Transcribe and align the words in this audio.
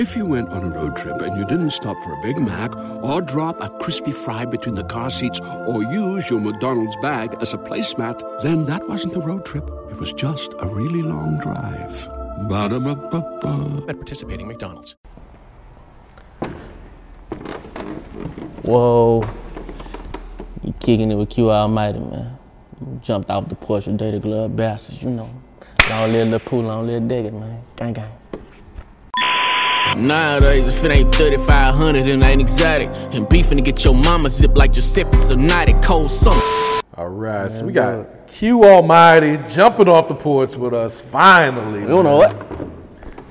If 0.00 0.16
you 0.16 0.24
went 0.24 0.48
on 0.48 0.64
a 0.64 0.70
road 0.70 0.96
trip 0.96 1.20
and 1.20 1.36
you 1.36 1.44
didn't 1.44 1.72
stop 1.72 1.94
for 2.02 2.14
a 2.14 2.22
Big 2.22 2.38
Mac 2.38 2.74
or 3.04 3.20
drop 3.20 3.60
a 3.60 3.68
crispy 3.80 4.12
fry 4.12 4.46
between 4.46 4.74
the 4.74 4.84
car 4.84 5.10
seats 5.10 5.38
or 5.40 5.82
use 5.82 6.30
your 6.30 6.40
McDonald's 6.40 6.96
bag 7.02 7.36
as 7.42 7.52
a 7.52 7.58
placemat, 7.58 8.40
then 8.40 8.64
that 8.64 8.88
wasn't 8.88 9.14
a 9.14 9.20
road 9.20 9.44
trip. 9.44 9.68
It 9.90 9.98
was 9.98 10.14
just 10.14 10.54
a 10.60 10.66
really 10.66 11.02
long 11.02 11.38
drive. 11.38 12.08
Ba-da-ba-ba-ba. 12.48 13.84
At 13.90 13.96
participating 13.96 14.48
McDonald's. 14.48 14.96
Whoa. 18.62 19.20
You 20.64 20.72
kicking 20.80 21.10
it 21.10 21.16
with 21.16 21.28
Que 21.28 21.50
Almighty, 21.50 21.98
man. 21.98 22.38
Jumped 23.02 23.28
off 23.28 23.50
the 23.50 23.54
porch 23.54 23.86
with 23.86 23.98
Dirty 23.98 24.18
Glove 24.18 24.56
Bastards, 24.56 25.02
you 25.02 25.10
know. 25.10 25.28
Long 25.90 26.10
live 26.10 26.28
Lil 26.28 26.40
Pooh, 26.40 26.62
long 26.62 26.86
live 26.86 27.06
Digger, 27.06 27.32
man. 27.32 27.62
Gang, 27.76 27.92
gang. 27.92 28.19
Nowadays, 29.96 30.68
if 30.68 30.84
it 30.84 30.90
ain't 30.92 31.14
3500, 31.14 32.06
it 32.06 32.22
ain't 32.22 32.40
exotic. 32.40 32.90
And 33.14 33.28
beefing 33.28 33.58
to 33.58 33.62
get 33.62 33.84
your 33.84 33.94
mama 33.94 34.30
zip 34.30 34.56
like 34.56 34.72
Giuseppe 34.72 35.16
Zanotti, 35.16 35.82
cold 35.82 36.10
summer. 36.10 36.40
All 36.94 37.08
right, 37.08 37.50
so 37.50 37.64
we 37.64 37.72
got 37.72 38.26
Que 38.26 38.52
Almighty 38.52 39.38
jumping 39.52 39.88
off 39.88 40.06
the 40.06 40.14
porch 40.14 40.56
with 40.56 40.74
us 40.74 41.00
finally. 41.00 41.80
You 41.80 42.02
know 42.02 42.16
what? 42.16 42.36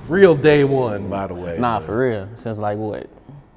Real 0.08 0.34
day 0.34 0.64
one, 0.64 1.08
by 1.08 1.26
the 1.28 1.34
way. 1.34 1.56
Nah, 1.58 1.78
for 1.78 1.98
real. 1.98 2.28
Since 2.34 2.58
like 2.58 2.76
what? 2.76 3.04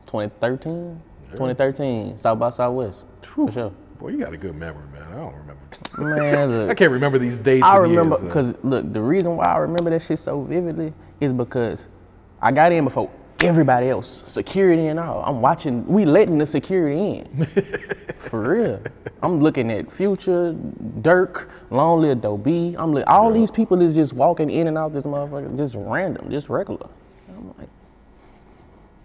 2013? 0.06 1.02
2013, 1.32 2.18
South 2.18 2.40
by 2.40 2.52
Southwest. 2.52 3.06
For 3.22 3.52
sure. 3.52 3.74
Boy, 4.00 4.10
you 4.10 4.20
got 4.20 4.34
a 4.34 4.38
good 4.38 4.56
memory, 4.56 4.86
man. 4.94 5.04
I 5.12 5.16
don't 5.16 5.34
remember. 5.34 5.62
Man, 5.98 6.52
look. 6.52 6.70
I 6.70 6.74
can't 6.74 6.92
remember 6.92 7.18
these 7.18 7.40
dates. 7.40 7.66
I 7.66 7.78
remember 7.78 8.16
uh, 8.16 8.22
because 8.22 8.54
look, 8.64 8.92
the 8.94 9.02
reason 9.02 9.36
why 9.36 9.46
I 9.46 9.58
remember 9.58 9.90
that 9.90 10.02
shit 10.02 10.20
so 10.20 10.42
vividly 10.42 10.94
is 11.20 11.34
because 11.34 11.90
I 12.44 12.52
got 12.52 12.74
in 12.74 12.84
before 12.84 13.10
everybody 13.42 13.88
else, 13.90 14.24
security 14.28 14.88
and 14.88 15.00
all. 15.00 15.24
I'm 15.26 15.42
watching, 15.42 15.88
we 15.88 16.04
letting 16.06 16.38
the 16.38 16.46
security 16.46 17.20
in, 17.20 17.46
for 18.20 18.42
real. 18.42 18.82
I'm 19.22 19.40
looking 19.40 19.72
at 19.72 19.90
Future, 19.92 20.54
Dirk, 21.02 21.50
Long 21.70 22.02
Live. 22.02 22.24
I'm 22.26 22.92
li- 22.94 23.04
all 23.04 23.32
these 23.32 23.50
people 23.50 23.82
is 23.82 23.96
just 23.96 24.12
walking 24.12 24.50
in 24.52 24.68
and 24.68 24.78
out 24.78 24.92
this 24.92 25.06
motherfucker, 25.06 25.58
just 25.58 25.76
random, 25.78 26.30
just 26.30 26.50
regular. 26.50 26.90
I'm 27.30 27.48
like, 27.58 27.70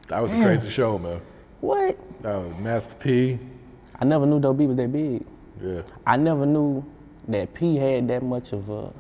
that 0.08 0.20
was 0.20 0.32
a 0.34 0.36
crazy 0.42 0.68
show, 0.68 0.98
man. 0.98 1.20
what? 1.60 1.96
Uh, 2.24 2.42
Master 2.60 2.96
P. 2.96 3.38
I 4.00 4.04
never 4.04 4.26
knew 4.26 4.41
Doe 4.41 4.52
B 4.52 4.66
was 4.66 4.76
that 4.76 4.91
big. 4.92 5.24
Yeah. 5.62 5.82
I 6.06 6.16
never 6.16 6.44
knew 6.44 6.84
that 7.28 7.54
P 7.54 7.76
had 7.76 8.08
that 8.08 8.22
much 8.22 8.52
of 8.52 8.68
a, 8.68 8.92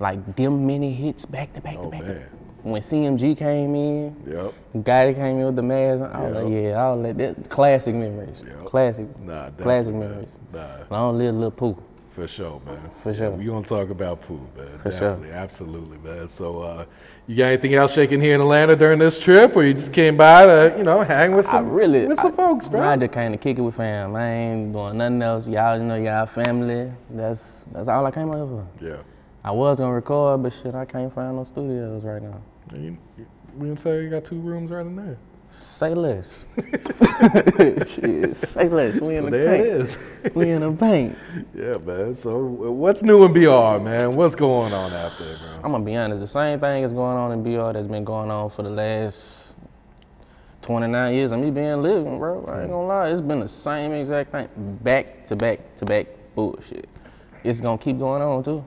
like 0.00 0.36
them 0.36 0.66
many 0.66 0.92
hits 0.94 1.24
back 1.26 1.52
to 1.54 1.60
back 1.60 1.74
to 1.74 1.80
Oh 1.80 1.90
back. 1.90 2.00
to 2.00 2.06
man. 2.06 2.18
back. 2.18 2.28
When 2.68 2.82
CMG 2.82 3.36
came 3.36 3.74
in, 3.74 4.16
Yep. 4.26 4.84
Guy 4.84 5.06
that 5.06 5.14
came 5.16 5.38
in 5.38 5.46
with 5.46 5.56
the 5.56 5.62
mask, 5.62 6.02
I 6.02 6.20
was 6.22 6.34
like, 6.34 6.52
Yeah. 6.52 6.60
yeah, 6.60 6.82
all 6.82 7.02
that, 7.02 7.18
that 7.18 7.48
classic 7.48 7.94
memories. 7.94 8.44
Yep. 8.46 8.66
Classic. 8.66 9.06
Nah, 9.20 9.50
classic 9.50 9.56
definitely, 9.56 9.92
man. 9.92 10.10
memories. 10.10 10.38
Nah. 10.52 10.96
Long 10.96 11.18
live 11.18 11.34
Lil 11.34 11.50
Pooh. 11.50 11.76
For 12.10 12.26
sure, 12.26 12.60
man. 12.66 12.78
For 13.00 13.14
sure. 13.14 13.30
We 13.30 13.44
gonna 13.44 13.64
talk 13.64 13.90
about 13.90 14.20
Pooh, 14.22 14.40
man. 14.56 14.76
For 14.78 14.90
sure. 14.90 15.16
Absolutely, 15.32 15.98
man. 15.98 16.26
So, 16.26 16.62
uh, 16.62 16.84
you 17.28 17.36
got 17.36 17.44
anything 17.44 17.74
else 17.74 17.94
shaking 17.94 18.20
here 18.20 18.34
in 18.34 18.40
Atlanta 18.40 18.74
during 18.74 18.98
this 18.98 19.20
trip, 19.20 19.54
or 19.54 19.64
you 19.64 19.72
just 19.72 19.92
came 19.92 20.16
by 20.16 20.44
to, 20.46 20.74
you 20.76 20.82
know, 20.82 21.02
hang 21.02 21.36
with 21.36 21.46
I 21.46 21.50
some, 21.52 21.70
really 21.70 22.06
with 22.06 22.18
some 22.18 22.32
I, 22.32 22.36
folks, 22.36 22.68
bro? 22.68 22.80
I 22.80 22.96
just 22.96 23.12
came 23.12 23.30
to 23.30 23.38
kick 23.38 23.58
it 23.58 23.60
with 23.60 23.76
fam. 23.76 24.16
I 24.16 24.28
ain't 24.30 24.72
doing 24.72 24.98
nothing 24.98 25.22
else. 25.22 25.46
Y'all 25.46 25.78
you 25.78 25.84
know 25.84 25.94
y'all 25.94 26.26
family. 26.26 26.90
That's 27.10 27.64
that's 27.72 27.86
all 27.86 28.04
I 28.04 28.10
came 28.10 28.30
out 28.30 28.48
for. 28.48 28.66
Yeah. 28.80 28.96
I 29.44 29.52
was 29.52 29.78
gonna 29.78 29.92
record, 29.94 30.42
but 30.42 30.52
shit, 30.52 30.74
I 30.74 30.84
can't 30.84 31.14
find 31.14 31.36
no 31.36 31.44
studios 31.44 32.02
right 32.02 32.20
now. 32.20 32.40
You, 32.74 32.96
we 33.56 33.68
didn't 33.68 33.80
say 33.80 34.02
you 34.02 34.10
got 34.10 34.24
two 34.24 34.38
rooms 34.40 34.70
right 34.70 34.84
in 34.84 34.96
there. 34.96 35.18
Say 35.50 35.94
less. 35.94 36.44
shit, 37.86 38.36
say 38.36 38.68
less. 38.68 39.00
We 39.00 39.16
in 39.16 39.24
So 39.24 39.24
the 39.24 39.30
there 39.30 39.54
it 39.54 39.58
paint. 39.62 39.66
is. 39.66 39.98
We 40.34 40.50
in 40.50 40.60
the 40.60 40.72
paint. 40.72 41.16
yeah, 41.54 41.74
man. 41.78 42.14
So, 42.14 42.44
what's 42.44 43.02
new 43.02 43.24
in 43.24 43.32
BR, 43.32 43.82
man? 43.82 44.12
What's 44.12 44.34
going 44.34 44.72
on 44.72 44.92
out 44.92 45.12
there, 45.18 45.36
bro? 45.38 45.60
I'm 45.64 45.72
gonna 45.72 45.84
be 45.84 45.96
honest. 45.96 46.20
The 46.20 46.28
same 46.28 46.60
thing 46.60 46.84
is 46.84 46.92
going 46.92 47.16
on 47.16 47.32
in 47.32 47.42
BR 47.42 47.72
that's 47.72 47.86
been 47.88 48.04
going 48.04 48.30
on 48.30 48.50
for 48.50 48.62
the 48.62 48.70
last 48.70 49.54
29 50.62 51.14
years 51.14 51.32
of 51.32 51.40
me 51.40 51.50
being 51.50 51.82
living, 51.82 52.18
bro. 52.18 52.44
I 52.46 52.60
ain't 52.62 52.70
gonna 52.70 52.86
lie. 52.86 53.08
It's 53.08 53.22
been 53.22 53.40
the 53.40 53.48
same 53.48 53.92
exact 53.92 54.32
thing, 54.32 54.48
back 54.82 55.24
to 55.26 55.36
back 55.36 55.74
to 55.76 55.86
back 55.86 56.06
bullshit. 56.34 56.88
It's 57.42 57.60
gonna 57.62 57.78
keep 57.78 57.98
going 57.98 58.20
on 58.22 58.42
too. 58.44 58.62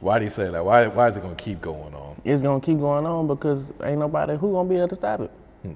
Why 0.00 0.18
do 0.18 0.24
you 0.24 0.30
say 0.30 0.50
that? 0.50 0.64
Why, 0.64 0.86
why 0.88 1.08
is 1.08 1.16
it 1.16 1.22
gonna 1.22 1.34
keep 1.34 1.60
going 1.60 1.94
on? 1.94 2.20
It's 2.24 2.42
gonna 2.42 2.60
keep 2.60 2.78
going 2.78 3.06
on 3.06 3.26
because 3.26 3.72
ain't 3.82 3.98
nobody 3.98 4.36
who 4.36 4.52
gonna 4.52 4.68
be 4.68 4.76
able 4.76 4.88
to 4.88 4.94
stop 4.94 5.20
it. 5.20 5.30
Hmm. 5.62 5.72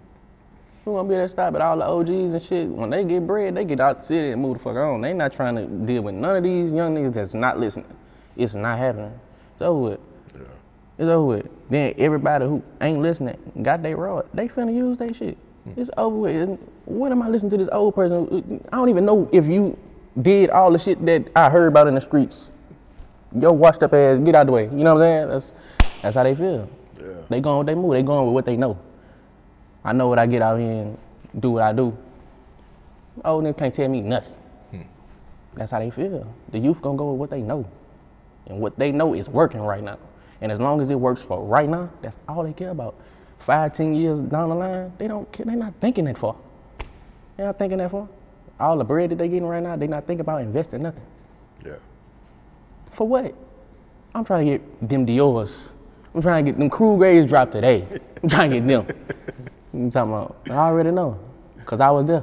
Who 0.84 0.92
gonna 0.92 1.08
be 1.08 1.14
able 1.14 1.25
to 1.25 1.28
stop 1.28 1.54
it? 1.54 1.60
All 1.60 1.78
the 1.78 1.84
OGs 1.84 2.34
and 2.34 2.42
shit. 2.42 2.69
When 2.69 2.91
they 2.91 3.04
get 3.04 3.26
bread, 3.26 3.54
they 3.54 3.64
get 3.64 3.80
out 3.80 3.98
the 3.98 4.03
city 4.03 4.32
and 4.32 4.42
move 4.42 4.59
the 4.59 4.62
fuck 4.62 4.76
on. 4.76 5.00
They 5.00 5.14
not 5.14 5.32
trying 5.32 5.56
to 5.56 5.66
deal 5.66 6.03
with 6.03 6.14
none 6.14 6.36
of 6.36 6.42
these 6.42 6.72
young 6.72 6.94
niggas 6.94 7.14
that's 7.14 7.34
not 7.34 7.59
listening. 7.59 7.86
It's 8.36 8.54
not 8.54 8.78
happening. 8.78 9.19
It's 9.53 9.62
over 9.62 9.80
with. 9.80 10.00
It's 10.98 11.09
over 11.09 11.25
with. 11.25 11.48
Then 11.70 11.94
everybody 11.97 12.44
who 12.44 12.62
ain't 12.82 13.00
listening 13.00 13.38
got 13.62 13.82
their 13.82 13.97
rod. 13.97 14.26
They 14.34 14.48
finna 14.48 14.75
use 14.75 14.98
they 14.98 15.14
shit. 15.14 15.38
Hmm. 15.64 15.80
It's 15.80 15.91
over 15.97 16.16
with. 16.16 16.36
It's- 16.36 16.59
what 16.84 17.10
am 17.12 17.22
I 17.22 17.28
listening 17.28 17.50
to 17.50 17.56
this 17.56 17.69
old 17.72 17.94
person? 17.94 18.60
I 18.72 18.76
don't 18.76 18.88
even 18.91 19.06
know 19.06 19.28
if 19.32 19.47
you 19.47 19.78
did 20.20 20.50
all 20.50 20.72
the 20.72 20.78
shit 20.78 21.04
that 21.06 21.28
I 21.36 21.48
heard 21.48 21.69
about 21.69 21.86
in 21.86 21.94
the 21.94 22.00
streets. 22.00 22.53
Yo, 23.38 23.52
washed 23.52 23.82
up 23.82 23.94
ass, 23.94 24.18
get 24.18 24.34
out 24.34 24.46
the 24.46 24.52
way. 24.52 24.64
You 24.64 24.84
know 24.84 24.94
what 24.94 25.04
I'm 25.04 25.28
saying? 25.28 25.28
That's 25.28 25.52
that's 26.02 26.16
how 26.16 26.24
they 26.24 26.34
feel. 26.34 26.68
Yeah. 26.98 27.06
They 27.28 27.41
going 27.41 27.58
with 27.58 27.66
they 27.66 27.74
move. 27.74 27.92
They 27.92 28.02
going 28.02 28.26
with 28.26 28.34
what 28.34 28.44
they 28.44 28.56
know. 28.56 28.78
I 29.84 29.92
know 29.92 30.08
what 30.08 30.18
I 30.18 30.26
get 30.26 30.42
out 30.42 30.58
here 30.58 30.70
and 30.70 30.98
do 31.38 31.52
what 31.52 31.62
I 31.62 31.72
do. 31.72 31.96
Old 33.24 33.44
niggas 33.44 33.58
can't 33.58 33.74
tell 33.74 33.88
me 33.88 34.00
nothing. 34.00 34.36
Hmm. 34.70 34.82
That's 35.54 35.70
how 35.70 35.78
they 35.78 35.91
feel. 35.91 36.26
The 36.50 36.58
youth 36.58 36.82
gonna 36.82 36.98
go 36.98 37.12
with 37.12 37.20
what 37.20 37.30
they 37.30 37.41
know. 37.41 37.64
And 38.46 38.60
what 38.60 38.76
they 38.78 38.91
know 38.91 39.14
is 39.14 39.28
working 39.28 39.60
right 39.60 39.82
now. 39.82 39.98
And 40.41 40.50
as 40.50 40.58
long 40.58 40.80
as 40.80 40.91
it 40.91 40.98
works 40.98 41.22
for 41.22 41.44
right 41.44 41.68
now, 41.68 41.91
that's 42.02 42.18
all 42.28 42.42
they 42.42 42.52
care 42.52 42.70
about. 42.70 42.97
Five, 43.38 43.72
ten 43.72 43.94
years 43.94 44.18
down 44.18 44.48
the 44.48 44.54
line, 44.54 44.92
they 44.98 45.06
don't 45.06 45.30
care, 45.32 45.47
they 45.47 45.54
not 45.54 45.74
thinking 45.80 46.06
that 46.06 46.18
far. 46.18 46.34
They 47.36 47.44
not 47.44 47.58
thinking 47.58 47.78
that 47.78 47.91
far. 47.91 48.08
All 48.58 48.76
the 48.76 48.84
bread 48.84 49.10
that 49.10 49.18
they're 49.18 49.28
getting 49.28 49.47
right 49.47 49.62
now, 49.62 49.76
they 49.76 49.86
not 49.86 50.06
thinking 50.06 50.22
about 50.22 50.42
investing 50.42 50.82
nothing. 50.82 51.04
For 53.00 53.08
what? 53.08 53.34
I'm 54.14 54.26
trying 54.26 54.44
to 54.44 54.58
get 54.58 54.88
them 54.90 55.06
Dior's. 55.06 55.72
I'm 56.14 56.20
trying 56.20 56.44
to 56.44 56.50
get 56.50 56.58
them 56.58 56.68
crew 56.68 56.98
grades 56.98 57.26
dropped 57.26 57.52
today. 57.52 57.86
I'm 58.22 58.28
trying 58.28 58.50
to 58.50 58.60
get 58.60 58.66
them. 58.66 58.86
I'm 59.72 59.90
talking 59.90 60.12
about, 60.12 60.36
I 60.50 60.68
already 60.68 60.90
know, 60.90 61.18
because 61.56 61.80
I 61.80 61.88
was 61.88 62.04
there. 62.04 62.22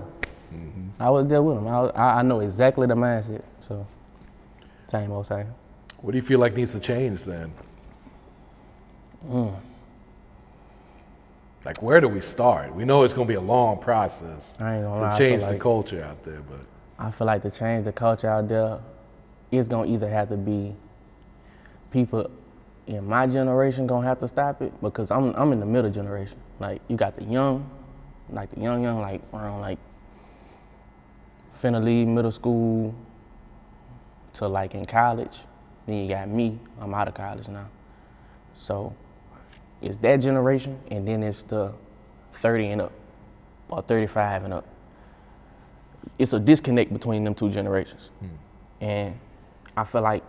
I 0.99 1.09
was 1.09 1.25
there 1.25 1.41
with 1.41 1.55
them. 1.55 1.67
I, 1.67 1.79
I, 1.95 2.19
I 2.19 2.21
know 2.21 2.41
exactly 2.41 2.85
the 2.85 2.93
mindset. 2.93 3.41
So, 3.59 3.87
same 4.85 5.11
old 5.11 5.25
same. 5.25 5.47
What 6.01 6.11
do 6.11 6.17
you 6.19 6.21
feel 6.21 6.37
like 6.37 6.55
needs 6.55 6.73
to 6.73 6.79
change 6.79 7.23
then? 7.23 7.51
Mm. 9.27 9.55
Like, 11.65 11.81
where 11.81 11.99
do 11.99 12.07
we 12.07 12.21
start? 12.21 12.75
We 12.75 12.85
know 12.85 13.01
it's 13.01 13.15
gonna 13.15 13.25
be 13.25 13.33
a 13.33 13.41
long 13.41 13.79
process 13.79 14.55
I 14.61 14.75
ain't 14.75 14.83
gonna 14.83 14.99
to 14.99 15.05
lie, 15.07 15.17
change 15.17 15.45
the 15.45 15.53
like- 15.53 15.59
culture 15.59 16.03
out 16.03 16.21
there, 16.21 16.41
but 16.41 16.59
I 16.99 17.09
feel 17.09 17.25
like 17.25 17.41
to 17.41 17.49
change 17.49 17.85
the 17.85 17.91
culture 17.91 18.29
out 18.29 18.47
there, 18.47 18.77
it's 19.51 19.67
gonna 19.67 19.91
either 19.91 20.09
have 20.09 20.29
to 20.29 20.37
be 20.37 20.75
people 21.91 22.29
in 22.87 23.05
my 23.05 23.27
generation 23.27 23.85
gonna 23.87 24.07
have 24.07 24.19
to 24.19 24.27
stop 24.27 24.61
it 24.61 24.73
because 24.81 25.11
I'm 25.11 25.33
I'm 25.35 25.51
in 25.51 25.59
the 25.59 25.65
middle 25.65 25.91
generation. 25.91 26.39
Like 26.59 26.81
you 26.87 26.95
got 26.95 27.15
the 27.17 27.25
young, 27.25 27.69
like 28.29 28.49
the 28.51 28.61
young 28.61 28.83
young, 28.83 29.01
like 29.01 29.21
around 29.33 29.61
like 29.61 29.79
finna 31.61 31.83
leave 31.83 32.07
middle 32.07 32.31
school 32.31 32.93
to 34.33 34.47
like 34.47 34.75
in 34.75 34.85
college. 34.85 35.39
Then 35.85 35.97
you 35.97 36.07
got 36.07 36.27
me, 36.29 36.59
I'm 36.81 36.93
out 36.93 37.07
of 37.07 37.13
college 37.13 37.47
now. 37.47 37.67
So 38.59 38.93
it's 39.81 39.97
that 39.97 40.17
generation 40.17 40.79
and 40.89 41.07
then 41.07 41.23
it's 41.23 41.43
the 41.43 41.71
30 42.33 42.67
and 42.67 42.81
up 42.81 42.91
or 43.69 43.81
35 43.81 44.45
and 44.45 44.53
up 44.53 44.65
it's 46.17 46.33
a 46.33 46.39
disconnect 46.39 46.91
between 46.91 47.23
them 47.23 47.35
two 47.35 47.49
generations. 47.49 48.09
Hmm. 48.19 48.83
And 48.83 49.19
I 49.77 49.83
feel 49.83 50.01
like 50.01 50.23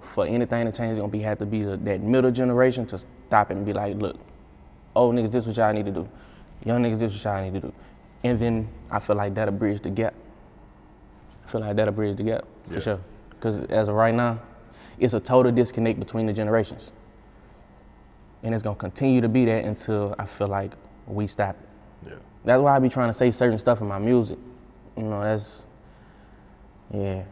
for 0.00 0.24
anything 0.24 0.64
to 0.64 0.72
change, 0.72 0.92
it's 0.92 1.00
gonna 1.00 1.10
be 1.10 1.20
have 1.20 1.38
to 1.38 1.46
be 1.46 1.64
the, 1.64 1.76
that 1.76 2.00
middle 2.00 2.30
generation 2.30 2.86
to 2.86 2.98
stop 2.98 3.50
it 3.50 3.56
and 3.56 3.66
be 3.66 3.72
like, 3.72 3.96
look, 3.96 4.16
old 4.94 5.14
niggas, 5.14 5.32
this 5.32 5.46
is 5.46 5.48
what 5.48 5.56
y'all 5.56 5.72
need 5.74 5.86
to 5.86 5.92
do. 5.92 6.08
Young 6.64 6.82
niggas, 6.82 6.98
this 6.98 7.12
what 7.12 7.24
y'all 7.24 7.44
need 7.44 7.60
to 7.60 7.66
do. 7.66 7.72
And 8.24 8.38
then 8.38 8.68
I 8.90 9.00
feel 9.00 9.16
like 9.16 9.34
that'll 9.34 9.54
bridge 9.54 9.82
the 9.82 9.90
gap. 9.90 10.14
I 11.44 11.50
feel 11.50 11.60
like 11.60 11.74
that'll 11.74 11.92
bridge 11.92 12.16
the 12.16 12.22
gap 12.22 12.44
for 12.70 12.80
sure. 12.80 13.00
Because 13.30 13.58
as 13.64 13.88
of 13.88 13.96
right 13.96 14.14
now, 14.14 14.38
it's 14.98 15.14
a 15.14 15.20
total 15.20 15.50
disconnect 15.50 15.98
between 15.98 16.26
the 16.26 16.32
generations. 16.32 16.92
And 18.44 18.54
it's 18.54 18.62
gonna 18.62 18.76
continue 18.76 19.20
to 19.20 19.28
be 19.28 19.44
that 19.46 19.64
until 19.64 20.14
I 20.18 20.26
feel 20.26 20.48
like 20.48 20.72
we 21.06 21.26
stop 21.26 21.56
it. 22.04 22.10
yeah. 22.10 22.14
That's 22.44 22.60
why 22.60 22.76
I 22.76 22.78
be 22.78 22.88
trying 22.88 23.08
to 23.08 23.12
say 23.12 23.32
certain 23.32 23.58
stuff 23.58 23.80
in 23.80 23.88
my 23.88 23.98
music. 23.98 24.38
You 24.96 25.04
know, 25.04 25.22
that's 25.22 25.66
yeah. 26.94 27.22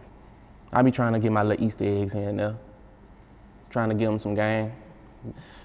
I 0.72 0.82
be 0.82 0.90
trying 0.90 1.12
to 1.12 1.18
get 1.18 1.32
my 1.32 1.42
little 1.42 1.64
Easter 1.64 1.84
eggs 1.84 2.14
and 2.14 2.38
there. 2.38 2.56
Trying 3.70 3.88
to 3.88 3.94
give 3.94 4.08
them 4.08 4.18
some 4.18 4.34
game. 4.34 4.72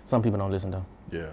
Some 0.05 0.21
people 0.21 0.39
don't 0.39 0.51
listen 0.51 0.71
though. 0.71 0.85
Yeah. 1.11 1.27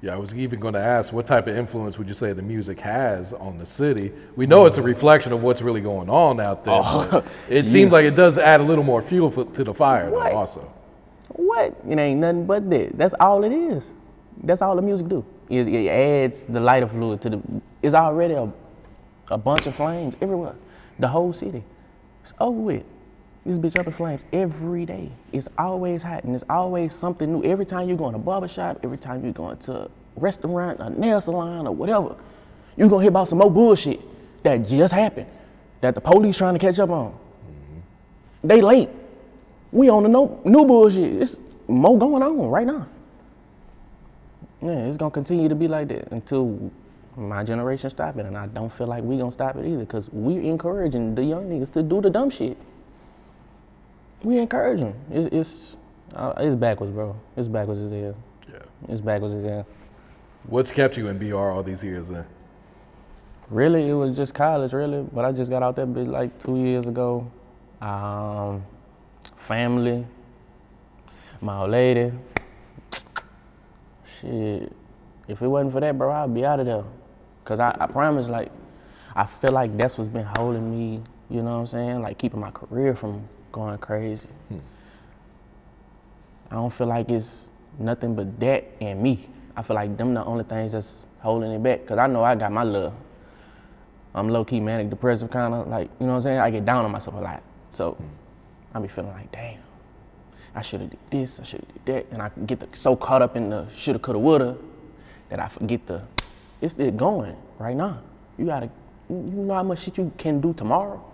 Yeah, 0.00 0.14
I 0.14 0.16
was 0.16 0.32
even 0.32 0.60
going 0.60 0.74
to 0.74 0.80
ask 0.80 1.12
what 1.12 1.26
type 1.26 1.48
of 1.48 1.56
influence 1.56 1.98
would 1.98 2.06
you 2.06 2.14
say 2.14 2.32
the 2.32 2.40
music 2.40 2.78
has 2.80 3.32
on 3.32 3.58
the 3.58 3.66
city? 3.66 4.12
We 4.36 4.46
know 4.46 4.66
it's 4.66 4.78
a 4.78 4.82
reflection 4.82 5.32
of 5.32 5.42
what's 5.42 5.60
really 5.60 5.80
going 5.80 6.08
on 6.08 6.38
out 6.38 6.64
there. 6.64 6.74
Oh. 6.76 7.08
but 7.10 7.26
it 7.48 7.66
seems 7.66 7.90
like 7.90 8.04
it 8.04 8.14
does 8.14 8.38
add 8.38 8.60
a 8.60 8.62
little 8.62 8.84
more 8.84 9.02
fuel 9.02 9.28
for, 9.28 9.44
to 9.44 9.64
the 9.64 9.74
fire, 9.74 10.08
though, 10.08 10.20
also. 10.20 10.72
What? 11.30 11.76
It 11.88 11.98
ain't 11.98 12.20
nothing 12.20 12.46
but 12.46 12.70
that. 12.70 12.96
That's 12.96 13.14
all 13.18 13.42
it 13.42 13.50
is. 13.50 13.92
That's 14.44 14.62
all 14.62 14.76
the 14.76 14.82
music 14.82 15.08
do. 15.08 15.24
It, 15.48 15.66
it 15.66 15.88
adds 15.88 16.44
the 16.44 16.60
lighter 16.60 16.86
fluid 16.86 17.20
to 17.22 17.30
the. 17.30 17.42
It's 17.82 17.94
already 17.94 18.34
a, 18.34 18.52
a 19.32 19.38
bunch 19.38 19.66
of 19.66 19.74
flames 19.74 20.14
everywhere. 20.20 20.54
The 21.00 21.08
whole 21.08 21.32
city. 21.32 21.64
It's 22.22 22.34
over 22.38 22.60
with. 22.60 22.84
This 23.48 23.56
bitch 23.56 23.80
up 23.80 23.86
in 23.86 23.94
flames 23.94 24.26
every 24.30 24.84
day. 24.84 25.10
It's 25.32 25.48
always 25.56 26.02
hot 26.02 26.24
and 26.24 26.34
it's 26.34 26.44
always 26.50 26.92
something 26.92 27.32
new. 27.32 27.42
Every 27.50 27.64
time 27.64 27.88
you 27.88 27.96
go 27.96 28.06
in 28.10 28.14
a 28.14 28.18
barber 28.18 28.46
shop, 28.46 28.80
every 28.84 28.98
time 28.98 29.24
you 29.24 29.32
go 29.32 29.48
into 29.48 29.72
a 29.72 29.90
restaurant, 30.16 30.80
a 30.80 30.90
nail 30.90 31.18
salon, 31.18 31.66
or 31.66 31.74
whatever, 31.74 32.14
you're 32.76 32.90
gonna 32.90 33.00
hear 33.00 33.08
about 33.08 33.26
some 33.26 33.38
more 33.38 33.50
bullshit 33.50 34.00
that 34.42 34.68
just 34.68 34.92
happened, 34.92 35.28
that 35.80 35.94
the 35.94 36.00
police 36.02 36.36
trying 36.36 36.52
to 36.52 36.58
catch 36.58 36.78
up 36.78 36.90
on. 36.90 37.10
Mm-hmm. 37.10 38.48
They 38.48 38.60
late. 38.60 38.90
We 39.72 39.88
on 39.88 40.02
the 40.02 40.10
no, 40.10 40.42
new 40.44 40.66
bullshit. 40.66 41.22
It's 41.22 41.40
more 41.66 41.98
going 41.98 42.22
on 42.22 42.50
right 42.50 42.66
now. 42.66 42.86
Yeah, 44.60 44.84
it's 44.84 44.98
gonna 44.98 45.10
continue 45.10 45.48
to 45.48 45.54
be 45.54 45.68
like 45.68 45.88
that 45.88 46.12
until 46.12 46.70
my 47.16 47.44
generation 47.44 47.88
stop 47.88 48.18
it, 48.18 48.26
and 48.26 48.36
I 48.36 48.46
don't 48.46 48.70
feel 48.70 48.88
like 48.88 49.04
we 49.04 49.16
gonna 49.16 49.32
stop 49.32 49.56
it 49.56 49.64
either, 49.64 49.86
cause 49.86 50.10
we're 50.12 50.42
encouraging 50.42 51.14
the 51.14 51.24
young 51.24 51.48
niggas 51.48 51.72
to 51.72 51.82
do 51.82 52.02
the 52.02 52.10
dumb 52.10 52.28
shit. 52.28 52.58
We 54.22 54.38
encourage 54.38 54.80
them. 54.80 54.94
It's 55.10 55.28
it's, 55.34 55.76
uh, 56.14 56.32
it's 56.38 56.54
backwards, 56.54 56.92
bro. 56.92 57.16
It's 57.36 57.48
backwards 57.48 57.80
as 57.80 57.92
hell. 57.92 58.16
Yeah. 58.52 58.58
It's 58.88 59.00
backwards 59.00 59.34
as 59.34 59.44
hell. 59.44 59.66
What's 60.46 60.72
kept 60.72 60.96
you 60.96 61.08
in 61.08 61.18
BR 61.18 61.36
all 61.36 61.62
these 61.62 61.84
years 61.84 62.08
then? 62.08 62.24
Really, 63.50 63.88
it 63.88 63.94
was 63.94 64.16
just 64.16 64.34
college, 64.34 64.72
really. 64.72 65.02
But 65.12 65.24
I 65.24 65.32
just 65.32 65.50
got 65.50 65.62
out 65.62 65.76
that 65.76 65.88
bitch 65.88 66.08
like 66.08 66.38
two 66.38 66.56
years 66.56 66.86
ago. 66.86 67.30
Um, 67.80 68.64
family, 69.36 70.06
my 71.40 71.60
old 71.60 71.70
lady. 71.70 72.12
Shit, 74.04 74.72
if 75.28 75.42
it 75.42 75.46
wasn't 75.46 75.72
for 75.72 75.80
that, 75.80 75.96
bro, 75.96 76.10
I'd 76.10 76.34
be 76.34 76.44
out 76.44 76.60
of 76.60 76.66
there. 76.66 76.84
Cause 77.44 77.60
I, 77.60 77.74
I 77.80 77.86
promise, 77.86 78.28
like, 78.28 78.50
I 79.14 79.24
feel 79.26 79.52
like 79.52 79.76
that's 79.76 79.96
what's 79.96 80.10
been 80.10 80.28
holding 80.36 80.70
me. 80.70 81.02
You 81.30 81.42
know 81.42 81.52
what 81.52 81.60
I'm 81.60 81.66
saying? 81.66 82.02
Like 82.02 82.18
keeping 82.18 82.40
my 82.40 82.50
career 82.50 82.94
from 82.94 83.26
going 83.58 83.78
crazy. 83.78 84.28
Hmm. 84.48 84.58
I 86.50 86.54
don't 86.54 86.72
feel 86.72 86.86
like 86.86 87.10
it's 87.10 87.50
nothing 87.78 88.14
but 88.14 88.38
that 88.40 88.64
and 88.80 89.02
me. 89.02 89.28
I 89.56 89.62
feel 89.62 89.74
like 89.74 89.96
them 89.96 90.14
the 90.14 90.24
only 90.24 90.44
things 90.44 90.72
that's 90.72 91.06
holding 91.18 91.50
it 91.50 91.62
back. 91.62 91.84
Cause 91.86 91.98
I 91.98 92.06
know 92.06 92.22
I 92.22 92.36
got 92.36 92.52
my 92.52 92.62
love. 92.62 92.94
I'm 94.14 94.28
low 94.28 94.44
key 94.44 94.60
manic 94.60 94.90
depressive 94.90 95.30
kind 95.30 95.52
of 95.52 95.66
like, 95.68 95.90
you 95.98 96.06
know 96.06 96.12
what 96.12 96.16
I'm 96.18 96.22
saying? 96.22 96.38
I 96.38 96.50
get 96.50 96.64
down 96.64 96.84
on 96.84 96.90
myself 96.92 97.16
a 97.16 97.20
lot. 97.20 97.42
So 97.72 97.92
hmm. 97.92 98.06
I 98.74 98.80
be 98.80 98.88
feeling 98.88 99.10
like, 99.10 99.30
damn, 99.32 99.60
I 100.54 100.62
should 100.62 100.80
have 100.80 100.90
did 100.90 100.98
this, 101.10 101.40
I 101.40 101.42
should 101.42 101.60
have 101.60 101.84
did 101.84 101.86
that. 101.86 102.06
And 102.12 102.22
I 102.22 102.30
get 102.46 102.60
the, 102.60 102.68
so 102.72 102.94
caught 102.94 103.22
up 103.22 103.36
in 103.36 103.50
the 103.50 103.66
shoulda, 103.74 103.98
coulda, 103.98 104.18
woulda 104.20 104.56
that 105.30 105.40
I 105.40 105.48
forget 105.48 105.84
the, 105.86 106.02
it's 106.60 106.74
still 106.74 106.90
going 106.92 107.36
right 107.58 107.76
now. 107.76 108.00
You 108.38 108.46
gotta, 108.46 108.70
you 109.10 109.16
know 109.16 109.54
how 109.54 109.64
much 109.64 109.80
shit 109.80 109.98
you 109.98 110.12
can 110.16 110.40
do 110.40 110.54
tomorrow? 110.54 111.04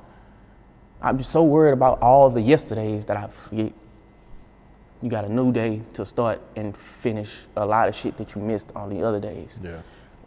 I 1.05 1.13
be 1.13 1.23
so 1.23 1.43
worried 1.43 1.73
about 1.73 2.01
all 2.01 2.31
the 2.31 2.41
yesterdays 2.41 3.05
that 3.07 3.19
I 3.19 3.27
forget. 3.27 3.73
You 5.03 5.11
got 5.11 5.27
a 5.27 5.29
new 5.29 5.53
day 5.53 5.83
to 5.93 6.07
start 6.07 6.41
and 6.57 6.75
finish 6.75 7.45
a 7.57 7.67
lot 7.67 7.91
of 7.91 7.95
shit 7.95 8.17
that 8.17 8.35
you 8.35 8.41
missed 8.41 8.73
on 8.75 8.89
the 8.89 9.03
other 9.03 9.21
days 9.21 9.61
Yeah. 9.63 9.77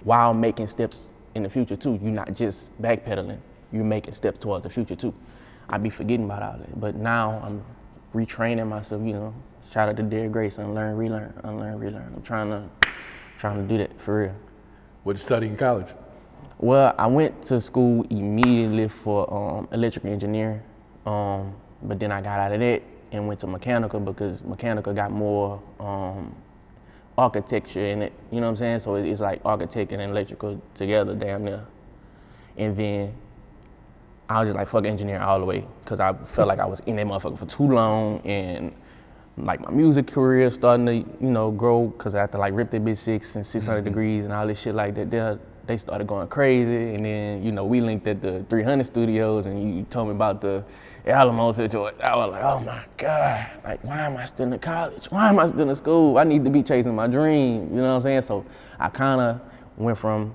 while 0.03 0.35
making 0.35 0.67
steps 0.67 1.09
in 1.33 1.41
the 1.41 1.49
future 1.49 1.75
too. 1.75 1.97
You're 1.99 2.11
not 2.11 2.31
just 2.33 2.69
backpedaling, 2.79 3.39
you're 3.71 3.83
making 3.83 4.13
steps 4.13 4.37
towards 4.37 4.61
the 4.63 4.69
future 4.69 4.95
too. 4.95 5.15
I'd 5.67 5.81
be 5.81 5.89
forgetting 5.89 6.25
about 6.25 6.43
all 6.43 6.57
that. 6.59 6.79
But 6.79 6.93
now 6.95 7.41
I'm 7.43 7.63
retraining 8.13 8.67
myself, 8.67 9.01
you 9.01 9.13
know. 9.13 9.33
Shout 9.71 9.89
out 9.89 9.97
to 9.97 10.03
Derek 10.03 10.31
Grace, 10.31 10.59
unlearn, 10.59 10.95
relearn, 10.95 11.33
unlearn, 11.43 11.79
relearn. 11.79 12.13
I'm 12.15 12.21
trying 12.21 12.49
to 12.51 12.63
trying 13.39 13.57
to 13.57 13.67
do 13.67 13.79
that 13.79 13.99
for 13.99 14.19
real. 14.19 14.35
What 15.03 15.13
did 15.13 15.19
you 15.21 15.23
study 15.25 15.47
in 15.47 15.57
college? 15.57 15.87
Well, 16.59 16.95
I 16.97 17.05
went 17.07 17.43
to 17.43 17.61
school 17.61 18.03
immediately 18.09 18.87
for 18.87 19.31
um, 19.31 19.67
electrical 19.71 20.11
engineering, 20.11 20.61
um, 21.07 21.55
but 21.83 21.99
then 21.99 22.11
I 22.11 22.21
got 22.21 22.39
out 22.39 22.53
of 22.53 22.61
that 22.61 22.83
and 23.13 23.27
went 23.27 23.41
to 23.41 23.47
mechanical 23.47 23.99
because 24.01 24.43
mechanical 24.43 24.93
got 24.93 25.11
more 25.11 25.61
um, 25.79 26.35
architecture 27.17 27.85
in 27.85 28.03
it. 28.03 28.13
You 28.31 28.41
know 28.41 28.47
what 28.47 28.51
I'm 28.51 28.57
saying? 28.57 28.79
So 28.81 28.95
it- 28.95 29.07
it's 29.07 29.21
like 29.21 29.41
architect 29.45 29.93
and 29.93 30.01
electrical 30.01 30.61
together, 30.75 31.15
damn 31.15 31.45
near. 31.45 31.65
And 32.57 32.75
then 32.75 33.13
I 34.29 34.39
was 34.41 34.49
just 34.49 34.57
like 34.57 34.67
fuck 34.67 34.85
engineering 34.87 35.21
all 35.21 35.39
the 35.39 35.45
way 35.45 35.65
because 35.83 36.01
I 36.01 36.13
felt 36.13 36.47
like 36.49 36.59
I 36.59 36.65
was 36.65 36.81
in 36.81 36.97
that 36.97 37.07
motherfucker 37.07 37.39
for 37.39 37.45
too 37.45 37.69
long 37.69 38.19
and 38.25 38.73
like 39.37 39.61
my 39.61 39.71
music 39.71 40.07
career 40.07 40.49
starting 40.49 40.85
to 40.87 40.93
you 40.95 41.31
know 41.31 41.51
grow 41.51 41.87
because 41.87 42.15
I 42.15 42.21
had 42.21 42.31
to 42.33 42.39
like 42.39 42.53
Rip 42.53 42.71
That 42.71 42.83
Bitch 42.83 42.97
Six 42.97 43.35
and 43.35 43.45
600 43.45 43.83
Degrees 43.85 44.25
and 44.25 44.33
all 44.33 44.47
this 44.47 44.59
shit 44.59 44.75
like 44.75 44.95
that, 44.95 45.39
they 45.67 45.77
started 45.77 46.07
going 46.07 46.27
crazy 46.27 46.95
and 46.95 47.05
then 47.05 47.43
you 47.43 47.51
know 47.51 47.65
we 47.65 47.81
linked 47.81 48.07
at 48.07 48.21
the 48.21 48.43
300 48.49 48.83
Studios 48.83 49.45
and 49.45 49.77
you 49.77 49.83
told 49.89 50.07
me 50.07 50.15
about 50.15 50.41
the 50.41 50.63
Alamo 51.05 51.51
situation. 51.51 52.01
I 52.01 52.15
was 52.15 52.31
like, 52.31 52.43
oh 52.43 52.59
my 52.59 52.83
god, 52.97 53.49
like 53.63 53.83
why 53.83 53.99
am 53.99 54.17
I 54.17 54.23
still 54.23 54.51
in 54.51 54.59
college? 54.59 55.07
Why 55.07 55.29
am 55.29 55.39
I 55.39 55.45
still 55.47 55.69
in 55.69 55.75
school? 55.75 56.17
I 56.17 56.23
need 56.23 56.43
to 56.43 56.49
be 56.49 56.63
chasing 56.63 56.95
my 56.95 57.07
dream. 57.07 57.69
You 57.69 57.77
know 57.77 57.83
what 57.83 57.95
I'm 57.95 58.01
saying? 58.01 58.21
So 58.21 58.45
I 58.79 58.89
kind 58.89 59.21
of 59.21 59.41
went 59.77 59.97
from 59.97 60.33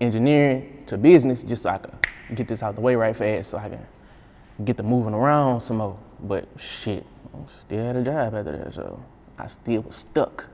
engineering 0.00 0.82
to 0.86 0.96
business 0.96 1.42
just 1.42 1.62
so 1.62 1.70
I 1.70 1.78
could 1.78 1.92
get 2.34 2.48
this 2.48 2.62
out 2.62 2.74
the 2.74 2.80
way 2.80 2.94
right 2.94 3.14
fast 3.14 3.50
so 3.50 3.58
I 3.58 3.68
can 3.68 3.86
get 4.64 4.76
the 4.76 4.82
moving 4.82 5.14
around 5.14 5.60
some 5.60 5.78
more. 5.78 5.98
But 6.22 6.48
shit, 6.56 7.04
I 7.34 7.38
still 7.48 7.84
had 7.84 7.96
a 7.96 8.02
job 8.02 8.34
after 8.34 8.56
that, 8.56 8.74
so 8.74 9.02
I 9.38 9.46
still 9.46 9.82
was 9.82 9.96
stuck. 9.96 10.46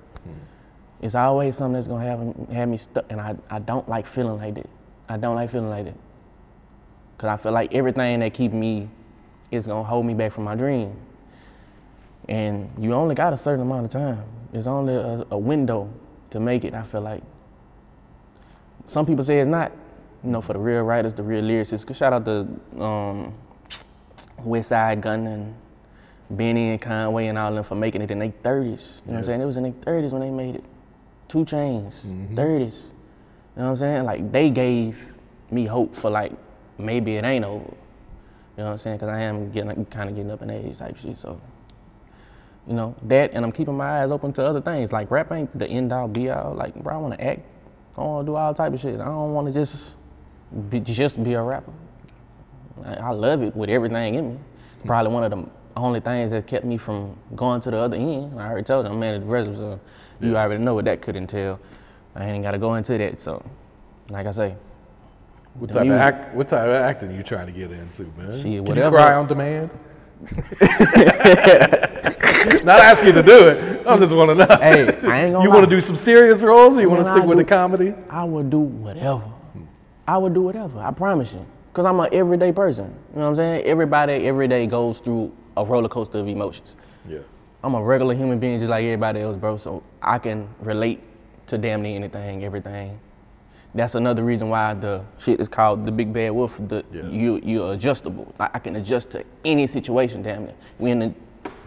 It's 1.02 1.14
always 1.14 1.56
something 1.56 1.74
that's 1.74 1.88
gonna 1.88 2.04
have, 2.04 2.48
have 2.50 2.68
me 2.68 2.76
stuck, 2.76 3.04
and 3.10 3.20
I, 3.20 3.36
I 3.50 3.58
don't 3.58 3.88
like 3.88 4.06
feeling 4.06 4.38
like 4.38 4.54
that. 4.54 4.68
I 5.08 5.16
don't 5.16 5.34
like 5.36 5.50
feeling 5.50 5.68
like 5.70 5.84
that. 5.84 5.94
Cause 7.18 7.28
I 7.28 7.36
feel 7.36 7.52
like 7.52 7.72
everything 7.74 8.20
that 8.20 8.34
keep 8.34 8.52
me 8.52 8.88
is 9.50 9.66
gonna 9.66 9.84
hold 9.84 10.04
me 10.06 10.14
back 10.14 10.32
from 10.32 10.44
my 10.44 10.54
dream. 10.54 10.94
And 12.28 12.70
you 12.78 12.92
only 12.92 13.14
got 13.14 13.32
a 13.32 13.36
certain 13.36 13.62
amount 13.62 13.84
of 13.84 13.90
time. 13.90 14.22
It's 14.52 14.66
only 14.66 14.94
a, 14.94 15.24
a 15.30 15.38
window 15.38 15.88
to 16.30 16.40
make 16.40 16.64
it, 16.64 16.74
I 16.74 16.82
feel 16.82 17.00
like. 17.02 17.22
Some 18.86 19.06
people 19.06 19.24
say 19.24 19.38
it's 19.38 19.48
not, 19.48 19.72
you 20.24 20.30
know, 20.30 20.40
for 20.40 20.52
the 20.52 20.58
real 20.58 20.82
writers, 20.82 21.14
the 21.14 21.22
real 21.22 21.42
lyricists. 21.42 21.86
'Cause 21.86 21.96
Shout 21.96 22.12
out 22.12 22.24
to 22.24 22.40
um, 22.82 23.32
Westside 24.44 25.00
Gunn 25.00 25.26
and 25.26 25.54
Benny 26.30 26.70
and 26.70 26.80
Conway 26.80 27.26
and 27.28 27.38
all 27.38 27.54
them 27.54 27.64
for 27.64 27.74
making 27.76 28.02
it 28.02 28.10
in 28.10 28.18
their 28.18 28.28
30s. 28.42 29.00
You 29.06 29.12
know 29.12 29.12
what 29.12 29.18
I'm 29.18 29.24
saying? 29.24 29.40
It 29.40 29.44
was 29.46 29.56
in 29.56 29.62
their 29.64 29.72
30s 29.72 30.12
when 30.12 30.20
they 30.20 30.30
made 30.30 30.56
it. 30.56 30.64
2 31.28 31.44
Chainz, 31.44 32.06
mm-hmm. 32.06 32.38
30s. 32.38 32.92
You 33.56 33.62
know 33.62 33.64
what 33.64 33.70
I'm 33.70 33.76
saying? 33.76 34.04
Like 34.04 34.32
they 34.32 34.50
gave 34.50 35.16
me 35.50 35.64
hope 35.64 35.94
for 35.94 36.10
like 36.10 36.32
maybe 36.78 37.16
it 37.16 37.24
ain't 37.24 37.44
over. 37.44 37.64
You 37.64 38.62
know 38.62 38.64
what 38.64 38.72
I'm 38.72 38.78
saying? 38.78 38.96
Because 38.96 39.10
I 39.10 39.20
am 39.20 39.50
getting 39.50 39.84
kind 39.86 40.08
of 40.08 40.16
getting 40.16 40.30
up 40.30 40.42
in 40.42 40.50
age 40.50 40.78
type 40.78 40.96
shit. 40.96 41.16
So, 41.16 41.40
you 42.66 42.74
know 42.74 42.94
that, 43.02 43.32
and 43.32 43.44
I'm 43.44 43.52
keeping 43.52 43.76
my 43.76 44.02
eyes 44.02 44.10
open 44.10 44.32
to 44.34 44.44
other 44.44 44.60
things. 44.60 44.92
Like 44.92 45.10
rap 45.10 45.32
ain't 45.32 45.56
the 45.58 45.66
end 45.66 45.92
all 45.92 46.08
be 46.08 46.30
all. 46.30 46.54
Like 46.54 46.74
bro, 46.74 46.94
I 46.94 46.96
want 46.98 47.14
to 47.14 47.24
act. 47.24 47.40
I 47.96 48.00
want 48.02 48.26
to 48.26 48.30
do 48.30 48.36
all 48.36 48.52
type 48.54 48.72
of 48.72 48.80
shit. 48.80 49.00
I 49.00 49.04
don't 49.04 49.32
want 49.32 49.46
to 49.46 49.52
just 49.52 49.96
be, 50.68 50.80
just 50.80 51.22
be 51.22 51.34
a 51.34 51.42
rapper. 51.42 51.72
I, 52.84 52.94
I 52.94 53.10
love 53.10 53.42
it 53.42 53.54
with 53.56 53.70
everything 53.70 54.14
in 54.14 54.30
me. 54.30 54.38
Hmm. 54.82 54.86
Probably 54.86 55.12
one 55.12 55.24
of 55.24 55.30
the 55.30 55.46
only 55.76 56.00
things 56.00 56.30
that 56.30 56.46
kept 56.46 56.64
me 56.64 56.76
from 56.78 57.16
going 57.34 57.60
to 57.62 57.70
the 57.70 57.76
other 57.76 57.96
end. 57.96 58.40
I 58.40 58.48
already 58.48 58.64
told 58.64 58.86
you 58.86 58.92
I'm 58.92 58.98
manic 58.98 59.22
depressive, 59.22 59.56
so 59.56 59.80
you 60.20 60.36
already 60.36 60.62
know 60.62 60.74
what 60.74 60.84
that 60.86 61.02
could 61.02 61.16
entail. 61.16 61.60
I 62.14 62.26
ain't 62.26 62.42
got 62.42 62.52
to 62.52 62.58
go 62.58 62.74
into 62.74 62.96
that. 62.96 63.20
So, 63.20 63.44
like 64.08 64.26
I 64.26 64.30
say, 64.30 64.56
What 65.54 65.72
type 65.72 65.86
of 65.86 65.92
act? 65.92 66.34
What 66.34 66.48
type 66.48 66.66
of 66.66 66.74
acting 66.74 67.14
you 67.14 67.22
trying 67.22 67.46
to 67.46 67.52
get 67.52 67.70
into, 67.72 68.04
man? 68.16 68.32
Shit, 68.32 68.64
Can 68.64 68.76
you 68.76 68.88
cry 68.90 69.14
on 69.14 69.26
demand? 69.26 69.70
Not 72.64 72.80
asking 72.80 73.08
you 73.08 73.14
to 73.14 73.22
do 73.22 73.48
it. 73.48 73.86
I 73.86 73.98
just 73.98 74.16
want 74.16 74.30
to 74.30 74.34
know. 74.34 74.56
Hey, 74.56 74.86
I 75.06 75.24
ain't 75.24 75.34
gonna 75.34 75.42
You 75.42 75.50
want 75.50 75.68
to 75.68 75.70
do 75.70 75.80
some 75.80 75.96
serious 75.96 76.42
roles, 76.42 76.78
or 76.78 76.80
you 76.80 76.88
want 76.88 77.02
to 77.02 77.08
stick 77.08 77.22
I 77.22 77.26
with 77.26 77.38
the 77.38 77.44
comedy? 77.44 77.94
I 78.08 78.24
would 78.24 78.48
do 78.48 78.60
whatever. 78.60 79.30
I 80.08 80.16
would 80.16 80.32
do 80.34 80.42
whatever. 80.42 80.80
I 80.80 80.90
promise 80.90 81.32
you. 81.34 81.44
Cause 81.72 81.84
I'm 81.84 82.00
an 82.00 82.08
everyday 82.12 82.52
person. 82.52 82.86
You 82.86 83.16
know 83.16 83.22
what 83.22 83.28
I'm 83.28 83.34
saying? 83.36 83.64
Everybody 83.66 84.26
every 84.26 84.48
day 84.48 84.66
goes 84.66 85.00
through 85.00 85.30
a 85.58 85.64
roller 85.64 85.90
coaster 85.90 86.18
of 86.18 86.26
emotions. 86.26 86.74
Yeah. 87.06 87.18
I'm 87.64 87.74
a 87.74 87.82
regular 87.82 88.14
human 88.14 88.38
being 88.38 88.58
just 88.58 88.70
like 88.70 88.84
everybody 88.84 89.20
else, 89.20 89.36
bro. 89.36 89.56
So 89.56 89.82
I 90.02 90.18
can 90.18 90.48
relate 90.60 91.00
to 91.48 91.58
damn 91.58 91.82
near 91.82 91.96
anything, 91.96 92.44
everything. 92.44 92.98
That's 93.74 93.94
another 93.94 94.24
reason 94.24 94.48
why 94.48 94.74
the 94.74 95.04
shit 95.18 95.40
is 95.40 95.48
called 95.48 95.84
the 95.84 95.92
big 95.92 96.12
bad 96.12 96.30
wolf. 96.30 96.56
The 96.68 96.84
Yeah. 96.92 97.02
you 97.08 97.40
you're 97.42 97.72
adjustable. 97.74 98.32
Like 98.38 98.50
I 98.54 98.58
can 98.58 98.76
adjust 98.76 99.10
to 99.10 99.24
any 99.44 99.66
situation, 99.66 100.22
damn 100.22 100.44
near. 100.46 100.54
We 100.78 100.90
in 100.92 100.98
the, 101.00 101.14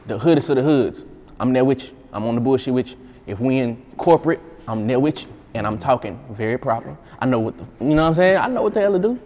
the 0.07 0.17
hoodest 0.17 0.49
of 0.49 0.55
the 0.55 0.63
hoods. 0.63 1.05
I'm 1.39 1.53
there 1.53 1.65
with 1.65 1.89
you. 1.91 1.97
I'm 2.11 2.25
on 2.25 2.35
the 2.35 2.41
bullshit 2.41 2.73
with 2.73 2.91
you. 2.91 2.97
If 3.27 3.39
we 3.39 3.57
in 3.59 3.81
corporate, 3.97 4.39
I'm 4.67 4.87
there 4.87 4.99
with 4.99 5.21
you, 5.23 5.29
and 5.53 5.67
I'm 5.67 5.77
talking 5.77 6.19
very 6.31 6.57
proper. 6.57 6.97
I 7.19 7.25
know 7.27 7.39
what 7.39 7.57
the, 7.57 7.65
you 7.79 7.91
know 7.93 8.01
what 8.03 8.07
I'm 8.07 8.13
saying? 8.15 8.37
I 8.37 8.47
know 8.47 8.63
what 8.63 8.73
the 8.73 8.81
hell 8.81 8.93
to 8.93 8.99
do. 8.99 9.19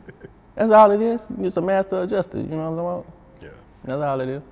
That's 0.54 0.72
all 0.72 0.90
it 0.92 1.02
is. 1.02 1.26
You're 1.38 1.52
a 1.54 1.60
master 1.60 2.02
adjuster, 2.02 2.38
you 2.38 2.44
know 2.44 2.70
what 2.70 2.70
I'm 2.70 2.76
talking 2.76 2.80
about? 2.80 3.06
Yeah. 3.42 3.48
That's 3.84 4.02
all 4.02 4.20
it 4.20 4.28
is. 4.30 4.42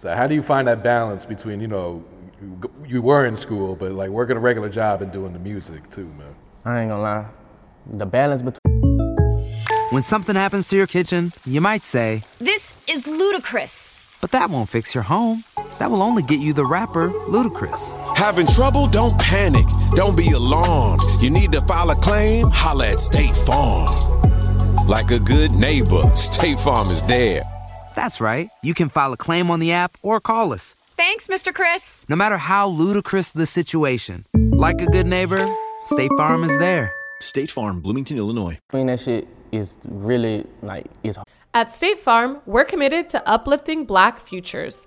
So 0.00 0.14
how 0.14 0.28
do 0.28 0.34
you 0.36 0.42
find 0.44 0.68
that 0.68 0.84
balance 0.84 1.26
between, 1.26 1.60
you 1.60 1.66
know, 1.66 2.04
you- 2.40 2.70
you 2.86 3.02
were 3.02 3.26
in 3.26 3.34
school, 3.34 3.74
but 3.74 3.90
like 3.90 4.10
working 4.10 4.36
a 4.36 4.40
regular 4.40 4.68
job 4.68 5.02
and 5.02 5.10
doing 5.10 5.32
the 5.32 5.40
music 5.40 5.90
too, 5.90 6.08
man? 6.16 6.34
I 6.64 6.80
ain't 6.82 6.90
gonna 6.90 7.02
lie. 7.02 7.24
The 7.92 8.06
balance 8.06 8.42
between 8.42 8.58
When 9.90 10.02
something 10.02 10.36
happens 10.36 10.68
to 10.68 10.76
your 10.76 10.86
kitchen, 10.86 11.32
you 11.44 11.60
might 11.60 11.82
say, 11.82 12.22
This 12.38 12.74
is 12.86 13.06
ludicrous. 13.08 13.98
but 14.20 14.30
that 14.30 14.50
won't 14.50 14.68
fix 14.68 14.94
your 14.94 15.02
home. 15.04 15.42
That 15.80 15.90
will 15.90 16.02
only 16.02 16.22
get 16.22 16.38
you 16.38 16.52
the 16.52 16.64
rapper, 16.66 17.08
Ludacris. 17.28 17.94
Having 18.16 18.46
trouble? 18.48 18.86
Don't 18.86 19.18
panic. 19.18 19.66
Don't 19.96 20.16
be 20.16 20.30
alarmed. 20.30 21.02
You 21.20 21.30
need 21.30 21.50
to 21.52 21.60
file 21.62 21.90
a 21.90 21.96
claim? 21.96 22.46
Holla 22.52 22.88
at 22.90 23.00
State 23.00 23.34
Farm. 23.34 23.88
Like 24.86 25.10
a 25.10 25.18
good 25.18 25.52
neighbor, 25.52 26.02
State 26.14 26.60
Farm 26.60 26.88
is 26.90 27.02
there. 27.04 27.42
That's 27.98 28.20
right. 28.20 28.48
You 28.62 28.74
can 28.74 28.90
file 28.90 29.12
a 29.12 29.16
claim 29.16 29.50
on 29.50 29.58
the 29.58 29.72
app 29.72 29.96
or 30.04 30.20
call 30.20 30.52
us. 30.52 30.76
Thanks, 30.96 31.26
Mr. 31.26 31.52
Chris. 31.52 32.06
No 32.08 32.14
matter 32.14 32.38
how 32.38 32.68
ludicrous 32.68 33.30
the 33.30 33.44
situation, 33.44 34.24
like 34.52 34.80
a 34.80 34.86
good 34.86 35.08
neighbor, 35.08 35.44
State 35.82 36.12
Farm 36.16 36.44
is 36.44 36.56
there. 36.58 36.94
State 37.20 37.50
Farm, 37.50 37.80
Bloomington, 37.80 38.16
Illinois. 38.16 38.56
I 38.70 38.76
mean, 38.76 38.86
that 38.86 39.00
shit 39.00 39.26
is 39.50 39.78
really 39.84 40.46
like 40.62 40.86
it's 41.02 41.18
At 41.54 41.74
State 41.74 41.98
Farm, 41.98 42.38
we're 42.46 42.64
committed 42.64 43.08
to 43.08 43.28
uplifting 43.28 43.84
Black 43.84 44.20
futures. 44.20 44.86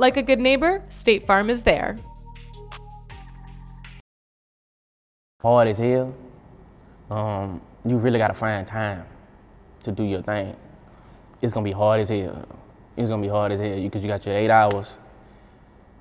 Like 0.00 0.16
a 0.16 0.22
good 0.22 0.40
neighbor, 0.40 0.82
State 0.88 1.26
Farm 1.26 1.50
is 1.50 1.62
there. 1.62 1.94
hard 5.42 5.68
as 5.68 5.76
hell. 5.76 6.16
Um, 7.10 7.60
you 7.84 7.98
really 7.98 8.18
gotta 8.18 8.32
find 8.32 8.66
time 8.66 9.04
to 9.82 9.92
do 9.92 10.02
your 10.04 10.22
thing. 10.22 10.56
It's 11.42 11.52
gonna 11.52 11.64
be 11.64 11.72
hard 11.72 12.00
as 12.00 12.08
hell. 12.08 12.48
It's 12.96 13.10
gonna 13.10 13.20
be 13.20 13.28
hard 13.28 13.52
as 13.52 13.60
hell 13.60 13.78
because 13.78 14.02
you 14.02 14.08
got 14.08 14.24
your 14.24 14.34
eight 14.34 14.50
hours, 14.50 14.98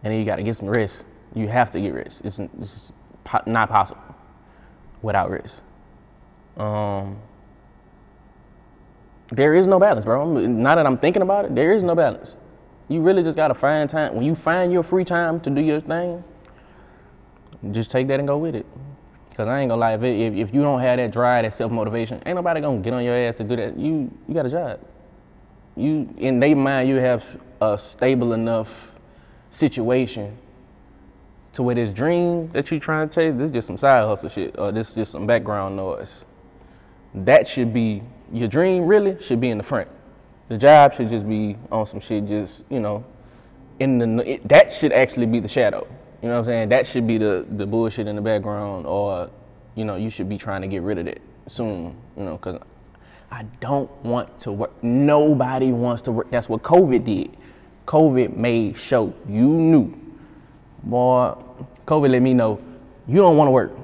and 0.04 0.14
then 0.14 0.20
you 0.22 0.26
gotta 0.26 0.44
get 0.44 0.56
some 0.56 0.70
rest. 0.70 1.04
You 1.36 1.50
have 1.50 1.70
to 1.72 1.82
get 1.82 1.94
rest. 1.94 2.22
It's, 2.24 2.40
it's 2.40 2.94
not 3.48 3.70
possible 3.70 4.16
without 5.02 5.30
rest. 5.30 5.62
Um, 6.56 7.18
there 9.30 9.56
is 9.56 9.68
no 9.68 9.78
balance, 9.78 10.06
bro. 10.06 10.26
Now 10.48 10.76
that 10.76 10.86
I'm 10.86 10.98
thinking 10.98 11.22
about 11.22 11.44
it, 11.44 11.54
there 11.54 11.74
is 11.74 11.84
no 11.84 11.96
balance. 11.96 12.38
You 12.90 13.02
really 13.02 13.24
just 13.24 13.38
gotta 13.38 13.54
find 13.54 13.90
time. 13.90 14.16
When 14.16 14.26
you 14.26 14.36
find 14.36 14.74
your 14.74 14.84
free 14.84 15.06
time 15.06 15.40
to 15.42 15.50
do 15.50 15.62
your 15.62 15.80
thing, 15.80 16.24
just 17.72 17.92
take 17.92 18.08
that 18.08 18.20
and 18.20 18.28
go 18.28 18.38
with 18.38 18.56
it. 18.56 18.66
Cause 19.36 19.48
I 19.48 19.62
ain't 19.62 19.70
gonna 19.70 19.80
lie, 19.80 19.94
if, 19.94 20.04
if 20.04 20.54
you 20.54 20.62
don't 20.62 20.82
have 20.82 20.98
that 20.98 21.12
drive, 21.14 21.46
that 21.46 21.54
self 21.54 21.72
motivation, 21.72 22.22
ain't 22.26 22.36
nobody 22.36 22.60
gonna 22.60 22.80
get 22.80 22.94
on 22.94 23.06
your 23.06 23.16
ass 23.16 23.36
to 23.36 23.46
do 23.46 23.56
that. 23.56 23.78
You 23.78 24.12
you 24.28 24.34
got 24.34 24.46
a 24.46 24.50
job. 24.50 24.82
You 25.78 26.14
in 26.18 26.42
their 26.42 26.56
mind, 26.58 26.90
you 26.90 26.96
have 26.96 27.24
a 27.62 27.78
stable 27.78 28.34
enough 28.34 29.00
situation 29.50 30.38
to 31.54 31.64
where 31.64 31.76
this 31.76 31.92
dream 31.92 32.50
that 32.52 32.70
you're 32.70 32.80
trying 32.80 33.08
to 33.10 33.16
chase, 33.16 33.34
this 33.34 33.46
is 33.46 33.52
just 33.52 33.68
some 33.68 33.78
side 33.78 34.04
hustle 34.04 34.30
shit, 34.30 34.58
or 34.58 34.72
this 34.72 34.90
is 34.90 34.96
just 34.96 35.12
some 35.12 35.26
background 35.26 35.76
noise. 35.76 36.26
That 37.14 37.48
should 37.48 37.74
be 37.74 38.04
your 38.32 38.48
dream. 38.48 38.86
Really 38.86 39.22
should 39.22 39.40
be 39.40 39.50
in 39.50 39.58
the 39.58 39.64
front. 39.64 39.88
The 40.50 40.58
job 40.58 40.94
should 40.94 41.10
just 41.10 41.28
be 41.30 41.56
on 41.72 41.86
some 41.86 42.00
shit, 42.00 42.28
just 42.28 42.64
you 42.70 42.80
know, 42.80 43.06
in 43.80 43.98
the 43.98 44.32
it, 44.34 44.48
that 44.48 44.72
should 44.72 44.92
actually 44.92 45.28
be 45.28 45.40
the 45.40 45.48
shadow. 45.48 45.88
You 46.22 46.28
know 46.28 46.36
what 46.36 46.40
I'm 46.40 46.46
saying? 46.46 46.70
That 46.70 46.86
should 46.86 47.08
be 47.08 47.18
the 47.18 47.46
the 47.50 47.66
bullshit 47.66 48.08
in 48.08 48.16
the 48.16 48.22
background, 48.22 48.86
or 48.86 49.30
you 49.76 49.86
know, 49.86 49.96
you 49.96 50.10
should 50.10 50.28
be 50.28 50.38
trying 50.38 50.62
to 50.62 50.68
get 50.68 50.82
rid 50.82 50.98
of 50.98 51.06
that 51.06 51.20
soon. 51.48 51.96
You 52.18 52.24
know, 52.24 52.38
because 52.38 52.62
I 53.32 53.44
don't 53.62 53.90
want 54.04 54.38
to 54.40 54.52
work. 54.52 54.84
Nobody 54.84 55.72
wants 55.72 56.02
to 56.04 56.12
work. 56.12 56.32
That's 56.32 56.50
what 56.50 56.64
COVID 56.64 57.06
did. 57.06 57.38
COVID 57.86 58.36
made 58.36 58.76
sure 58.76 59.14
you 59.28 59.48
knew, 59.48 59.96
boy. 60.84 61.36
COVID 61.86 62.10
let 62.10 62.22
me 62.22 62.34
know 62.34 62.60
you 63.08 63.16
don't 63.16 63.38
want 63.38 63.48
to 63.48 63.52
work. 63.52 63.76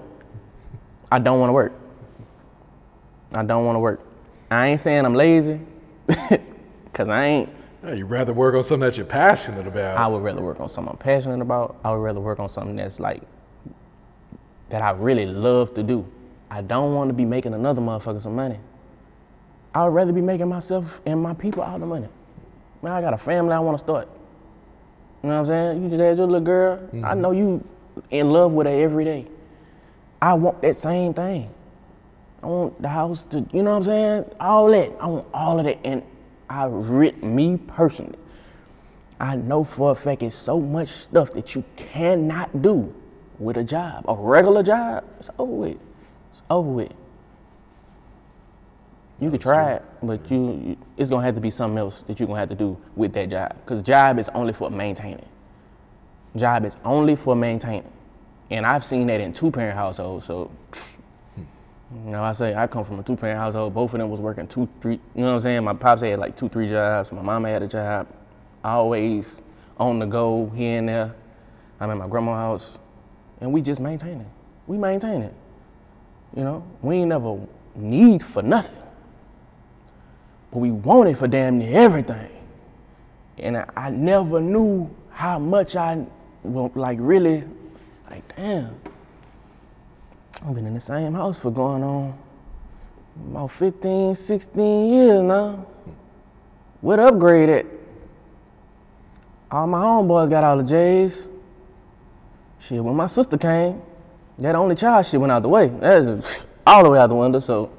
I 1.11 1.19
don't 1.19 1.39
want 1.39 1.49
to 1.49 1.53
work. 1.53 1.73
I 3.35 3.43
don't 3.43 3.65
want 3.65 3.75
to 3.75 3.79
work. 3.79 4.01
I 4.51 4.67
ain't 4.67 4.79
saying 4.79 5.05
I'm 5.05 5.15
lazy, 5.15 5.59
cause 6.95 7.09
I 7.09 7.25
ain't. 7.25 7.49
Yeah, 7.83 7.93
you'd 7.93 8.05
rather 8.05 8.33
work 8.33 8.55
on 8.55 8.63
something 8.63 8.87
that 8.89 8.97
you're 8.97 9.05
passionate 9.05 9.67
about. 9.67 9.97
I 9.97 10.07
would 10.07 10.23
rather 10.23 10.41
work 10.41 10.59
on 10.59 10.69
something 10.69 10.91
I'm 10.91 10.97
passionate 10.97 11.41
about. 11.41 11.75
I 11.83 11.91
would 11.91 12.01
rather 12.01 12.19
work 12.19 12.39
on 12.39 12.49
something 12.49 12.75
that's 12.75 12.99
like 12.99 13.21
that 14.69 14.81
I 14.81 14.91
really 14.91 15.27
love 15.27 15.73
to 15.75 15.83
do. 15.83 16.05
I 16.49 16.61
don't 16.61 16.95
want 16.95 17.09
to 17.09 17.13
be 17.13 17.25
making 17.25 17.53
another 17.53 17.81
motherfucker 17.81 18.21
some 18.21 18.35
money. 18.35 18.57
I 19.75 19.83
would 19.83 19.93
rather 19.93 20.13
be 20.13 20.21
making 20.21 20.47
myself 20.47 21.01
and 21.05 21.21
my 21.21 21.33
people 21.33 21.61
all 21.61 21.77
the 21.77 21.85
money. 21.85 22.07
Man, 22.81 22.93
I 22.93 23.01
got 23.01 23.13
a 23.13 23.17
family 23.17 23.53
I 23.53 23.59
want 23.59 23.77
to 23.77 23.83
start. 23.83 24.07
You 25.21 25.29
know 25.29 25.35
what 25.35 25.39
I'm 25.41 25.45
saying? 25.45 25.83
You 25.83 25.89
just 25.89 26.01
had 26.01 26.17
your 26.17 26.27
little 26.27 26.39
girl. 26.39 26.79
I 26.91 26.95
mm-hmm. 26.95 27.21
know 27.21 27.31
you 27.31 27.63
in 28.09 28.31
love 28.31 28.53
with 28.53 28.67
her 28.67 28.73
every 28.73 29.03
day. 29.03 29.27
I 30.21 30.33
want 30.33 30.61
that 30.61 30.75
same 30.75 31.13
thing. 31.13 31.49
I 32.41 32.47
want 32.47 32.81
the 32.81 32.87
house 32.87 33.25
to, 33.25 33.45
you 33.51 33.63
know 33.63 33.71
what 33.71 33.77
I'm 33.77 33.83
saying? 33.83 34.25
All 34.39 34.69
that. 34.69 34.93
I 34.99 35.07
want 35.07 35.27
all 35.33 35.59
of 35.59 35.65
that. 35.65 35.85
And 35.85 36.03
I 36.49 36.65
writ 36.65 37.23
me 37.23 37.57
personally. 37.57 38.17
I 39.19 39.35
know 39.37 39.63
for 39.63 39.91
a 39.91 39.95
fact 39.95 40.23
it's 40.23 40.35
so 40.35 40.59
much 40.59 40.89
stuff 40.89 41.31
that 41.33 41.55
you 41.55 41.63
cannot 41.77 42.61
do 42.61 42.93
with 43.39 43.57
a 43.57 43.63
job. 43.63 44.05
A 44.07 44.15
regular 44.15 44.63
job, 44.63 45.03
it's 45.19 45.29
over 45.39 45.51
with. 45.53 45.77
It's 46.31 46.41
over 46.49 46.69
with. 46.69 46.93
You 49.19 49.31
could 49.31 49.41
try 49.41 49.73
it, 49.73 49.83
but 50.03 50.29
you, 50.31 50.61
you- 50.65 50.77
it's 50.97 51.09
gonna 51.09 51.23
have 51.25 51.35
to 51.35 51.41
be 51.41 51.49
something 51.49 51.77
else 51.77 52.01
that 52.07 52.19
you're 52.19 52.27
gonna 52.27 52.39
have 52.39 52.49
to 52.49 52.55
do 52.55 52.77
with 52.95 53.13
that 53.13 53.29
job. 53.29 53.55
Because 53.65 53.81
job 53.83 54.19
is 54.19 54.29
only 54.29 54.53
for 54.53 54.69
maintaining. 54.69 55.25
Job 56.35 56.65
is 56.65 56.77
only 56.85 57.15
for 57.15 57.35
maintaining. 57.35 57.91
And 58.51 58.65
I've 58.65 58.83
seen 58.83 59.07
that 59.07 59.21
in 59.21 59.33
two 59.33 59.51
parent 59.51 59.77
households, 59.77 60.25
so 60.25 60.51
you 61.93 62.11
know, 62.11 62.23
I 62.23 62.31
say 62.31 62.55
I 62.55 62.67
come 62.67 62.83
from 62.83 62.99
a 62.99 63.03
two 63.03 63.15
parent 63.15 63.39
household. 63.39 63.73
Both 63.73 63.93
of 63.93 63.99
them 63.99 64.09
was 64.09 64.19
working 64.19 64.47
two, 64.47 64.67
three. 64.81 64.93
You 64.93 65.21
know 65.21 65.27
what 65.27 65.33
I'm 65.33 65.39
saying? 65.41 65.63
My 65.63 65.73
pops 65.73 66.01
had 66.01 66.19
like 66.19 66.35
two, 66.35 66.49
three 66.49 66.67
jobs. 66.67 67.11
My 67.11 67.21
mama 67.21 67.49
had 67.49 67.63
a 67.63 67.67
job. 67.67 68.07
I 68.63 68.71
Always 68.71 69.41
on 69.77 69.99
the 69.99 70.05
go 70.05 70.51
here 70.55 70.79
and 70.79 70.89
there. 70.89 71.13
I'm 71.79 71.91
at 71.91 71.97
my 71.97 72.07
grandma's 72.07 72.35
house, 72.35 72.77
and 73.41 73.51
we 73.51 73.61
just 73.61 73.79
maintain 73.79 74.21
it. 74.21 74.27
We 74.65 74.77
maintain 74.77 75.21
it. 75.21 75.33
You 76.35 76.43
know, 76.43 76.65
we 76.81 76.97
ain't 76.97 77.09
never 77.09 77.39
need 77.75 78.23
for 78.23 78.41
nothing, 78.41 78.83
but 80.51 80.59
we 80.59 80.71
want 80.71 81.09
it 81.09 81.15
for 81.15 81.27
damn 81.27 81.59
near 81.59 81.79
everything. 81.79 82.31
And 83.37 83.57
I, 83.57 83.69
I 83.75 83.89
never 83.89 84.39
knew 84.39 84.89
how 85.11 85.37
much 85.37 85.75
I, 85.75 86.05
like 86.43 86.97
really, 87.01 87.43
like 88.09 88.35
damn. 88.35 88.75
I've 90.43 90.53
been 90.53 90.65
in 90.65 90.73
the 90.73 90.79
same 90.79 91.13
house 91.13 91.39
for 91.39 91.51
going 91.51 91.83
on 91.83 92.17
about 93.29 93.51
15, 93.51 94.15
16 94.15 94.87
years 94.87 95.21
now. 95.21 95.65
What 96.81 96.99
upgrade 96.99 97.49
at? 97.49 97.65
All 99.49 99.67
my 99.67 99.79
homeboys 99.79 100.29
got 100.29 100.43
all 100.43 100.57
the 100.57 100.63
J's. 100.63 101.29
Shit, 102.59 102.83
when 102.83 102.95
my 102.95 103.07
sister 103.07 103.37
came, 103.37 103.81
that 104.39 104.55
only 104.55 104.75
child 104.75 105.05
shit 105.05 105.19
went 105.19 105.31
out 105.31 105.41
the 105.41 105.49
way. 105.49 105.67
That 105.67 106.01
is 106.03 106.45
all 106.67 106.83
the 106.83 106.89
way 106.89 106.99
out 106.99 107.07
the 107.07 107.15
window, 107.15 107.39
so 107.39 107.71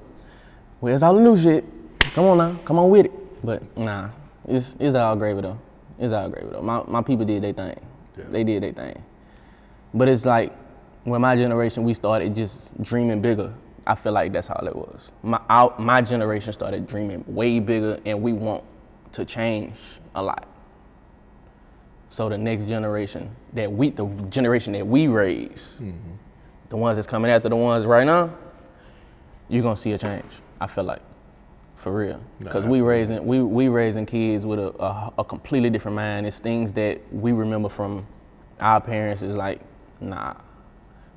where's 0.80 1.02
all 1.02 1.14
the 1.14 1.20
new 1.20 1.36
shit? 1.36 1.64
Come 2.00 2.24
on 2.26 2.38
now, 2.38 2.58
come 2.64 2.78
on 2.78 2.88
with 2.88 3.06
it. 3.06 3.44
But 3.44 3.76
nah, 3.76 4.08
it's, 4.48 4.76
it's 4.80 4.94
all 4.94 5.16
gravy 5.16 5.42
though. 5.42 5.58
It's 5.98 6.12
all 6.12 6.28
gravy 6.30 6.48
though. 6.50 6.62
My, 6.62 6.82
my 6.86 7.02
people 7.02 7.26
did 7.26 7.42
their 7.42 7.52
thing. 7.52 7.78
They 8.16 8.44
did 8.44 8.62
their 8.62 8.72
thing. 8.72 9.02
But 9.92 10.08
it's 10.08 10.24
like 10.24 10.52
when 11.06 11.20
my 11.20 11.36
generation 11.36 11.84
we 11.84 11.94
started 11.94 12.34
just 12.34 12.80
dreaming 12.82 13.20
bigger. 13.20 13.54
I 13.86 13.94
feel 13.94 14.12
like 14.12 14.32
that's 14.32 14.50
all 14.50 14.66
it 14.66 14.74
was. 14.74 15.12
My 15.22 15.40
our, 15.48 15.72
my 15.78 16.02
generation 16.02 16.52
started 16.52 16.86
dreaming 16.88 17.24
way 17.28 17.60
bigger, 17.60 18.00
and 18.04 18.20
we 18.20 18.32
want 18.32 18.64
to 19.12 19.24
change 19.24 19.78
a 20.16 20.22
lot. 20.22 20.48
So 22.08 22.28
the 22.28 22.36
next 22.36 22.64
generation 22.64 23.34
that 23.52 23.70
we, 23.70 23.90
the 23.90 24.06
generation 24.28 24.72
that 24.72 24.84
we 24.84 25.06
raise, 25.06 25.80
mm-hmm. 25.80 26.14
the 26.70 26.76
ones 26.76 26.96
that's 26.96 27.06
coming 27.06 27.30
after 27.30 27.48
the 27.48 27.56
ones 27.56 27.86
right 27.86 28.06
now, 28.06 28.34
you're 29.48 29.62
gonna 29.62 29.76
see 29.76 29.92
a 29.92 29.98
change. 29.98 30.24
I 30.60 30.66
feel 30.66 30.84
like, 30.84 31.02
for 31.76 31.92
real, 31.92 32.18
No, 32.40 32.46
because 32.46 32.64
we 32.64 32.80
raising 32.80 33.24
we 33.24 33.40
we 33.42 33.68
raising 33.68 34.06
kids 34.06 34.44
with 34.44 34.58
a, 34.58 34.74
a 34.82 35.12
a 35.18 35.24
completely 35.24 35.70
different 35.70 35.94
mind. 35.94 36.26
It's 36.26 36.40
things 36.40 36.72
that 36.72 37.00
we 37.12 37.30
remember 37.30 37.68
from 37.68 38.04
our 38.58 38.80
parents. 38.80 39.22
Is 39.22 39.36
like, 39.36 39.60
nah, 40.00 40.34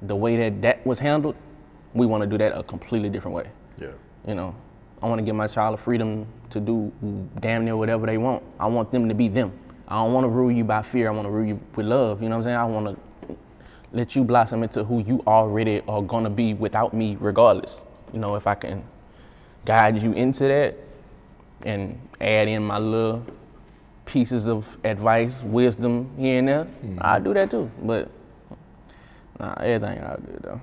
the 0.01 0.15
way 0.15 0.35
that 0.37 0.61
that 0.61 0.85
was 0.85 0.99
handled, 0.99 1.35
we 1.93 2.05
want 2.05 2.21
to 2.21 2.27
do 2.27 2.37
that 2.37 2.57
a 2.57 2.63
completely 2.63 3.09
different 3.09 3.35
way. 3.35 3.49
Yeah. 3.77 3.87
You 4.27 4.35
know, 4.35 4.55
I 5.01 5.07
want 5.07 5.19
to 5.19 5.25
give 5.25 5.35
my 5.35 5.47
child 5.47 5.77
the 5.77 5.81
freedom 5.81 6.25
to 6.49 6.59
do 6.59 6.91
damn 7.39 7.65
near 7.65 7.77
whatever 7.77 8.05
they 8.05 8.17
want. 8.17 8.43
I 8.59 8.67
want 8.67 8.91
them 8.91 9.09
to 9.09 9.15
be 9.15 9.27
them. 9.27 9.51
I 9.87 9.95
don't 9.95 10.13
want 10.13 10.23
to 10.25 10.29
rule 10.29 10.51
you 10.51 10.63
by 10.63 10.81
fear. 10.81 11.07
I 11.09 11.11
want 11.11 11.25
to 11.25 11.31
rule 11.31 11.47
you 11.47 11.59
with 11.75 11.85
love. 11.85 12.21
You 12.21 12.29
know 12.29 12.37
what 12.37 12.47
I'm 12.47 12.51
saying? 12.51 12.57
I 12.57 12.65
want 12.65 12.87
to 12.87 13.37
let 13.91 14.15
you 14.15 14.23
blossom 14.23 14.63
into 14.63 14.83
who 14.83 14.99
you 15.01 15.23
already 15.25 15.81
are 15.87 16.01
gonna 16.01 16.29
be 16.29 16.53
without 16.53 16.93
me, 16.93 17.17
regardless. 17.19 17.83
You 18.13 18.19
know, 18.19 18.35
if 18.35 18.45
I 18.45 18.55
can 18.55 18.83
guide 19.65 20.01
you 20.01 20.13
into 20.13 20.47
that 20.47 20.75
and 21.65 21.99
add 22.21 22.47
in 22.47 22.63
my 22.63 22.77
little 22.77 23.25
pieces 24.05 24.47
of 24.47 24.77
advice, 24.83 25.41
wisdom 25.43 26.11
here 26.17 26.39
and 26.39 26.47
there, 26.47 26.63
mm-hmm. 26.65 26.99
I 27.01 27.19
do 27.19 27.33
that 27.33 27.51
too. 27.51 27.71
But 27.81 28.09
nah, 29.39 29.53
everything 29.59 30.03
I 30.03 30.15
do 30.15 30.39
though. 30.41 30.61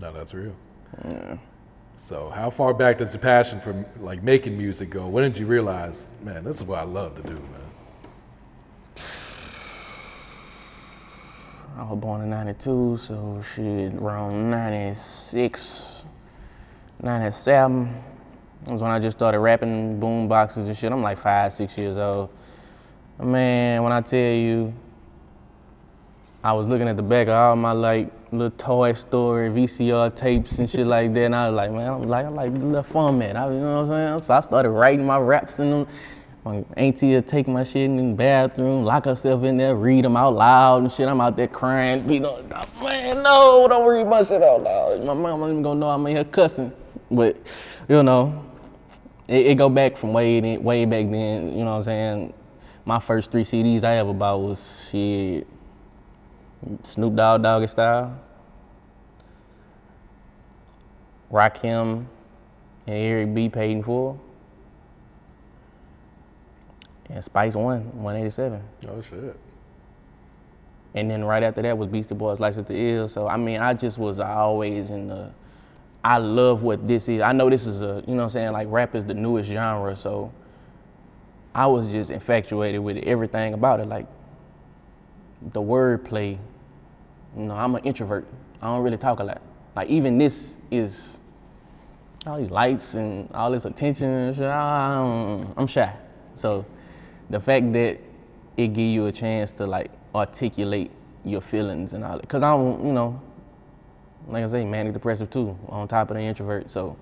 No, 0.00 0.12
that's 0.12 0.34
real. 0.34 0.54
Yeah. 1.04 1.36
So, 1.96 2.28
how 2.28 2.50
far 2.50 2.74
back 2.74 2.98
does 2.98 3.14
your 3.14 3.22
passion 3.22 3.58
for 3.58 3.84
like 4.00 4.22
making 4.22 4.58
music 4.58 4.90
go? 4.90 5.08
When 5.08 5.24
did 5.24 5.38
you 5.38 5.46
realize, 5.46 6.10
man, 6.22 6.44
this 6.44 6.56
is 6.56 6.64
what 6.64 6.78
I 6.78 6.82
love 6.82 7.16
to 7.16 7.22
do, 7.22 7.34
man? 7.34 7.66
I 11.78 11.82
was 11.82 11.98
born 11.98 12.22
in 12.22 12.30
92, 12.30 12.98
so 12.98 13.42
shit, 13.54 13.94
around 13.94 14.50
96, 14.50 16.04
97 17.02 18.02
was 18.66 18.82
when 18.82 18.90
I 18.90 18.98
just 18.98 19.16
started 19.16 19.40
rapping 19.40 20.00
boom 20.00 20.28
boxes 20.28 20.66
and 20.66 20.76
shit. 20.76 20.90
I'm 20.90 21.02
like 21.02 21.18
five, 21.18 21.52
six 21.52 21.76
years 21.78 21.98
old. 21.98 22.30
Man, 23.22 23.82
when 23.82 23.92
I 23.92 24.00
tell 24.00 24.18
you, 24.18 24.74
I 26.46 26.52
was 26.52 26.68
looking 26.68 26.86
at 26.86 26.96
the 26.96 27.02
back 27.02 27.26
of 27.26 27.34
all 27.34 27.56
my 27.56 27.72
like 27.72 28.08
little 28.30 28.52
Toy 28.52 28.92
Story 28.92 29.50
VCR 29.50 30.14
tapes 30.14 30.60
and 30.60 30.70
shit 30.70 30.86
like 30.86 31.12
that, 31.14 31.24
and 31.24 31.34
I 31.34 31.48
was 31.48 31.56
like, 31.56 31.72
man, 31.72 31.88
I'm 31.88 32.02
like, 32.02 32.24
I 32.24 32.28
like 32.28 32.52
the 32.52 32.60
little 32.60 32.84
format. 32.84 33.34
I, 33.34 33.50
you 33.50 33.58
know 33.58 33.82
what 33.82 33.92
I'm 33.96 34.18
saying? 34.18 34.26
So 34.26 34.34
I 34.34 34.40
started 34.42 34.70
writing 34.70 35.04
my 35.04 35.18
raps 35.18 35.58
in 35.58 35.70
them. 35.70 35.88
My 36.44 36.64
auntie 36.76 37.16
would 37.16 37.26
take 37.26 37.48
my 37.48 37.64
shit 37.64 37.86
in 37.86 37.96
the 37.96 38.14
bathroom, 38.14 38.84
lock 38.84 39.06
herself 39.06 39.42
in 39.42 39.56
there, 39.56 39.74
read 39.74 40.04
them 40.04 40.16
out 40.16 40.34
loud 40.34 40.82
and 40.82 40.92
shit. 40.92 41.08
I'm 41.08 41.20
out 41.20 41.36
there 41.36 41.48
crying, 41.48 42.08
You 42.08 42.20
know, 42.20 42.44
man, 42.80 43.24
no, 43.24 43.66
don't 43.68 43.84
read 43.84 44.06
my 44.06 44.22
shit 44.22 44.40
out 44.40 44.62
loud. 44.62 45.04
My 45.04 45.14
mom 45.14 45.42
ain't 45.42 45.50
even 45.50 45.62
gonna 45.64 45.80
know 45.80 45.90
I'm 45.90 46.06
in 46.06 46.14
here 46.14 46.24
cussing. 46.24 46.72
But, 47.10 47.38
you 47.88 48.04
know, 48.04 48.44
it, 49.26 49.46
it 49.46 49.54
go 49.58 49.68
back 49.68 49.96
from 49.96 50.12
way 50.12 50.38
then, 50.38 50.62
way 50.62 50.84
back 50.84 51.10
then. 51.10 51.58
You 51.58 51.64
know 51.64 51.72
what 51.72 51.76
I'm 51.78 51.82
saying? 51.82 52.34
My 52.84 53.00
first 53.00 53.32
three 53.32 53.42
CDs 53.42 53.82
I 53.82 53.96
ever 53.96 54.12
bought 54.12 54.40
was 54.42 54.88
shit, 54.92 55.48
Snoop 56.82 57.14
Dogg, 57.14 57.42
Doggy 57.42 57.66
Style, 57.66 58.18
Rakim, 61.30 62.06
and 62.86 62.96
Eric 62.96 63.34
B. 63.34 63.48
Paid 63.48 63.72
in 63.72 63.82
Full, 63.82 64.20
and 67.10 67.22
Spice 67.22 67.54
One, 67.54 67.84
187. 68.02 68.62
Oh 68.88 69.00
shit. 69.00 69.36
And 70.94 71.10
then 71.10 71.24
right 71.24 71.42
after 71.42 71.60
that 71.62 71.76
was 71.76 71.88
Beastie 71.88 72.14
Boys 72.14 72.40
License 72.40 72.68
to 72.68 72.74
Ill. 72.74 73.06
So 73.06 73.28
I 73.28 73.36
mean, 73.36 73.60
I 73.60 73.74
just 73.74 73.98
was 73.98 74.18
always 74.18 74.90
in 74.90 75.08
the. 75.08 75.30
I 76.02 76.18
love 76.18 76.62
what 76.62 76.86
this 76.86 77.08
is. 77.08 77.20
I 77.20 77.32
know 77.32 77.50
this 77.50 77.66
is 77.66 77.82
a, 77.82 78.02
you 78.06 78.14
know 78.14 78.18
what 78.18 78.22
I'm 78.24 78.30
saying, 78.30 78.52
like 78.52 78.68
rap 78.70 78.94
is 78.94 79.04
the 79.04 79.14
newest 79.14 79.50
genre. 79.50 79.94
So 79.96 80.32
I 81.54 81.66
was 81.66 81.88
just 81.88 82.10
infatuated 82.10 82.80
with 82.80 82.98
everything 82.98 83.54
about 83.54 83.80
it. 83.80 83.88
Like 83.88 84.06
the 85.42 85.60
wordplay. 85.60 86.38
Know, 87.36 87.54
I'm 87.54 87.74
an 87.74 87.84
introvert. 87.84 88.26
I 88.62 88.66
don't 88.66 88.82
really 88.82 88.96
talk 88.96 89.20
a 89.20 89.24
lot. 89.24 89.42
Like 89.74 89.88
even 89.90 90.16
this 90.16 90.56
is 90.70 91.18
all 92.26 92.38
these 92.38 92.50
lights 92.50 92.94
and 92.94 93.30
all 93.32 93.50
this 93.50 93.66
attention 93.66 94.08
and 94.08 94.34
shit. 94.34 94.46
I 94.46 94.94
don't- 94.94 95.54
I'm 95.56 95.66
shy. 95.66 95.92
So 96.34 96.64
the 97.30 97.38
fact 97.38 97.72
that 97.74 97.98
it 98.56 98.68
give 98.68 98.78
you 98.86 99.06
a 99.06 99.12
chance 99.12 99.52
to 99.52 99.66
like 99.66 99.90
articulate 100.14 100.90
your 101.24 101.42
feelings 101.42 101.92
and 101.92 102.02
all 102.04 102.16
that. 102.18 102.26
Cause 102.28 102.42
I 102.42 102.56
don't, 102.56 102.84
you 102.84 102.92
know, 102.92 103.20
like 104.28 104.42
I 104.42 104.46
say, 104.46 104.64
manic 104.64 104.94
depressive 104.94 105.28
too, 105.30 105.56
on 105.68 105.86
top 105.88 106.10
of 106.10 106.16
the 106.16 106.22
introvert. 106.22 106.70
So 106.70 106.96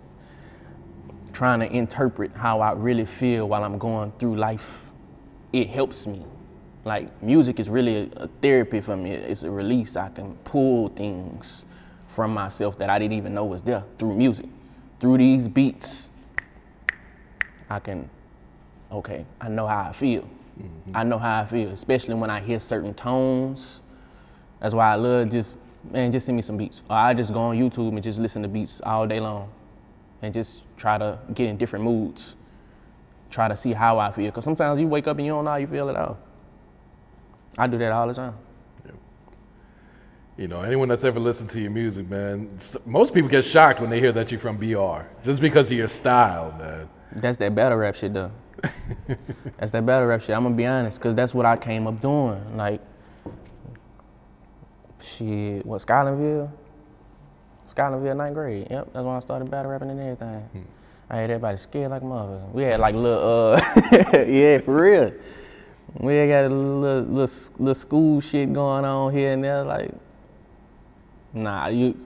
trying 1.32 1.60
to 1.60 1.66
interpret 1.72 2.32
how 2.34 2.60
I 2.60 2.72
really 2.72 3.04
feel 3.04 3.48
while 3.48 3.62
I'm 3.62 3.78
going 3.78 4.12
through 4.18 4.36
life, 4.36 4.90
it 5.52 5.68
helps 5.70 6.06
me. 6.06 6.24
Like 6.84 7.22
music 7.22 7.58
is 7.60 7.70
really 7.70 7.96
a, 7.96 8.24
a 8.24 8.28
therapy 8.42 8.80
for 8.80 8.96
me. 8.96 9.12
It's 9.12 9.42
a 9.42 9.50
release. 9.50 9.96
I 9.96 10.10
can 10.10 10.34
pull 10.44 10.88
things 10.90 11.66
from 12.08 12.32
myself 12.32 12.78
that 12.78 12.90
I 12.90 12.98
didn't 12.98 13.16
even 13.16 13.34
know 13.34 13.44
was 13.44 13.62
there 13.62 13.84
through 13.98 14.14
music. 14.14 14.46
Through 15.00 15.18
these 15.18 15.48
beats, 15.48 16.10
I 17.68 17.78
can, 17.80 18.08
okay, 18.92 19.24
I 19.40 19.48
know 19.48 19.66
how 19.66 19.88
I 19.88 19.92
feel. 19.92 20.22
Mm-hmm. 20.22 20.96
I 20.96 21.02
know 21.02 21.18
how 21.18 21.40
I 21.40 21.46
feel, 21.46 21.70
especially 21.70 22.14
when 22.14 22.30
I 22.30 22.40
hear 22.40 22.60
certain 22.60 22.94
tones. 22.94 23.82
That's 24.60 24.74
why 24.74 24.92
I 24.92 24.94
love 24.94 25.30
just, 25.30 25.56
man, 25.90 26.12
just 26.12 26.26
send 26.26 26.36
me 26.36 26.42
some 26.42 26.56
beats. 26.56 26.84
Or 26.88 26.96
I 26.96 27.12
just 27.14 27.32
go 27.32 27.40
on 27.40 27.56
YouTube 27.56 27.88
and 27.88 28.02
just 28.02 28.20
listen 28.20 28.42
to 28.42 28.48
beats 28.48 28.80
all 28.84 29.06
day 29.06 29.20
long 29.20 29.50
and 30.22 30.32
just 30.32 30.64
try 30.76 30.96
to 30.96 31.18
get 31.34 31.48
in 31.48 31.56
different 31.56 31.84
moods. 31.84 32.36
Try 33.30 33.48
to 33.48 33.56
see 33.56 33.72
how 33.72 33.98
I 33.98 34.12
feel. 34.12 34.26
Because 34.26 34.44
sometimes 34.44 34.78
you 34.78 34.86
wake 34.86 35.08
up 35.08 35.16
and 35.18 35.26
you 35.26 35.32
don't 35.32 35.44
know 35.44 35.50
how 35.50 35.56
you 35.56 35.66
feel 35.66 35.88
at 35.88 35.96
all. 35.96 36.16
I 37.56 37.66
do 37.66 37.78
that 37.78 37.92
all 37.92 38.06
the 38.08 38.14
time. 38.14 38.34
You 40.36 40.48
know, 40.48 40.62
anyone 40.62 40.88
that's 40.88 41.04
ever 41.04 41.20
listened 41.20 41.50
to 41.50 41.60
your 41.60 41.70
music, 41.70 42.08
man, 42.10 42.58
most 42.84 43.14
people 43.14 43.30
get 43.30 43.44
shocked 43.44 43.80
when 43.80 43.88
they 43.88 44.00
hear 44.00 44.10
that 44.10 44.32
you're 44.32 44.40
from 44.40 44.56
BR, 44.56 45.06
just 45.22 45.40
because 45.40 45.70
of 45.70 45.78
your 45.78 45.86
style, 45.86 46.52
man. 46.58 46.88
That's 47.12 47.36
that 47.36 47.54
battle 47.54 47.78
rap 47.78 47.94
shit 47.94 48.14
though. 48.14 48.32
that's 49.58 49.70
that 49.70 49.86
battle 49.86 50.08
rap 50.08 50.20
shit. 50.20 50.34
I'm 50.34 50.42
gonna 50.42 50.56
be 50.56 50.66
honest, 50.66 51.00
cause 51.00 51.14
that's 51.14 51.34
what 51.34 51.46
I 51.46 51.56
came 51.56 51.86
up 51.86 52.00
doing. 52.00 52.56
Like, 52.56 52.80
shit, 55.00 55.64
what 55.64 55.80
Scotlandville? 55.82 56.50
Scotlandville 57.72 58.16
ninth 58.16 58.34
grade. 58.34 58.66
Yep, 58.70 58.92
that's 58.92 59.04
when 59.04 59.14
I 59.14 59.20
started 59.20 59.48
battle 59.50 59.70
rapping 59.70 59.90
and 59.90 60.00
everything. 60.00 60.66
I 61.10 61.16
had 61.18 61.30
everybody 61.30 61.58
scared 61.58 61.90
like 61.90 62.02
mother. 62.02 62.40
We 62.52 62.64
had 62.64 62.80
like 62.80 62.96
little, 62.96 63.52
uh, 63.54 63.60
yeah, 64.26 64.58
for 64.58 64.82
real. 64.82 65.12
We 65.98 66.26
got 66.26 66.44
a 66.44 66.48
little, 66.48 67.02
little, 67.02 67.52
little 67.58 67.74
school 67.74 68.20
shit 68.20 68.52
going 68.52 68.84
on 68.84 69.12
here 69.12 69.32
and 69.32 69.44
there. 69.44 69.62
Like, 69.62 69.92
nah, 71.32 71.68
you. 71.68 71.96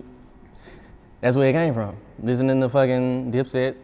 That's 1.21 1.37
where 1.37 1.49
it 1.49 1.53
came 1.55 1.73
from. 1.73 1.97
Listening 2.23 2.61
to 2.61 2.69
fucking 2.69 3.33
Dipset, 3.33 3.77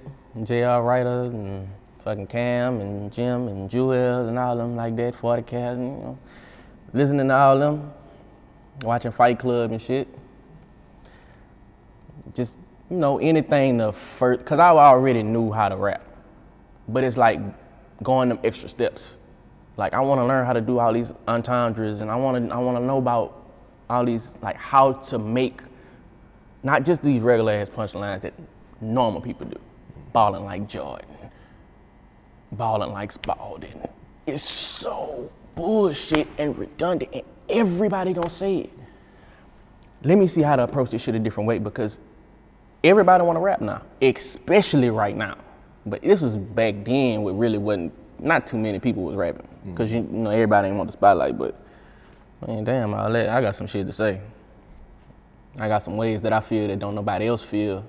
J.R. 0.43 0.83
Writer, 0.83 1.25
and 1.25 1.69
fucking 2.05 2.27
Cam, 2.27 2.81
and 2.81 3.13
Jim, 3.13 3.49
and 3.49 3.71
Juelz, 3.71 4.29
and 4.29 4.39
all 4.39 4.57
them 4.57 4.77
like 4.77 4.95
that, 4.97 5.17
40 5.17 5.43
cats, 5.43 5.77
and, 5.79 5.99
you 5.99 6.05
know. 6.05 6.19
Listening 6.93 7.27
to 7.29 7.35
all 7.35 7.59
them, 7.59 7.93
watching 8.83 9.11
Fight 9.11 9.39
Club 9.39 9.71
and 9.71 9.81
shit. 9.81 10.07
Just, 12.35 12.57
you 12.91 12.99
know, 12.99 13.19
anything 13.19 13.79
to 13.79 13.91
first, 13.91 14.41
because 14.41 14.59
I 14.59 14.69
already 14.69 15.23
knew 15.23 15.51
how 15.51 15.71
to 15.71 15.77
rap. 15.77 16.03
But 16.89 17.05
it's 17.05 17.17
like 17.17 17.41
going 18.03 18.29
them 18.29 18.39
extra 18.45 18.69
steps. 18.69 19.17
Like 19.77 19.93
I 19.93 20.01
want 20.01 20.21
to 20.21 20.25
learn 20.25 20.47
how 20.47 20.53
to 20.53 20.61
do 20.61 20.79
all 20.79 20.93
these 20.93 21.13
entendres, 21.27 22.01
and 22.01 22.11
I 22.11 22.17
want 22.17 22.49
to 22.49 22.55
I 22.55 22.59
want 22.59 22.79
to 22.79 22.85
know 22.85 22.99
about 22.99 23.43
all 23.91 24.05
these 24.05 24.37
like 24.41 24.57
how 24.57 24.93
to 24.93 25.19
make 25.19 25.61
not 26.63 26.85
just 26.85 27.03
these 27.03 27.23
regular 27.23 27.53
ass 27.53 27.69
punchlines 27.69 28.21
that 28.23 28.35
normal 28.81 29.21
people 29.21 29.47
do, 29.47 29.59
balling 30.13 30.45
like 30.45 30.69
Jordan, 30.69 31.09
balling 32.53 32.93
like 32.93 33.11
Spalding. 33.13 33.83
It's 34.27 34.43
so 34.43 35.31
bullshit 35.55 36.29
and 36.39 36.57
redundant, 36.57 37.13
and 37.13 37.23
everybody 37.49 38.13
gonna 38.13 38.31
say 38.31 38.59
it. 38.59 38.71
Let 40.03 40.19
me 40.19 40.27
see 40.27 40.43
how 40.43 40.57
to 40.57 40.63
approach 40.63 40.91
this 40.91 41.03
shit 41.03 41.15
a 41.15 41.19
different 41.19 41.49
way 41.49 41.59
because 41.59 41.99
everybody 42.85 43.25
want 43.25 43.37
to 43.37 43.41
rap 43.41 43.61
now, 43.61 43.83
especially 44.03 44.91
right 44.91 45.17
now. 45.17 45.37
But 45.87 46.03
this 46.03 46.23
was 46.23 46.37
back 46.37 46.85
then 46.85 47.23
where 47.23 47.35
really 47.35 47.59
wasn't 47.59 47.93
not 48.25 48.47
too 48.47 48.59
many 48.59 48.79
people 48.81 49.03
was 49.05 49.15
rapping 49.15 49.47
because 49.67 49.93
you, 49.93 50.01
you 50.01 50.19
know 50.19 50.31
everybody 50.31 50.67
didn't 50.67 50.79
want 50.79 50.89
the 50.89 50.93
spotlight. 50.93 51.39
But 51.39 51.55
man, 52.47 52.65
damn, 52.65 52.95
I 52.95 53.09
let 53.09 53.29
I 53.29 53.41
got 53.41 53.55
some 53.55 53.67
shit 53.67 53.87
to 53.87 53.93
say. 53.93 54.21
I 55.59 55.69
got 55.69 55.83
some 55.83 55.97
ways 55.97 56.23
that 56.23 56.33
I 56.33 56.41
feel 56.41 56.67
that 56.69 56.79
don't 56.79 56.95
nobody 56.95 57.29
else 57.29 57.45
feel. 57.45 57.85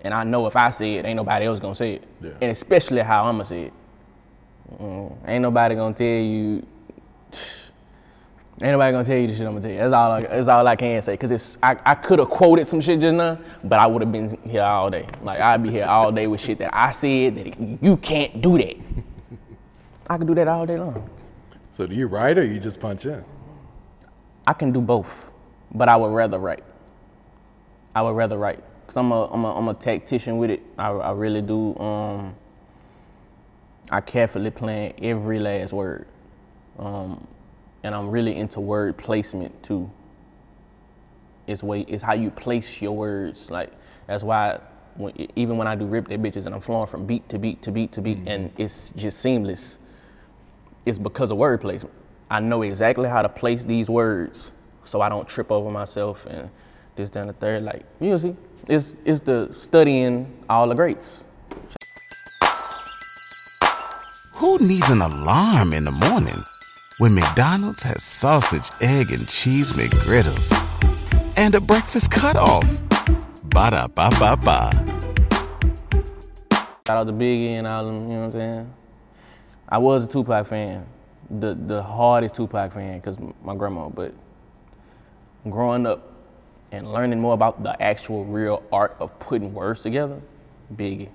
And 0.00 0.12
I 0.12 0.24
know 0.24 0.46
if 0.46 0.56
I 0.56 0.70
say 0.70 0.94
it, 0.94 1.04
ain't 1.04 1.16
nobody 1.16 1.46
else 1.46 1.60
gonna 1.60 1.74
say 1.74 1.94
it. 1.94 2.04
Yeah. 2.20 2.30
And 2.40 2.50
especially 2.50 3.00
how 3.00 3.24
I'ma 3.24 3.44
say 3.44 3.64
it. 3.64 3.72
Mm, 4.80 5.16
ain't 5.26 5.42
nobody 5.42 5.74
gonna 5.74 5.94
tell 5.94 6.06
you 6.06 6.66
Ain't 8.62 8.72
nobody 8.72 8.92
gonna 8.92 9.04
tell 9.04 9.18
you 9.18 9.26
the 9.26 9.34
shit 9.34 9.46
I'm 9.46 9.52
gonna 9.52 9.60
tell 9.60 9.70
you. 9.70 9.78
That's 9.78 9.92
all. 9.92 10.12
I, 10.12 10.20
that's 10.22 10.48
all 10.48 10.66
I 10.66 10.76
can 10.76 11.02
say. 11.02 11.14
Cause 11.16 11.30
it's 11.30 11.58
I, 11.62 11.76
I 11.84 11.94
could 11.94 12.18
have 12.18 12.30
quoted 12.30 12.66
some 12.66 12.80
shit 12.80 13.00
just 13.00 13.14
now, 13.14 13.38
but 13.62 13.78
I 13.78 13.86
would 13.86 14.00
have 14.00 14.10
been 14.10 14.38
here 14.48 14.62
all 14.62 14.88
day. 14.88 15.06
Like 15.22 15.40
I'd 15.40 15.62
be 15.62 15.70
here 15.70 15.84
all 15.84 16.10
day 16.10 16.26
with 16.26 16.40
shit 16.40 16.56
that 16.58 16.74
I 16.74 16.92
said 16.92 17.34
that 17.36 17.82
you 17.82 17.98
can't 17.98 18.40
do 18.40 18.56
that. 18.56 18.76
I 20.08 20.16
could 20.16 20.26
do 20.26 20.34
that 20.36 20.48
all 20.48 20.64
day 20.64 20.78
long. 20.78 21.10
So 21.70 21.86
do 21.86 21.94
you 21.94 22.06
write 22.06 22.38
or 22.38 22.44
you 22.44 22.58
just 22.58 22.80
punch 22.80 23.04
in? 23.04 23.22
I 24.46 24.54
can 24.54 24.72
do 24.72 24.80
both, 24.80 25.30
but 25.74 25.90
I 25.90 25.96
would 25.96 26.12
rather 26.12 26.38
write. 26.38 26.64
I 27.94 28.00
would 28.00 28.16
rather 28.16 28.38
write 28.38 28.62
because 28.80 28.96
I'm 28.96 29.12
a, 29.12 29.26
I'm 29.26 29.44
a 29.44 29.54
I'm 29.54 29.68
a 29.68 29.74
tactician 29.74 30.38
with 30.38 30.48
it. 30.50 30.62
I, 30.78 30.88
I 30.88 31.12
really 31.12 31.42
do. 31.42 31.76
Um, 31.76 32.34
I 33.90 34.00
carefully 34.00 34.50
plan 34.50 34.94
every 35.02 35.38
last 35.38 35.72
word, 35.72 36.06
um, 36.78 37.26
and 37.86 37.94
I'm 37.94 38.10
really 38.10 38.34
into 38.34 38.58
word 38.58 38.96
placement 38.96 39.62
too. 39.62 39.88
It's 41.46 41.62
way 41.62 41.82
it's 41.82 42.02
how 42.02 42.14
you 42.14 42.32
place 42.32 42.82
your 42.82 42.96
words. 42.96 43.48
Like 43.48 43.72
that's 44.08 44.24
why 44.24 44.58
when, 44.96 45.12
even 45.36 45.56
when 45.56 45.68
I 45.68 45.76
do 45.76 45.86
rip 45.86 46.08
that 46.08 46.20
bitches 46.20 46.46
and 46.46 46.54
I'm 46.54 46.60
flowing 46.60 46.88
from 46.88 47.06
beat 47.06 47.28
to 47.28 47.38
beat 47.38 47.62
to 47.62 47.70
beat 47.70 47.92
to 47.92 48.00
beat, 48.00 48.18
and 48.26 48.50
mm-hmm. 48.50 48.62
it's 48.62 48.90
just 48.96 49.20
seamless. 49.20 49.78
It's 50.84 50.98
because 50.98 51.30
of 51.30 51.36
word 51.36 51.60
placement. 51.60 51.94
I 52.28 52.40
know 52.40 52.62
exactly 52.62 53.08
how 53.08 53.22
to 53.22 53.28
place 53.28 53.64
these 53.64 53.88
words 53.88 54.50
so 54.82 55.00
I 55.00 55.08
don't 55.08 55.28
trip 55.28 55.52
over 55.52 55.70
myself 55.70 56.26
and 56.26 56.50
this, 56.96 57.10
that, 57.10 57.20
and 57.20 57.28
the 57.28 57.34
third. 57.34 57.62
Like 57.62 57.84
music, 58.00 58.34
is 58.68 58.96
it's 59.04 59.20
the 59.20 59.48
studying 59.52 60.26
all 60.48 60.66
the 60.68 60.74
greats. 60.74 61.24
Who 64.32 64.58
needs 64.58 64.90
an 64.90 65.02
alarm 65.02 65.72
in 65.72 65.84
the 65.84 65.92
morning 65.92 66.42
when 66.98 67.14
McDonald's 67.14 67.82
has 67.82 68.02
sausage, 68.02 68.70
egg, 68.80 69.12
and 69.12 69.28
cheese 69.28 69.72
McGriddles 69.72 70.50
and 71.36 71.54
a 71.54 71.60
breakfast 71.60 72.10
cutoff? 72.10 72.64
Ba 73.50 73.70
da 73.70 73.86
ba 73.86 74.08
ba 74.18 74.36
ba. 74.36 74.70
Shout 76.86 76.96
out 76.96 77.06
to 77.06 77.12
Biggie 77.12 77.50
and 77.50 77.66
all 77.66 77.84
them, 77.84 78.02
you 78.02 78.14
know 78.14 78.20
what 78.20 78.24
I'm 78.26 78.32
saying? 78.32 78.74
I 79.68 79.76
was 79.76 80.04
a 80.04 80.06
Tupac 80.06 80.46
fan, 80.46 80.86
the 81.28 81.54
the 81.54 81.82
hardest 81.82 82.34
Tupac 82.34 82.72
fan 82.72 82.98
because 82.98 83.18
my 83.42 83.54
grandma. 83.54 83.90
But 83.90 84.14
growing 85.50 85.84
up 85.84 86.12
and 86.72 86.90
learning 86.90 87.20
more 87.20 87.34
about 87.34 87.62
the 87.62 87.80
actual 87.82 88.24
real 88.24 88.62
art 88.72 88.96
of 89.00 89.16
putting 89.18 89.52
words 89.52 89.82
together, 89.82 90.18
Biggie. 90.74 91.10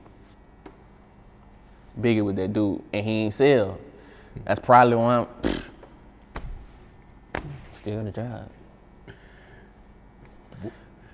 Biggie 1.99 2.23
with 2.23 2.35
that 2.35 2.53
dude, 2.53 2.83
and 2.93 3.03
he 3.03 3.11
ain't 3.23 3.33
sell. 3.33 3.79
That's 4.45 4.59
probably 4.59 4.95
why 4.95 5.17
I'm 5.17 5.27
still 7.81 7.97
in 7.97 8.05
the 8.05 8.11
job. 8.11 8.47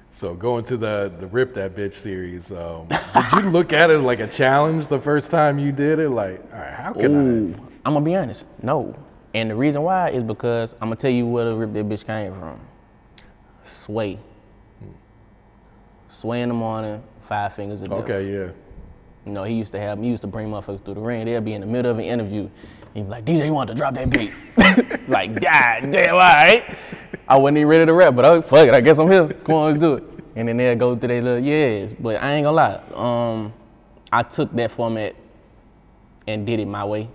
So 0.10 0.34
going 0.34 0.66
to 0.66 0.76
the 0.76 1.14
the 1.18 1.28
Rip 1.28 1.54
That 1.54 1.76
Bitch 1.76 1.94
series, 1.94 2.52
um, 2.52 2.88
did 2.90 3.44
you 3.44 3.50
look 3.50 3.72
at 3.72 3.90
it 3.90 4.00
like 4.00 4.20
a 4.20 4.28
challenge 4.28 4.88
the 4.88 5.00
first 5.00 5.32
time 5.32 5.60
you 5.60 5.72
did 5.72 6.00
it? 6.00 6.10
Like, 6.10 6.44
all 6.52 6.60
right, 6.60 6.74
how 6.74 6.92
can 6.92 7.16
Ooh, 7.16 7.56
I'm 7.86 7.94
gonna 7.94 8.04
be 8.04 8.16
honest, 8.16 8.46
no. 8.62 8.94
And 9.34 9.50
the 9.50 9.56
reason 9.56 9.82
why 9.82 10.10
is 10.10 10.24
because 10.24 10.74
I'm 10.82 10.90
gonna 10.90 10.98
tell 10.98 11.12
you 11.12 11.26
where 11.26 11.46
the 11.46 11.56
Rip 11.56 11.72
That 11.72 11.88
Bitch 11.88 12.06
came 12.06 12.34
from. 12.38 12.60
Sway. 13.64 14.20
Sway 16.10 16.42
in 16.42 16.50
the 16.50 16.56
morning, 16.56 17.02
five 17.22 17.54
fingers 17.54 17.82
of 17.82 17.94
I? 17.94 17.96
death. 17.96 18.04
Okay, 18.04 18.34
yeah. 18.34 18.50
You 19.26 19.32
know, 19.32 19.44
he 19.44 19.54
used 19.54 19.72
to 19.72 19.80
have, 19.80 20.00
he 20.00 20.08
used 20.08 20.22
to 20.22 20.28
bring 20.28 20.50
motherfuckers 20.50 20.84
through 20.84 20.96
the 20.96 21.02
ring. 21.02 21.26
They'll 21.26 21.40
be 21.40 21.54
in 21.54 21.62
the 21.62 21.68
middle 21.68 21.92
of 21.92 22.00
an 22.00 22.06
interview. 22.06 22.50
He'd 22.98 23.04
be 23.04 23.10
like, 23.10 23.26
DJ, 23.26 23.46
you 23.46 23.54
want 23.54 23.68
to 23.68 23.76
drop 23.76 23.94
that 23.94 24.10
beat? 24.10 24.34
like, 25.08 25.40
God 25.40 25.92
damn, 25.92 26.16
all 26.16 26.20
right. 26.20 26.66
I 27.28 27.38
wasn't 27.38 27.60
even 27.60 27.68
ready 27.68 27.86
to 27.86 27.94
rap, 27.94 28.16
but 28.16 28.26
oh, 28.26 28.42
fuck 28.42 28.68
it, 28.68 28.74
I 28.74 28.82
guess 28.82 28.98
I'm 28.98 29.12
here. 29.12 29.28
Come 29.28 29.54
on, 29.54 29.68
let's 29.68 29.80
do 29.80 29.94
it. 29.94 30.04
And 30.36 30.48
then 30.48 30.58
they'll 30.58 30.76
go 30.76 30.96
through 30.96 31.10
their 31.10 31.22
little 31.22 31.40
yes. 31.40 31.94
But 31.94 32.16
I 32.16 32.34
ain't 32.34 32.46
gonna 32.46 32.56
lie. 32.56 32.82
Um, 32.96 33.54
I 34.12 34.24
took 34.24 34.52
that 34.56 34.72
format 34.72 35.14
and 36.26 36.44
did 36.44 36.60
it 36.60 36.66
my 36.66 36.84
way 36.86 37.08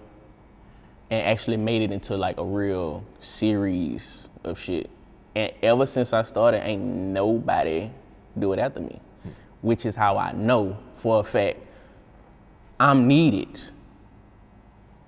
and 1.10 1.26
actually 1.26 1.56
made 1.56 1.82
it 1.82 1.90
into 1.90 2.16
like 2.16 2.38
a 2.38 2.44
real 2.44 3.02
series 3.18 4.28
of 4.44 4.60
shit. 4.60 4.88
And 5.34 5.50
ever 5.64 5.84
since 5.84 6.12
I 6.12 6.22
started, 6.22 6.64
ain't 6.64 6.80
nobody 6.80 7.90
do 8.38 8.52
it 8.52 8.60
after 8.60 8.78
me, 8.78 9.00
which 9.62 9.84
is 9.84 9.96
how 9.96 10.16
I 10.16 10.30
know 10.30 10.78
for 10.94 11.18
a 11.18 11.24
fact 11.24 11.58
I'm 12.78 13.08
needed 13.08 13.60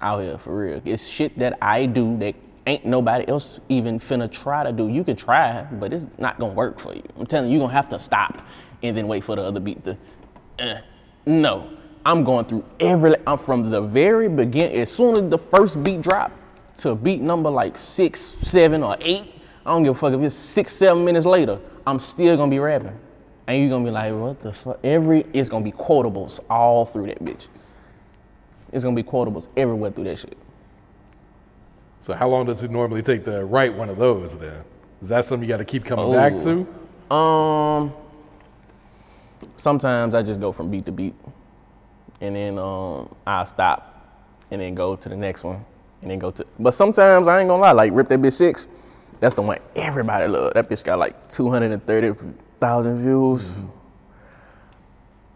out 0.04 0.20
here 0.22 0.38
for 0.38 0.56
real. 0.56 0.82
It's 0.84 1.06
shit 1.06 1.36
that 1.38 1.58
I 1.62 1.86
do 1.86 2.16
that 2.18 2.34
ain't 2.66 2.84
nobody 2.86 3.26
else 3.28 3.60
even 3.68 3.98
finna 3.98 4.30
try 4.30 4.62
to 4.64 4.72
do. 4.72 4.88
You 4.88 5.02
can 5.04 5.16
try, 5.16 5.62
but 5.64 5.92
it's 5.92 6.06
not 6.18 6.38
gonna 6.38 6.52
work 6.52 6.78
for 6.78 6.94
you. 6.94 7.02
I'm 7.18 7.26
telling 7.26 7.50
you, 7.50 7.58
you're 7.58 7.66
gonna 7.66 7.72
have 7.74 7.88
to 7.90 7.98
stop 7.98 8.38
and 8.82 8.96
then 8.96 9.08
wait 9.08 9.24
for 9.24 9.34
the 9.36 9.42
other 9.42 9.60
beat 9.60 9.82
to. 9.84 9.96
eh. 10.58 10.80
No, 11.26 11.68
I'm 12.04 12.22
going 12.22 12.44
through 12.44 12.64
every. 12.80 13.16
I'm 13.26 13.38
from 13.38 13.70
the 13.70 13.80
very 13.80 14.28
beginning. 14.28 14.76
As 14.78 14.92
soon 14.92 15.16
as 15.24 15.30
the 15.30 15.38
first 15.38 15.82
beat 15.82 16.02
drop 16.02 16.32
to 16.76 16.94
beat 16.94 17.22
number 17.22 17.48
like 17.50 17.78
six, 17.78 18.20
seven, 18.42 18.82
or 18.82 18.96
eight, 19.00 19.24
I 19.64 19.72
don't 19.72 19.82
give 19.84 19.96
a 19.96 19.98
fuck 19.98 20.12
if 20.12 20.20
it's 20.20 20.34
six, 20.34 20.74
seven 20.74 21.04
minutes 21.04 21.24
later. 21.26 21.58
I'm 21.86 21.98
still 22.00 22.36
gonna 22.36 22.50
be 22.50 22.58
rapping, 22.58 22.98
and 23.46 23.58
you're 23.60 23.70
gonna 23.70 23.84
be 23.84 23.90
like, 23.90 24.14
what 24.14 24.40
the 24.42 24.52
fuck? 24.52 24.78
Every 24.84 25.24
it's 25.32 25.48
gonna 25.48 25.64
be 25.64 25.72
quotables 25.72 26.40
all 26.50 26.84
through 26.84 27.06
that 27.06 27.24
bitch. 27.24 27.48
It's 28.74 28.82
gonna 28.82 28.96
be 28.96 29.04
quotables 29.04 29.46
everywhere 29.56 29.92
through 29.92 30.04
that 30.04 30.18
shit. 30.18 30.36
So 32.00 32.12
how 32.12 32.28
long 32.28 32.44
does 32.44 32.64
it 32.64 32.72
normally 32.72 33.02
take 33.02 33.24
to 33.24 33.44
write 33.44 33.72
one 33.72 33.88
of 33.88 33.96
those 33.96 34.36
then? 34.36 34.64
Is 35.00 35.08
that 35.08 35.24
something 35.24 35.48
you 35.48 35.52
got 35.52 35.58
to 35.58 35.64
keep 35.64 35.84
coming 35.84 36.12
back 36.12 36.36
to? 36.38 36.66
to? 37.08 37.14
Um, 37.14 37.94
sometimes 39.56 40.14
I 40.14 40.22
just 40.22 40.40
go 40.40 40.50
from 40.50 40.70
beat 40.70 40.86
to 40.86 40.92
beat, 40.92 41.14
and 42.20 42.34
then 42.34 42.58
um, 42.58 43.14
I 43.24 43.44
stop, 43.44 44.10
and 44.50 44.60
then 44.60 44.74
go 44.74 44.96
to 44.96 45.08
the 45.08 45.16
next 45.16 45.44
one, 45.44 45.64
and 46.02 46.10
then 46.10 46.18
go 46.18 46.32
to. 46.32 46.44
But 46.58 46.74
sometimes 46.74 47.28
I 47.28 47.40
ain't 47.40 47.48
gonna 47.48 47.62
lie, 47.62 47.72
like 47.72 47.92
rip 47.94 48.08
that 48.08 48.20
bitch 48.20 48.32
six. 48.32 48.66
That's 49.20 49.36
the 49.36 49.42
one 49.42 49.58
everybody 49.76 50.26
love. 50.26 50.54
That 50.54 50.68
bitch 50.68 50.82
got 50.82 50.98
like 50.98 51.28
two 51.28 51.48
hundred 51.48 51.70
and 51.70 51.86
thirty 51.86 52.12
thousand 52.58 52.96
views. 52.96 53.62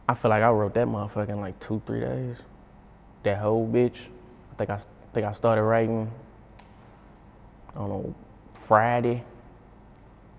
I 0.08 0.14
feel 0.14 0.30
like 0.30 0.42
I 0.42 0.50
wrote 0.50 0.74
that 0.74 0.88
motherfucker 0.88 1.28
in 1.28 1.40
like 1.40 1.60
two, 1.60 1.80
three 1.86 2.00
days. 2.00 2.42
That 3.28 3.36
whole 3.36 3.68
bitch. 3.68 3.98
I 4.52 4.54
think 4.56 4.70
I 4.70 4.78
think 5.12 5.26
I 5.26 5.32
started 5.32 5.62
writing. 5.62 6.10
on 7.76 7.88
know, 7.90 8.14
Friday. 8.54 9.22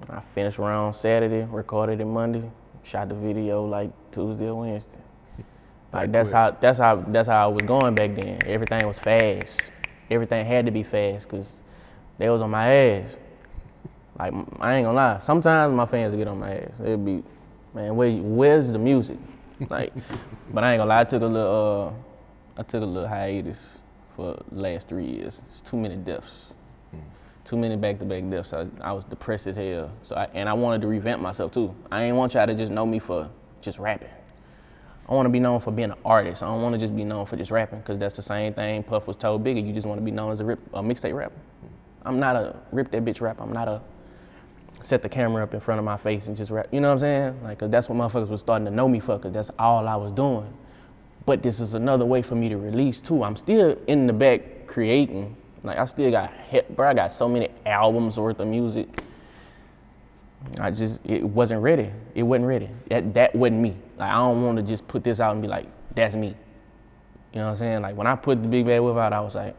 I 0.09 0.21
finished 0.33 0.57
around 0.57 0.93
Saturday, 0.93 1.45
recorded 1.51 2.01
it 2.01 2.05
Monday, 2.05 2.49
shot 2.81 3.09
the 3.09 3.13
video 3.13 3.63
like 3.63 3.91
Tuesday 4.11 4.47
or 4.47 4.61
Wednesday. 4.61 4.97
Like 5.93 6.11
that's 6.11 6.31
how 6.31 6.49
that's 6.59 6.79
how 6.79 6.95
that's 6.95 7.27
how 7.27 7.43
I 7.43 7.47
was 7.47 7.61
going 7.61 7.93
back 7.93 8.15
then. 8.15 8.39
Everything 8.47 8.87
was 8.87 8.97
fast. 8.97 9.71
Everything 10.09 10.43
had 10.43 10.65
to 10.65 10.71
be 10.71 10.81
fast 10.81 11.29
because 11.29 11.57
they 12.17 12.27
was 12.27 12.41
on 12.41 12.49
my 12.49 12.73
ass. 12.73 13.19
Like 14.17 14.33
I 14.59 14.77
ain't 14.77 14.85
gonna 14.85 14.93
lie. 14.93 15.19
Sometimes 15.19 15.75
my 15.75 15.85
fans 15.85 16.15
get 16.15 16.27
on 16.27 16.39
my 16.39 16.55
ass. 16.55 16.71
It'd 16.79 17.05
be, 17.05 17.21
man, 17.75 17.95
where, 17.95 18.11
where's 18.13 18.71
the 18.71 18.79
music? 18.79 19.19
Like, 19.69 19.93
but 20.53 20.63
I 20.63 20.73
ain't 20.73 20.79
gonna 20.79 20.89
lie. 20.89 21.01
I 21.01 21.03
took 21.03 21.21
a 21.21 21.27
little, 21.27 21.93
uh, 21.93 22.08
I 22.59 22.63
took 22.63 22.83
a 22.83 22.85
little 22.85 23.07
hiatus 23.07 23.79
for 24.17 24.37
the 24.51 24.59
last 24.59 24.89
three 24.89 25.05
years. 25.05 25.41
It's 25.47 25.61
too 25.61 25.77
many 25.77 25.95
deaths. 25.95 26.53
Hmm. 26.91 26.97
Too 27.45 27.55
many 27.55 27.77
back-to-back 27.77 28.29
deaths. 28.29 28.51
I, 28.51 28.67
I 28.81 28.91
was 28.91 29.05
depressed 29.05 29.47
as 29.47 29.55
hell. 29.55 29.89
So 30.03 30.17
I, 30.17 30.27
and 30.33 30.49
I 30.49 30.53
wanted 30.53 30.81
to 30.81 30.87
revamp 30.87 31.21
myself 31.21 31.53
too. 31.53 31.73
I 31.89 32.03
ain't 32.03 32.17
want 32.17 32.33
y'all 32.33 32.45
to 32.45 32.53
just 32.53 32.69
know 32.69 32.85
me 32.85 32.99
for 32.99 33.29
just 33.61 33.79
rapping. 33.79 34.09
I 35.07 35.13
want 35.13 35.25
to 35.25 35.29
be 35.29 35.39
known 35.39 35.61
for 35.61 35.71
being 35.71 35.91
an 35.91 35.97
artist. 36.03 36.43
I 36.43 36.47
don't 36.47 36.61
want 36.61 36.73
to 36.73 36.79
just 36.79 36.93
be 36.93 37.05
known 37.05 37.25
for 37.25 37.37
just 37.37 37.49
rapping 37.49 37.79
because 37.79 37.97
that's 37.97 38.17
the 38.17 38.21
same 38.21 38.53
thing 38.53 38.83
Puff 38.83 39.07
was 39.07 39.15
told 39.15 39.41
Biggie. 39.41 39.65
You 39.65 39.71
just 39.71 39.87
want 39.87 39.97
to 39.97 40.03
be 40.03 40.11
known 40.11 40.33
as 40.33 40.41
a, 40.41 40.45
rip, 40.45 40.59
a 40.73 40.83
mixtape 40.83 41.15
rapper. 41.15 41.39
Hmm. 41.61 42.07
I'm 42.07 42.19
not 42.19 42.35
a 42.35 42.57
rip 42.73 42.91
that 42.91 43.05
bitch 43.05 43.21
rapper. 43.21 43.41
I'm 43.41 43.53
not 43.53 43.69
a 43.69 43.81
set 44.81 45.01
the 45.01 45.09
camera 45.09 45.43
up 45.43 45.53
in 45.53 45.61
front 45.61 45.79
of 45.79 45.85
my 45.85 45.95
face 45.95 46.27
and 46.27 46.35
just 46.35 46.51
rap. 46.51 46.67
You 46.73 46.81
know 46.81 46.89
what 46.89 46.93
I'm 46.95 46.99
saying? 46.99 47.43
Like, 47.43 47.59
cause 47.59 47.69
that's 47.69 47.87
what 47.87 47.97
motherfuckers 47.97 48.27
was 48.27 48.41
starting 48.41 48.65
to 48.65 48.71
know 48.71 48.89
me 48.89 48.99
for, 48.99 49.17
cause 49.17 49.31
that's 49.31 49.51
all 49.57 49.87
I 49.87 49.95
was 49.95 50.11
doing. 50.11 50.53
But 51.29 51.43
this 51.43 51.59
is 51.59 51.75
another 51.75 52.05
way 52.05 52.23
for 52.23 52.33
me 52.33 52.49
to 52.49 52.57
release 52.57 52.99
too. 52.99 53.23
I'm 53.23 53.35
still 53.35 53.77
in 53.85 54.07
the 54.07 54.13
back 54.13 54.65
creating. 54.65 55.37
Like 55.61 55.77
I 55.77 55.85
still 55.85 56.09
got 56.09 56.33
hit, 56.33 56.75
bro. 56.75 56.89
I 56.89 56.95
got 56.95 57.13
so 57.13 57.29
many 57.29 57.49
albums 57.67 58.17
worth 58.17 58.39
of 58.39 58.47
music. 58.47 59.03
I 60.59 60.71
just 60.71 61.05
it 61.05 61.23
wasn't 61.23 61.61
ready. 61.61 61.91
It 62.15 62.23
wasn't 62.23 62.47
ready. 62.47 62.67
That 62.89 63.13
that 63.13 63.35
wasn't 63.35 63.61
me. 63.61 63.75
Like 63.97 64.09
I 64.09 64.15
don't 64.15 64.43
want 64.43 64.57
to 64.57 64.63
just 64.63 64.87
put 64.87 65.03
this 65.03 65.19
out 65.19 65.33
and 65.33 65.39
be 65.39 65.47
like, 65.47 65.67
that's 65.93 66.15
me. 66.15 66.29
You 66.29 67.41
know 67.41 67.43
what 67.43 67.49
I'm 67.51 67.55
saying? 67.57 67.81
Like 67.83 67.95
when 67.95 68.07
I 68.07 68.15
put 68.15 68.41
the 68.41 68.47
Big 68.47 68.65
Bad 68.65 68.79
Wolf 68.79 68.97
out, 68.97 69.13
I 69.13 69.19
was 69.19 69.35
like, 69.35 69.55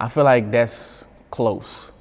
I 0.00 0.08
feel 0.08 0.24
like 0.24 0.50
that's 0.50 1.04
close. 1.30 1.92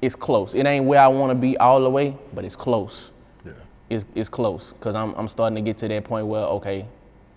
It's 0.00 0.16
close. 0.16 0.54
It 0.54 0.66
ain't 0.66 0.86
where 0.86 1.00
I 1.00 1.06
want 1.06 1.30
to 1.30 1.36
be 1.36 1.56
all 1.58 1.80
the 1.80 1.90
way, 1.90 2.16
but 2.34 2.44
it's 2.44 2.56
close. 2.56 3.12
Yeah. 3.46 3.52
It's 3.88 4.04
it's 4.16 4.28
close 4.28 4.72
because 4.72 4.96
I'm 4.96 5.14
I'm 5.14 5.28
starting 5.28 5.54
to 5.54 5.62
get 5.62 5.78
to 5.78 5.86
that 5.86 6.02
point 6.02 6.26
where 6.26 6.42
okay, 6.42 6.86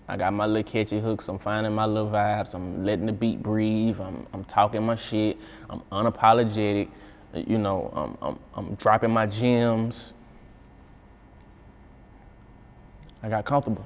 I 0.08 0.16
got 0.16 0.32
my 0.32 0.46
little 0.46 0.62
catchy 0.62 1.00
hooks. 1.00 1.28
I'm 1.28 1.38
finding 1.38 1.74
my 1.74 1.84
little 1.84 2.10
vibes. 2.10 2.54
I'm 2.54 2.84
letting 2.84 3.06
the 3.06 3.12
beat 3.12 3.42
breathe. 3.42 4.00
I'm 4.00 4.26
I'm 4.32 4.44
talking 4.44 4.82
my 4.84 4.94
shit. 4.94 5.38
I'm 5.68 5.80
unapologetic. 5.92 6.88
You 7.34 7.58
know, 7.58 7.90
um, 7.92 8.18
I'm, 8.22 8.38
I'm 8.54 8.74
dropping 8.76 9.10
my 9.10 9.26
gems. 9.26 10.14
I 13.22 13.28
got 13.28 13.44
comfortable. 13.44 13.84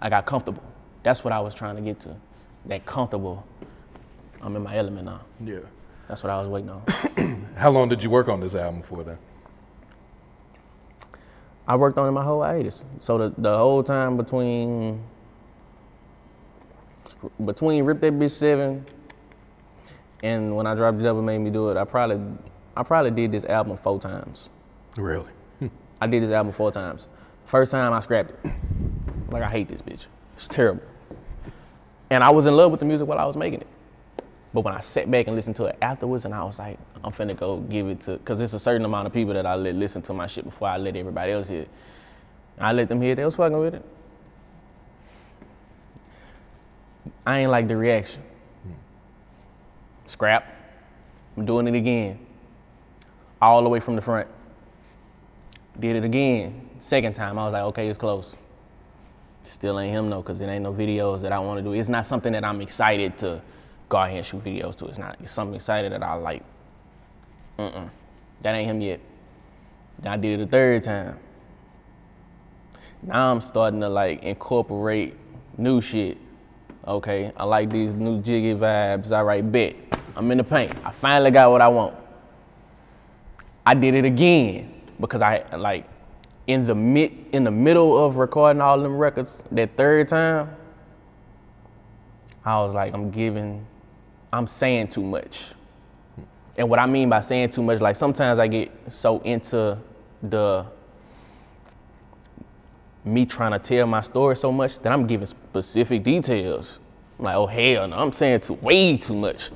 I 0.00 0.10
got 0.10 0.26
comfortable. 0.26 0.62
That's 1.02 1.24
what 1.24 1.32
I 1.32 1.40
was 1.40 1.54
trying 1.54 1.76
to 1.76 1.82
get 1.82 2.00
to. 2.00 2.14
That 2.66 2.84
comfortable. 2.84 3.46
I'm 4.42 4.54
in 4.56 4.62
my 4.62 4.76
element 4.76 5.06
now. 5.06 5.22
Yeah. 5.40 5.60
That's 6.08 6.22
what 6.22 6.30
I 6.30 6.40
was 6.40 6.48
waiting 6.48 6.70
on. 6.70 7.46
How 7.56 7.70
long 7.70 7.88
did 7.88 8.02
you 8.02 8.10
work 8.10 8.28
on 8.28 8.40
this 8.40 8.54
album 8.54 8.82
for 8.82 9.02
then? 9.02 9.18
I 11.66 11.76
worked 11.76 11.96
on 11.96 12.06
it 12.06 12.12
my 12.12 12.22
whole 12.22 12.42
hiatus. 12.42 12.84
So 12.98 13.16
the, 13.16 13.34
the 13.38 13.56
whole 13.56 13.82
time 13.82 14.18
between 14.18 15.02
between 17.44 17.84
Rip 17.84 18.00
That 18.00 18.14
Bitch 18.14 18.32
Seven 18.32 18.84
and 20.22 20.56
when 20.56 20.66
I 20.66 20.74
dropped 20.74 21.02
Devil 21.02 21.22
Made 21.22 21.38
Me 21.38 21.50
Do 21.50 21.68
It, 21.68 21.76
I 21.76 21.84
probably 21.84 22.20
I 22.76 22.82
probably 22.82 23.10
did 23.10 23.30
this 23.30 23.44
album 23.44 23.76
four 23.76 24.00
times. 24.00 24.48
Really? 24.96 25.30
Hmm. 25.58 25.68
I 26.00 26.06
did 26.06 26.22
this 26.22 26.30
album 26.30 26.52
four 26.52 26.72
times. 26.72 27.08
First 27.46 27.72
time 27.72 27.92
I 27.92 28.00
scrapped 28.00 28.30
it. 28.30 28.52
Like 29.30 29.42
I 29.42 29.50
hate 29.50 29.68
this 29.68 29.82
bitch. 29.82 30.06
It's 30.36 30.48
terrible. 30.48 30.82
And 32.10 32.24
I 32.24 32.30
was 32.30 32.46
in 32.46 32.56
love 32.56 32.70
with 32.70 32.80
the 32.80 32.86
music 32.86 33.06
while 33.06 33.18
I 33.18 33.24
was 33.24 33.36
making 33.36 33.60
it. 33.60 33.66
But 34.52 34.60
when 34.60 34.72
I 34.72 34.80
sat 34.80 35.10
back 35.10 35.26
and 35.26 35.34
listened 35.34 35.56
to 35.56 35.64
it 35.64 35.76
afterwards, 35.82 36.24
and 36.24 36.34
I 36.34 36.44
was 36.44 36.58
like, 36.58 36.78
I'm 37.02 37.10
finna 37.10 37.36
go 37.36 37.58
give 37.58 37.88
it 37.88 38.00
to, 38.02 38.18
cause 38.18 38.40
it's 38.40 38.54
a 38.54 38.58
certain 38.58 38.84
amount 38.84 39.06
of 39.08 39.12
people 39.12 39.34
that 39.34 39.46
I 39.46 39.56
let 39.56 39.74
listen 39.74 40.00
to 40.02 40.12
my 40.12 40.28
shit 40.28 40.44
before 40.44 40.68
I 40.68 40.76
let 40.76 40.94
everybody 40.94 41.32
else 41.32 41.48
hear 41.48 41.62
it. 41.62 41.68
I 42.58 42.72
let 42.72 42.88
them 42.88 43.02
hear 43.02 43.12
it, 43.12 43.16
they 43.16 43.24
was 43.24 43.34
fucking 43.34 43.58
with 43.58 43.74
it. 43.74 43.84
I 47.26 47.40
ain't 47.40 47.50
like 47.50 47.68
the 47.68 47.76
reaction. 47.76 48.22
Scrap. 50.06 50.46
I'm 51.36 51.46
doing 51.46 51.66
it 51.66 51.74
again. 51.74 52.18
All 53.40 53.62
the 53.62 53.68
way 53.68 53.80
from 53.80 53.96
the 53.96 54.02
front. 54.02 54.28
Did 55.80 55.96
it 55.96 56.04
again. 56.04 56.68
Second 56.78 57.14
time, 57.14 57.38
I 57.38 57.44
was 57.44 57.52
like, 57.52 57.62
okay, 57.62 57.88
it's 57.88 57.98
close. 57.98 58.36
Still 59.40 59.78
ain't 59.80 59.92
him 59.92 60.08
though, 60.08 60.22
cause 60.22 60.40
it 60.40 60.46
ain't 60.46 60.62
no 60.62 60.72
videos 60.72 61.20
that 61.22 61.32
I 61.32 61.38
want 61.38 61.58
to 61.58 61.62
do. 61.62 61.72
It's 61.72 61.88
not 61.88 62.06
something 62.06 62.32
that 62.32 62.44
I'm 62.44 62.60
excited 62.60 63.18
to 63.18 63.42
go 63.88 64.02
here 64.04 64.18
and 64.18 64.26
shoot 64.26 64.42
videos 64.42 64.76
to. 64.76 64.86
It's 64.86 64.98
not. 64.98 65.16
It's 65.20 65.30
something 65.30 65.54
excited 65.54 65.92
that 65.92 66.02
I 66.02 66.14
like. 66.14 66.42
Mm-mm. 67.58 67.88
That 68.42 68.54
ain't 68.54 68.66
him 68.68 68.80
yet. 68.80 69.00
Then 69.98 70.12
I 70.12 70.16
did 70.16 70.40
it 70.40 70.44
a 70.44 70.46
third 70.46 70.82
time. 70.82 71.18
Now 73.02 73.30
I'm 73.30 73.40
starting 73.40 73.80
to 73.80 73.88
like 73.88 74.22
incorporate 74.22 75.14
new 75.58 75.80
shit. 75.80 76.16
Okay, 76.86 77.32
I 77.36 77.44
like 77.44 77.70
these 77.70 77.94
new 77.94 78.20
jiggy 78.20 78.54
vibes. 78.54 79.10
All 79.10 79.24
right, 79.24 79.40
bet. 79.50 79.74
I'm 80.16 80.30
in 80.30 80.38
the 80.38 80.44
paint. 80.44 80.72
I 80.84 80.90
finally 80.90 81.30
got 81.30 81.50
what 81.50 81.62
I 81.62 81.68
want. 81.68 81.96
I 83.64 83.74
did 83.74 83.94
it 83.94 84.04
again 84.04 84.82
because 85.00 85.22
I 85.22 85.44
like 85.56 85.86
in 86.46 86.64
the 86.64 86.74
mid 86.74 87.12
in 87.32 87.44
the 87.44 87.50
middle 87.50 88.04
of 88.04 88.16
recording 88.16 88.60
all 88.60 88.78
them 88.78 88.98
records 88.98 89.42
that 89.50 89.76
third 89.76 90.08
time. 90.08 90.54
I 92.44 92.58
was 92.60 92.74
like, 92.74 92.92
I'm 92.92 93.10
giving, 93.10 93.66
I'm 94.30 94.46
saying 94.46 94.88
too 94.88 95.02
much. 95.02 95.52
And 96.58 96.68
what 96.68 96.78
I 96.78 96.84
mean 96.84 97.08
by 97.08 97.20
saying 97.20 97.50
too 97.50 97.62
much, 97.62 97.80
like 97.80 97.96
sometimes 97.96 98.38
I 98.38 98.46
get 98.46 98.70
so 98.88 99.20
into 99.20 99.78
the 100.22 100.66
me 103.04 103.26
trying 103.26 103.52
to 103.52 103.58
tell 103.58 103.86
my 103.86 104.00
story 104.00 104.36
so 104.36 104.50
much 104.50 104.78
that 104.80 104.92
I'm 104.92 105.06
giving 105.06 105.26
specific 105.26 106.02
details. 106.02 106.78
I'm 107.18 107.24
like, 107.26 107.36
oh 107.36 107.46
hell 107.46 107.88
no, 107.88 107.96
I'm 107.96 108.12
saying 108.12 108.40
too 108.40 108.54
way 108.54 108.96
too 108.96 109.14
much. 109.14 109.50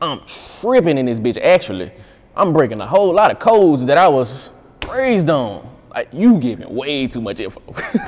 I'm 0.00 0.20
tripping 0.26 0.98
in 0.98 1.06
this 1.06 1.18
bitch. 1.18 1.38
Actually, 1.42 1.92
I'm 2.36 2.52
breaking 2.52 2.80
a 2.80 2.86
whole 2.86 3.12
lot 3.12 3.30
of 3.30 3.38
codes 3.38 3.84
that 3.86 3.98
I 3.98 4.08
was 4.08 4.50
raised 4.90 5.30
on. 5.30 5.70
Like 5.90 6.08
you 6.12 6.38
giving 6.38 6.74
way 6.74 7.06
too 7.06 7.20
much 7.20 7.40
info. 7.40 7.60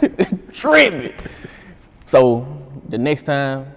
tripping. 0.52 1.14
So 2.06 2.46
the 2.88 2.98
next 2.98 3.24
time, 3.24 3.72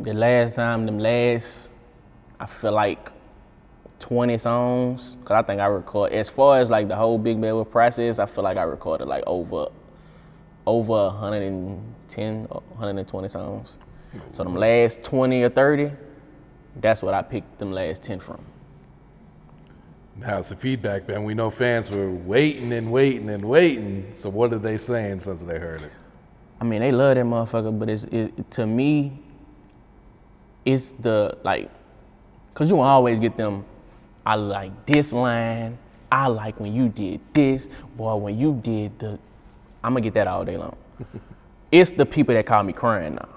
the 0.00 0.12
last 0.12 0.56
time, 0.56 0.86
them 0.86 0.98
last, 0.98 1.70
I 2.38 2.46
feel 2.46 2.72
like 2.72 3.10
20 4.00 4.36
songs. 4.38 5.16
Cause 5.24 5.36
I 5.36 5.42
think 5.42 5.60
I 5.60 5.66
record 5.66 6.12
as 6.12 6.28
far 6.28 6.58
as 6.58 6.68
like 6.68 6.88
the 6.88 6.96
whole 6.96 7.16
Big 7.16 7.40
Bad 7.40 7.70
process, 7.70 8.18
I 8.18 8.26
feel 8.26 8.44
like 8.44 8.58
I 8.58 8.64
recorded 8.64 9.06
like 9.06 9.24
over 9.26 9.68
over 10.66 11.06
110, 11.06 12.44
120 12.44 13.28
songs. 13.28 13.78
So 14.32 14.44
them 14.44 14.54
last 14.54 15.02
20 15.02 15.42
or 15.42 15.48
30, 15.48 15.90
that's 16.80 17.02
what 17.02 17.14
I 17.14 17.22
picked 17.22 17.58
them 17.58 17.72
last 17.72 18.02
10 18.02 18.20
from. 18.20 18.40
How's 20.22 20.48
the 20.48 20.56
feedback 20.56 21.06
been? 21.06 21.24
We 21.24 21.34
know 21.34 21.50
fans 21.50 21.90
were 21.90 22.10
waiting 22.10 22.72
and 22.72 22.90
waiting 22.90 23.30
and 23.30 23.44
waiting. 23.44 24.12
So 24.14 24.28
what 24.30 24.52
are 24.52 24.58
they 24.58 24.76
saying 24.76 25.20
since 25.20 25.42
they 25.42 25.58
heard 25.58 25.82
it? 25.82 25.90
I 26.60 26.64
mean, 26.64 26.80
they 26.80 26.92
love 26.92 27.16
that 27.16 27.24
motherfucker, 27.24 27.76
but 27.76 27.88
it's 27.90 28.04
it, 28.04 28.50
to 28.52 28.66
me, 28.66 29.18
it's 30.64 30.92
the 30.92 31.36
like, 31.42 31.68
cause 32.54 32.70
you 32.70 32.80
always 32.80 33.18
get 33.18 33.36
them. 33.36 33.64
I 34.24 34.36
like 34.36 34.86
this 34.86 35.12
line. 35.12 35.78
I 36.10 36.28
like 36.28 36.60
when 36.60 36.72
you 36.72 36.88
did 36.88 37.20
this, 37.34 37.68
boy. 37.96 38.14
When 38.14 38.38
you 38.38 38.54
did 38.62 38.98
the, 39.00 39.18
I'm 39.84 39.92
gonna 39.92 40.00
get 40.00 40.14
that 40.14 40.26
all 40.26 40.44
day 40.44 40.56
long. 40.56 40.76
it's 41.70 41.90
the 41.90 42.06
people 42.06 42.34
that 42.34 42.46
call 42.46 42.62
me 42.62 42.72
crying 42.72 43.16
now. 43.16 43.28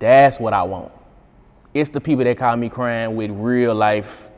That's 0.00 0.40
what 0.40 0.52
I 0.52 0.64
want. 0.64 0.92
It's 1.72 1.90
the 1.90 2.00
people 2.00 2.24
that 2.24 2.36
call 2.36 2.56
me 2.56 2.68
crying 2.68 3.14
with 3.14 3.30
real 3.30 3.72
life. 3.72 4.28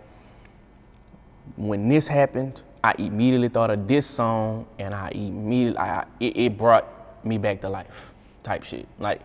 When 1.56 1.88
this 1.88 2.06
happened, 2.06 2.60
I 2.84 2.94
immediately 2.98 3.48
thought 3.48 3.70
of 3.70 3.88
this 3.88 4.06
song, 4.06 4.66
and 4.78 4.94
I 4.94 5.08
immediately 5.08 5.78
I, 5.78 6.04
it, 6.20 6.36
it 6.36 6.58
brought 6.58 7.24
me 7.24 7.38
back 7.38 7.62
to 7.62 7.70
life, 7.70 8.12
type 8.42 8.64
shit. 8.64 8.86
Like 8.98 9.22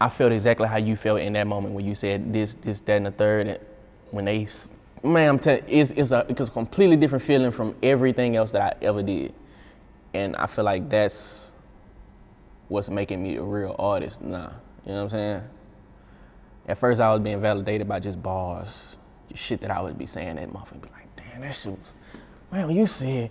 I 0.00 0.08
felt 0.08 0.32
exactly 0.32 0.68
how 0.68 0.78
you 0.78 0.96
felt 0.96 1.20
in 1.20 1.34
that 1.34 1.46
moment 1.46 1.74
when 1.74 1.84
you 1.84 1.94
said 1.94 2.32
this, 2.32 2.54
this, 2.54 2.80
that, 2.80 2.94
and 2.94 3.06
the 3.06 3.10
third. 3.10 3.46
And 3.46 3.58
when 4.10 4.24
they, 4.24 4.46
man, 5.04 5.28
I'm 5.28 5.38
telling, 5.38 5.64
it's 5.68 5.90
it's 5.92 6.12
a 6.12 6.26
it's 6.28 6.40
a 6.40 6.50
completely 6.50 6.96
different 6.96 7.22
feeling 7.22 7.50
from 7.50 7.76
everything 7.82 8.36
else 8.36 8.52
that 8.52 8.62
I 8.62 8.84
ever 8.84 9.02
did, 9.02 9.34
and 10.14 10.34
I 10.36 10.46
feel 10.46 10.64
like 10.64 10.88
that's 10.88 11.52
what's 12.68 12.88
making 12.88 13.22
me 13.22 13.36
a 13.36 13.42
real 13.42 13.76
artist 13.78 14.22
now. 14.22 14.52
You 14.84 14.92
know 14.92 14.96
what 14.96 15.02
I'm 15.04 15.10
saying? 15.10 15.42
At 16.66 16.78
first, 16.78 17.00
I 17.00 17.12
was 17.12 17.20
being 17.20 17.40
validated 17.40 17.86
by 17.86 18.00
just 18.00 18.22
bars, 18.22 18.96
just 19.28 19.42
shit 19.42 19.60
that 19.60 19.70
I 19.70 19.80
would 19.82 19.98
be 19.98 20.06
saying 20.06 20.36
that 20.36 20.48
motherfucker 20.48 20.82
be 20.82 20.88
like, 20.90 21.14
damn, 21.16 21.42
that 21.42 21.54
shit 21.54 21.72
was, 21.72 21.96
man, 22.50 22.70
you 22.70 22.86
said 22.86 23.30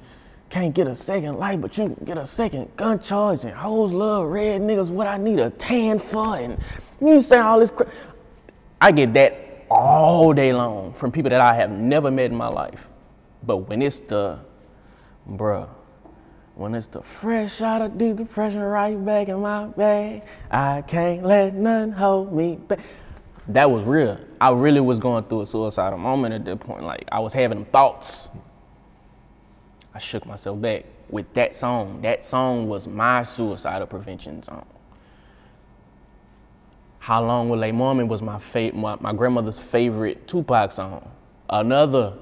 can't 0.54 0.76
get 0.76 0.86
a 0.86 0.94
second 0.94 1.40
life, 1.40 1.60
but 1.60 1.76
you 1.80 1.86
can 1.86 2.06
get 2.06 2.16
a 2.16 2.28
second 2.28 2.70
gun 2.76 3.00
charge 3.00 3.44
and 3.44 3.54
hoes 3.56 3.92
love 3.92 4.28
red 4.28 4.62
niggas, 4.62 4.92
what 4.92 5.08
I 5.08 5.18
need 5.18 5.40
a 5.40 5.50
tan 5.50 5.98
for, 5.98 6.38
and 6.38 6.60
you 7.02 7.20
say 7.22 7.40
all 7.40 7.60
this 7.60 7.72
crap. 7.72 7.90
I 8.80 8.92
get 8.92 9.16
that 9.16 9.43
all 9.74 10.34
day 10.34 10.54
long 10.54 10.94
from 10.94 11.12
people 11.12 11.30
that 11.30 11.42
I 11.42 11.56
have 11.56 11.72
never 11.72 12.12
met 12.12 12.32
in 12.32 12.38
my 12.38 12.48
life. 12.48 12.88
But 13.44 13.58
when 13.58 13.82
it's 13.82 14.00
the, 14.00 14.40
bruh, 15.30 15.68
when 16.56 16.76
it's 16.76 16.88
the 16.88 17.02
fresh 17.02 17.62
out 17.62 17.82
of 17.82 17.98
deep 17.98 18.18
depression 18.18 18.62
right 18.62 19.04
back 19.04 19.28
in 19.30 19.42
my 19.42 19.66
bag, 19.66 20.24
I 20.52 20.84
can't 20.84 21.24
let 21.26 21.56
none 21.56 21.92
hold 21.92 22.32
me 22.34 22.56
back. 22.56 22.80
That 23.48 23.70
was 23.70 23.86
real. 23.86 24.20
I 24.40 24.52
really 24.52 24.80
was 24.80 25.00
going 25.00 25.26
through 25.26 25.42
a 25.42 25.46
suicidal 25.46 25.98
moment 25.98 26.34
at 26.34 26.46
that 26.46 26.60
point. 26.60 26.84
Like 26.84 27.06
I 27.12 27.20
was 27.20 27.34
having 27.34 27.66
thoughts. 27.66 28.30
I 29.94 30.00
shook 30.00 30.26
myself 30.26 30.62
back 30.62 30.86
with 31.10 31.32
that 31.34 31.56
song. 31.56 32.02
That 32.02 32.24
song 32.24 32.70
was 32.70 32.88
my 32.88 33.24
suicidal 33.24 33.88
prevention 33.88 34.42
song. 34.44 34.66
How 37.04 37.22
Long 37.22 37.50
Will 37.50 37.60
They 37.60 37.74
Mourn 37.74 37.98
Me 37.98 38.06
was 38.06 38.22
my, 38.22 38.40
fa- 38.40 38.72
my, 38.74 38.96
my 39.02 39.12
grandmother's 39.12 39.60
favorite 39.60 40.26
Tupac 40.26 40.72
song. 40.72 41.12
Another 41.50 42.14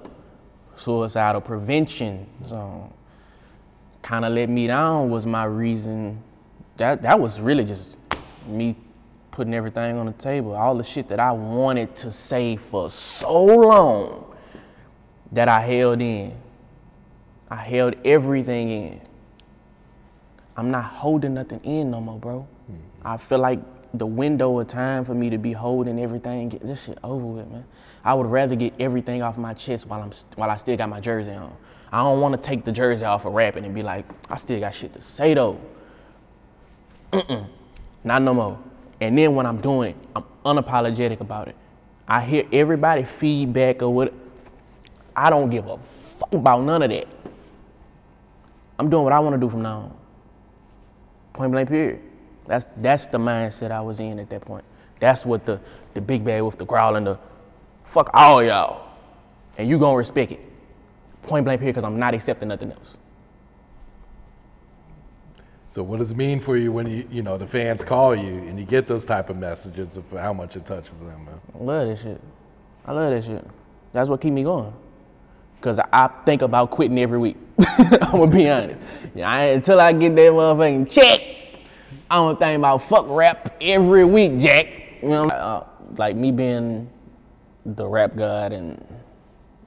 suicidal 0.75 1.39
prevention 1.39 2.25
song. 2.47 2.91
Kind 4.01 4.25
of 4.25 4.33
Let 4.33 4.49
Me 4.49 4.65
Down 4.65 5.11
was 5.11 5.23
my 5.23 5.43
reason. 5.43 6.19
That, 6.77 7.03
that 7.03 7.19
was 7.19 7.39
really 7.39 7.63
just 7.63 7.95
me 8.47 8.75
putting 9.29 9.53
everything 9.53 9.97
on 9.97 10.07
the 10.07 10.13
table. 10.13 10.55
All 10.55 10.73
the 10.73 10.83
shit 10.83 11.07
that 11.09 11.19
I 11.19 11.31
wanted 11.31 11.95
to 11.97 12.11
say 12.11 12.55
for 12.55 12.89
so 12.89 13.45
long 13.45 14.35
that 15.31 15.47
I 15.47 15.61
held 15.61 16.01
in. 16.01 16.35
I 17.51 17.57
held 17.57 17.97
everything 18.03 18.69
in. 18.71 19.01
I'm 20.57 20.71
not 20.71 20.85
holding 20.85 21.35
nothing 21.35 21.59
in 21.63 21.91
no 21.91 22.01
more, 22.01 22.17
bro. 22.17 22.47
Mm-hmm. 22.63 23.07
I 23.07 23.17
feel 23.17 23.37
like 23.37 23.59
the 23.93 24.05
window 24.05 24.59
of 24.59 24.67
time 24.67 25.03
for 25.03 25.13
me 25.13 25.29
to 25.29 25.37
be 25.37 25.51
holding 25.51 25.99
everything, 25.99 26.49
get 26.49 26.61
this 26.61 26.85
shit 26.85 26.97
over 27.03 27.25
with, 27.25 27.49
man. 27.49 27.65
I 28.03 28.13
would 28.13 28.27
rather 28.27 28.55
get 28.55 28.73
everything 28.79 29.21
off 29.21 29.37
my 29.37 29.53
chest 29.53 29.87
while 29.87 30.01
I'm 30.01 30.11
while 30.35 30.49
I 30.49 30.55
still 30.55 30.77
got 30.77 30.89
my 30.89 30.99
jersey 30.99 31.31
on. 31.31 31.55
I 31.91 32.03
don't 32.03 32.21
want 32.21 32.41
to 32.41 32.41
take 32.41 32.63
the 32.63 32.71
jersey 32.71 33.03
off 33.03 33.25
of 33.25 33.33
rapping 33.33 33.65
and 33.65 33.75
be 33.75 33.83
like, 33.83 34.05
I 34.29 34.37
still 34.37 34.59
got 34.59 34.73
shit 34.73 34.93
to 34.93 35.01
say 35.01 35.33
though. 35.33 35.59
Mm-mm, 37.11 37.45
not 38.03 38.21
no 38.21 38.33
more. 38.33 38.59
And 39.01 39.17
then 39.17 39.35
when 39.35 39.45
I'm 39.45 39.59
doing 39.59 39.89
it, 39.89 39.95
I'm 40.15 40.23
unapologetic 40.45 41.19
about 41.19 41.49
it. 41.49 41.55
I 42.07 42.21
hear 42.21 42.45
everybody 42.51 43.03
feedback 43.03 43.81
or 43.81 43.93
what 43.93 44.13
I 45.15 45.29
don't 45.29 45.49
give 45.49 45.67
a 45.67 45.77
fuck 46.17 46.33
about 46.33 46.61
none 46.61 46.81
of 46.81 46.89
that. 46.89 47.07
I'm 48.79 48.89
doing 48.89 49.03
what 49.03 49.13
I 49.13 49.19
want 49.19 49.33
to 49.35 49.39
do 49.39 49.49
from 49.49 49.61
now 49.61 49.77
on. 49.77 49.97
Point 51.33 51.51
blank 51.51 51.69
period. 51.69 52.01
That's 52.51 52.65
that's 52.81 53.07
the 53.07 53.17
mindset 53.17 53.71
I 53.71 53.79
was 53.79 54.01
in 54.01 54.19
at 54.19 54.29
that 54.29 54.41
point. 54.41 54.65
That's 54.99 55.25
what 55.25 55.45
the 55.45 55.57
the 55.93 56.01
big 56.01 56.25
bag 56.25 56.41
with 56.41 56.57
the 56.57 56.65
growl 56.65 56.97
and 56.97 57.07
the 57.07 57.17
fuck 57.85 58.09
all 58.13 58.43
y'all. 58.43 58.89
And 59.57 59.69
you 59.69 59.79
gonna 59.79 59.95
respect 59.95 60.33
it. 60.33 60.41
Point 61.23 61.45
blank 61.45 61.61
period, 61.61 61.75
because 61.75 61.85
I'm 61.85 61.97
not 61.97 62.13
accepting 62.13 62.49
nothing 62.49 62.73
else. 62.73 62.97
So 65.69 65.81
what 65.81 65.99
does 65.99 66.11
it 66.11 66.17
mean 66.17 66.41
for 66.41 66.57
you 66.57 66.73
when 66.73 66.87
you 66.87 67.07
you 67.09 67.21
know 67.21 67.37
the 67.37 67.47
fans 67.47 67.85
call 67.85 68.13
you 68.13 68.33
and 68.33 68.59
you 68.59 68.65
get 68.65 68.85
those 68.85 69.05
type 69.05 69.29
of 69.29 69.37
messages 69.37 69.95
of 69.95 70.11
how 70.11 70.33
much 70.33 70.57
it 70.57 70.65
touches 70.65 70.99
them? 70.99 71.23
Man? 71.23 71.39
I 71.57 71.63
love 71.63 71.87
that 71.87 71.99
shit. 71.99 72.19
I 72.83 72.91
love 72.91 73.11
that 73.11 73.23
shit. 73.23 73.47
That's 73.93 74.09
what 74.09 74.19
keep 74.19 74.33
me 74.33 74.43
going. 74.43 74.73
Cause 75.61 75.79
I 75.79 76.09
think 76.25 76.41
about 76.41 76.69
quitting 76.69 76.99
every 76.99 77.17
week. 77.17 77.37
I'm 77.77 78.11
gonna 78.11 78.27
be 78.27 78.49
honest. 78.49 78.81
Yeah, 79.15 79.29
I, 79.29 79.41
until 79.43 79.79
I 79.79 79.93
get 79.93 80.17
that 80.17 80.33
motherfucking 80.33 80.91
check, 80.91 81.30
I'm 82.11 82.25
gonna 82.25 82.37
think 82.37 82.59
about 82.59 82.83
fuck 82.83 83.05
rap 83.09 83.55
every 83.61 84.05
week, 84.05 84.37
Jack. 84.37 84.67
You 85.01 85.09
know, 85.09 85.25
uh, 85.27 85.65
like 85.97 86.15
me 86.15 86.31
being 86.31 86.89
the 87.65 87.87
rap 87.87 88.15
god, 88.15 88.51
and 88.51 88.85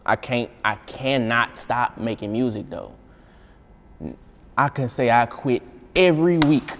I 0.06 0.16
can't, 0.16 0.50
I 0.64 0.76
cannot 0.86 1.56
stop 1.58 1.98
making 1.98 2.32
music 2.32 2.70
though. 2.70 2.92
I 4.56 4.68
can 4.68 4.86
say 4.86 5.10
I 5.10 5.26
quit 5.26 5.62
every 5.96 6.38
week. 6.38 6.74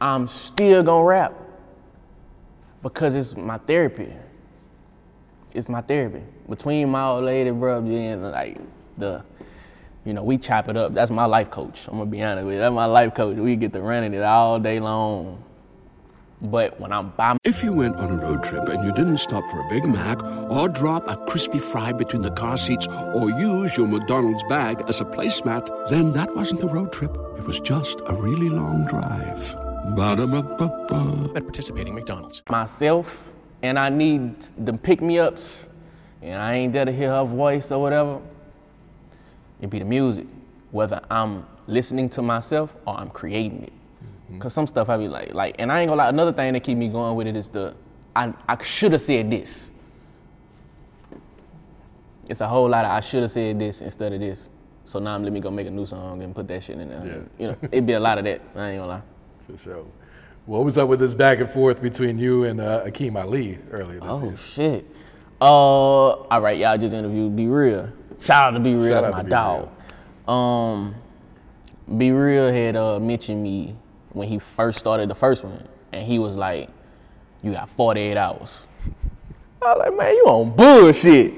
I'm 0.00 0.28
still 0.28 0.82
gonna 0.82 1.04
rap 1.04 1.34
because 2.82 3.14
it's 3.14 3.36
my 3.36 3.58
therapy 3.58 4.12
it's 5.58 5.68
my 5.68 5.80
therapy. 5.80 6.22
Between 6.48 6.88
my 6.88 7.04
old 7.04 7.24
lady, 7.24 7.50
bro, 7.50 7.82
being 7.82 8.22
like 8.22 8.58
the, 8.96 9.22
you 10.04 10.12
know, 10.12 10.22
we 10.22 10.38
chop 10.38 10.68
it 10.68 10.76
up. 10.76 10.94
That's 10.94 11.10
my 11.10 11.26
life 11.26 11.50
coach. 11.50 11.86
I'm 11.88 11.98
gonna 11.98 12.10
be 12.10 12.22
honest 12.22 12.46
with 12.46 12.54
you. 12.54 12.60
That's 12.60 12.74
my 12.74 12.86
life 12.86 13.14
coach. 13.14 13.36
We 13.36 13.56
get 13.56 13.72
to 13.72 13.80
running 13.80 14.14
it 14.14 14.22
all 14.22 14.58
day 14.58 14.80
long. 14.80 15.44
But 16.40 16.78
when 16.80 16.92
I'm 16.92 17.10
by 17.10 17.36
If 17.42 17.64
you 17.64 17.72
went 17.72 17.96
on 17.96 18.12
a 18.12 18.16
road 18.16 18.44
trip 18.44 18.68
and 18.68 18.84
you 18.84 18.92
didn't 18.92 19.16
stop 19.18 19.42
for 19.50 19.58
a 19.58 19.68
Big 19.68 19.84
Mac 19.84 20.22
or 20.48 20.68
drop 20.68 21.08
a 21.08 21.16
crispy 21.26 21.58
fry 21.58 21.90
between 21.90 22.22
the 22.22 22.30
car 22.30 22.56
seats 22.56 22.86
or 22.86 23.28
use 23.28 23.76
your 23.76 23.88
McDonald's 23.88 24.44
bag 24.44 24.84
as 24.86 25.00
a 25.00 25.04
placemat, 25.04 25.88
then 25.88 26.12
that 26.12 26.32
wasn't 26.36 26.62
a 26.62 26.68
road 26.68 26.92
trip. 26.92 27.10
It 27.36 27.44
was 27.44 27.58
just 27.58 28.00
a 28.06 28.14
really 28.14 28.48
long 28.48 28.86
drive. 28.86 29.52
Ba-da-ba-ba-ba. 29.96 31.32
At 31.34 31.42
participating 31.42 31.94
McDonald's. 31.96 32.42
myself 32.48 33.32
and 33.62 33.76
I 33.76 33.88
need 33.88 34.40
the 34.64 34.72
pick 34.74 35.00
me 35.02 35.18
ups 35.18 35.68
and 36.22 36.40
I 36.40 36.54
ain't 36.54 36.72
there 36.72 36.84
to 36.84 36.92
hear 36.92 37.10
her 37.10 37.24
voice 37.24 37.72
or 37.72 37.80
whatever, 37.82 38.20
it 39.60 39.70
be 39.70 39.78
the 39.78 39.84
music. 39.84 40.26
Whether 40.70 41.00
I'm 41.10 41.46
listening 41.66 42.08
to 42.10 42.22
myself 42.22 42.74
or 42.86 42.98
I'm 42.98 43.08
creating 43.08 43.64
it. 43.64 43.72
Cause 44.40 44.52
some 44.52 44.66
stuff 44.66 44.90
I 44.90 44.98
be 44.98 45.08
like, 45.08 45.32
like, 45.32 45.56
and 45.58 45.72
I 45.72 45.80
ain't 45.80 45.88
gonna 45.88 45.98
lie, 46.02 46.10
another 46.10 46.34
thing 46.34 46.52
that 46.52 46.60
keep 46.62 46.76
me 46.76 46.88
going 46.88 47.16
with 47.16 47.26
it 47.26 47.34
is 47.34 47.48
the, 47.48 47.74
I, 48.14 48.34
I 48.46 48.62
should 48.62 48.92
have 48.92 49.00
said 49.00 49.30
this. 49.30 49.70
It's 52.28 52.42
a 52.42 52.46
whole 52.46 52.68
lot 52.68 52.84
of 52.84 52.90
I 52.90 53.00
should 53.00 53.22
have 53.22 53.30
said 53.30 53.58
this 53.58 53.80
instead 53.80 54.12
of 54.12 54.20
this. 54.20 54.50
So 54.84 54.98
now 54.98 55.14
I'm 55.14 55.22
let 55.24 55.32
me 55.32 55.40
go 55.40 55.50
make 55.50 55.66
a 55.66 55.70
new 55.70 55.86
song 55.86 56.22
and 56.22 56.34
put 56.34 56.46
that 56.48 56.62
shit 56.62 56.78
in 56.78 56.88
there. 56.90 57.06
Yeah. 57.06 57.22
You 57.38 57.52
know, 57.52 57.56
it'd 57.72 57.86
be 57.86 57.94
a 57.94 58.00
lot 58.00 58.18
of 58.18 58.24
that. 58.24 58.42
I 58.54 58.70
ain't 58.70 58.80
gonna 58.80 58.86
lie. 58.86 59.02
For 59.50 59.56
sure. 59.56 59.86
What 60.44 60.64
was 60.64 60.76
up 60.78 60.88
with 60.88 61.00
this 61.00 61.14
back 61.14 61.40
and 61.40 61.48
forth 61.50 61.80
between 61.82 62.18
you 62.18 62.44
and 62.44 62.60
uh, 62.60 62.84
Akeem 62.84 63.22
Ali 63.22 63.58
earlier 63.70 64.00
this 64.00 64.08
Oh 64.10 64.24
year? 64.24 64.36
shit. 64.36 64.86
Uh, 65.40 65.44
all 65.44 66.40
right, 66.40 66.58
y'all 66.58 66.76
just 66.76 66.94
interviewed 66.94 67.34
Be 67.36 67.46
Real. 67.46 67.90
Shout 68.20 68.44
out 68.44 68.50
to 68.50 68.60
Be 68.60 68.74
Real, 68.74 68.92
Shout 68.92 69.02
that's 69.02 69.14
my 69.14 69.22
dog. 69.22 69.68
Um, 70.28 70.94
Be 71.96 72.10
Real 72.10 72.52
had 72.52 72.76
uh, 72.76 72.98
mentioned 72.98 73.42
me 73.42 73.74
when 74.12 74.28
he 74.28 74.38
first 74.38 74.78
started 74.78 75.08
the 75.08 75.14
first 75.14 75.44
one, 75.44 75.66
and 75.92 76.06
he 76.06 76.18
was 76.18 76.36
like, 76.36 76.68
"You 77.42 77.52
got 77.52 77.70
48 77.70 78.16
hours." 78.16 78.66
I 79.62 79.74
was 79.74 79.78
like, 79.78 79.96
"Man, 79.96 80.14
you 80.14 80.24
on 80.26 80.56
bullshit. 80.56 81.34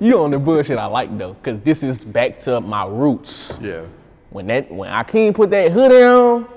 you 0.00 0.18
on 0.18 0.30
the 0.30 0.38
bullshit 0.38 0.78
I 0.78 0.86
like 0.86 1.16
though, 1.16 1.34
cause 1.42 1.60
this 1.60 1.82
is 1.82 2.04
back 2.04 2.38
to 2.40 2.60
my 2.60 2.86
roots." 2.86 3.58
Yeah. 3.60 3.82
When 4.30 4.46
that 4.48 4.70
when 4.70 4.90
Akeem 4.90 5.34
put 5.34 5.50
that 5.50 5.70
hoodie 5.70 6.02
on, 6.02 6.48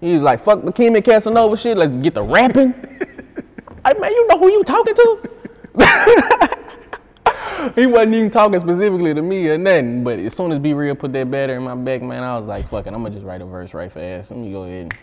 he 0.00 0.12
was 0.12 0.22
like, 0.22 0.40
"Fuck 0.40 0.62
the 0.62 0.86
and 0.86 1.04
Casanova 1.04 1.56
shit. 1.56 1.76
Let's 1.76 1.96
get 1.96 2.14
the 2.14 2.22
rapping." 2.22 2.74
like, 3.84 4.00
man, 4.00 4.12
you 4.12 4.26
know 4.26 4.38
who 4.38 4.50
you 4.50 4.64
talking 4.64 4.94
to? 4.94 5.30
he 7.74 7.86
wasn't 7.86 8.14
even 8.14 8.30
talking 8.30 8.58
specifically 8.60 9.14
to 9.14 9.22
me 9.22 9.48
or 9.48 9.58
nothing. 9.58 10.04
But 10.04 10.18
as 10.18 10.34
soon 10.34 10.52
as 10.52 10.58
Be 10.58 10.74
Real 10.74 10.94
put 10.94 11.12
that 11.12 11.30
batter 11.30 11.54
in 11.54 11.62
my 11.62 11.74
back, 11.74 12.02
man, 12.02 12.22
I 12.22 12.36
was 12.36 12.46
like, 12.46 12.66
"Fuck 12.66 12.86
it, 12.86 12.94
I'm 12.94 13.02
gonna 13.02 13.14
just 13.14 13.24
write 13.24 13.40
a 13.40 13.46
verse 13.46 13.74
right 13.74 13.90
fast. 13.90 14.30
Let 14.30 14.40
me 14.40 14.52
go 14.52 14.64
ahead." 14.64 14.82
And, 14.82 14.94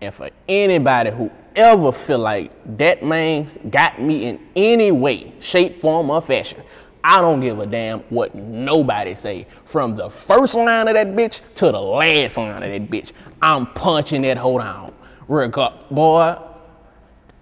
and 0.00 0.14
for 0.14 0.30
anybody 0.48 1.10
who 1.10 1.30
ever 1.56 1.92
feel 1.92 2.18
like 2.18 2.52
that 2.78 3.02
man 3.02 3.48
got 3.70 4.00
me 4.00 4.26
in 4.26 4.40
any 4.56 4.92
way, 4.92 5.32
shape, 5.40 5.76
form, 5.76 6.10
or 6.10 6.20
fashion, 6.20 6.62
I 7.02 7.20
don't 7.20 7.40
give 7.40 7.58
a 7.58 7.66
damn 7.66 8.00
what 8.10 8.34
nobody 8.34 9.14
say. 9.14 9.46
From 9.66 9.94
the 9.94 10.08
first 10.08 10.54
line 10.54 10.88
of 10.88 10.94
that 10.94 11.08
bitch 11.08 11.42
to 11.56 11.66
the 11.66 11.80
last 11.80 12.38
line 12.38 12.62
of 12.62 12.70
that 12.70 12.90
bitch, 12.90 13.12
I'm 13.42 13.66
punching 13.66 14.22
that 14.22 14.38
hold 14.38 14.62
on. 14.62 14.92
Regard, 15.28 15.88
boy, 15.90 16.38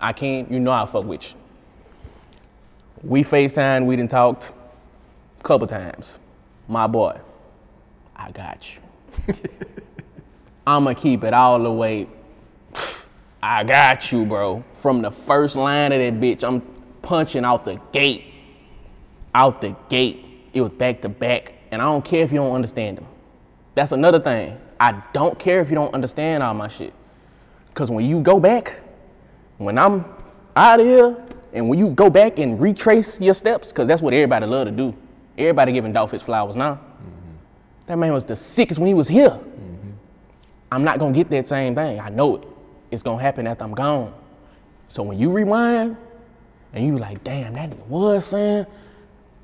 I 0.01 0.13
can't. 0.13 0.51
You 0.51 0.61
know 0.61 0.73
I 0.73 0.85
fuck 0.87 1.05
with 1.05 1.33
you. 1.33 1.42
We 3.03 3.25
FaceTime, 3.25 3.87
we 3.87 3.97
done 3.97 4.09
talked 4.09 4.53
a 5.41 5.43
couple 5.43 5.67
times. 5.67 6.19
My 6.69 6.87
boy, 6.87 7.19
I 8.15 8.31
got 8.31 8.75
you. 8.75 9.35
I'ma 10.67 10.95
keep 10.95 11.25
it 11.25 11.35
all 11.35 11.61
the 11.61 11.73
way. 11.73 12.07
I 13.43 13.65
got 13.65 14.13
you, 14.13 14.25
bro. 14.25 14.63
From 14.75 15.03
the 15.03 15.11
first 15.11 15.57
line 15.57 15.91
of 15.91 15.99
that 15.99 16.21
bitch, 16.21 16.45
I'm 16.45 16.63
punching 17.03 17.45
out 17.45 17.65
the 17.65 17.81
gate. 17.91 18.25
Out 19.35 19.61
the 19.61 19.75
gate. 19.89 20.25
It 20.53 20.61
was 20.61 20.71
back 20.71 21.01
to 21.03 21.09
back. 21.09 21.55
And 21.73 21.83
I 21.83 21.87
don't 21.87 22.05
care 22.05 22.23
if 22.23 22.31
you 22.31 22.39
don't 22.39 22.55
understand 22.55 22.99
them. 22.99 23.07
That's 23.75 23.91
another 23.91 24.21
thing. 24.21 24.57
I 24.79 25.03
don't 25.13 25.39
care 25.39 25.61
if 25.61 25.71
you 25.71 25.75
don't 25.75 25.93
understand 25.93 26.43
all 26.43 26.55
my 26.55 26.69
shit. 26.69 26.93
Cause 27.75 27.91
when 27.91 28.05
you 28.05 28.21
go 28.21 28.39
back, 28.39 28.81
when 29.59 29.79
I'm 29.79 30.05
out 30.55 30.79
of 30.79 30.87
here, 30.87 31.17
and 31.53 31.69
when 31.69 31.79
you 31.79 31.91
go 31.91 32.09
back 32.09 32.39
and 32.39 32.61
retrace 32.61 33.21
your 33.21 33.35
steps, 33.35 33.73
cause 33.73 33.87
that's 33.87 34.03
what 34.03 34.15
everybody 34.15 34.47
love 34.47 34.67
to 34.67 34.73
do. 34.73 34.95
Everybody 35.37 35.73
giving 35.73 35.93
Dolph 35.93 36.11
his 36.11 36.23
flowers 36.23 36.57
now. 36.57 36.75
Mm-hmm. 36.75 37.37
That 37.87 37.99
man 37.99 38.13
was 38.13 38.25
the 38.25 38.37
sickest 38.37 38.79
when 38.79 38.87
he 38.89 38.95
was 38.95 39.09
here. 39.09 39.31
Mm-hmm. 39.31 39.91
I'm 40.71 40.85
not 40.85 40.99
gonna 40.99 41.13
get 41.13 41.31
that 41.31 41.47
same 41.47 41.75
thing. 41.75 42.01
I 42.01 42.09
know 42.09 42.37
it. 42.37 42.49
It's 42.91 43.03
gonna 43.03 43.21
happen 43.21 43.47
after 43.47 43.65
I'm 43.65 43.75
gone. 43.75 44.15
So 44.89 45.03
when 45.03 45.19
you 45.19 45.31
rewind 45.31 45.97
and 46.73 46.87
you 46.87 46.99
like, 46.99 47.25
damn, 47.25 47.55
that 47.55 47.71
nigga 47.71 47.87
was 47.87 48.27
saying, 48.27 48.67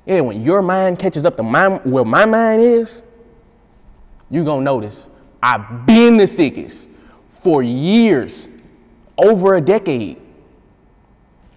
yeah, 0.05 0.21
when 0.21 0.43
your 0.43 0.61
mind 0.61 0.99
catches 0.99 1.25
up 1.25 1.35
to 1.37 1.43
my 1.43 1.69
where 1.69 2.05
my 2.05 2.25
mind 2.25 2.61
is, 2.61 3.03
you 4.29 4.43
gonna 4.43 4.63
notice 4.63 5.09
I've 5.41 5.85
been 5.85 6.17
the 6.17 6.27
sickest 6.27 6.89
for 7.29 7.63
years, 7.63 8.49
over 9.17 9.55
a 9.55 9.61
decade. 9.61 10.17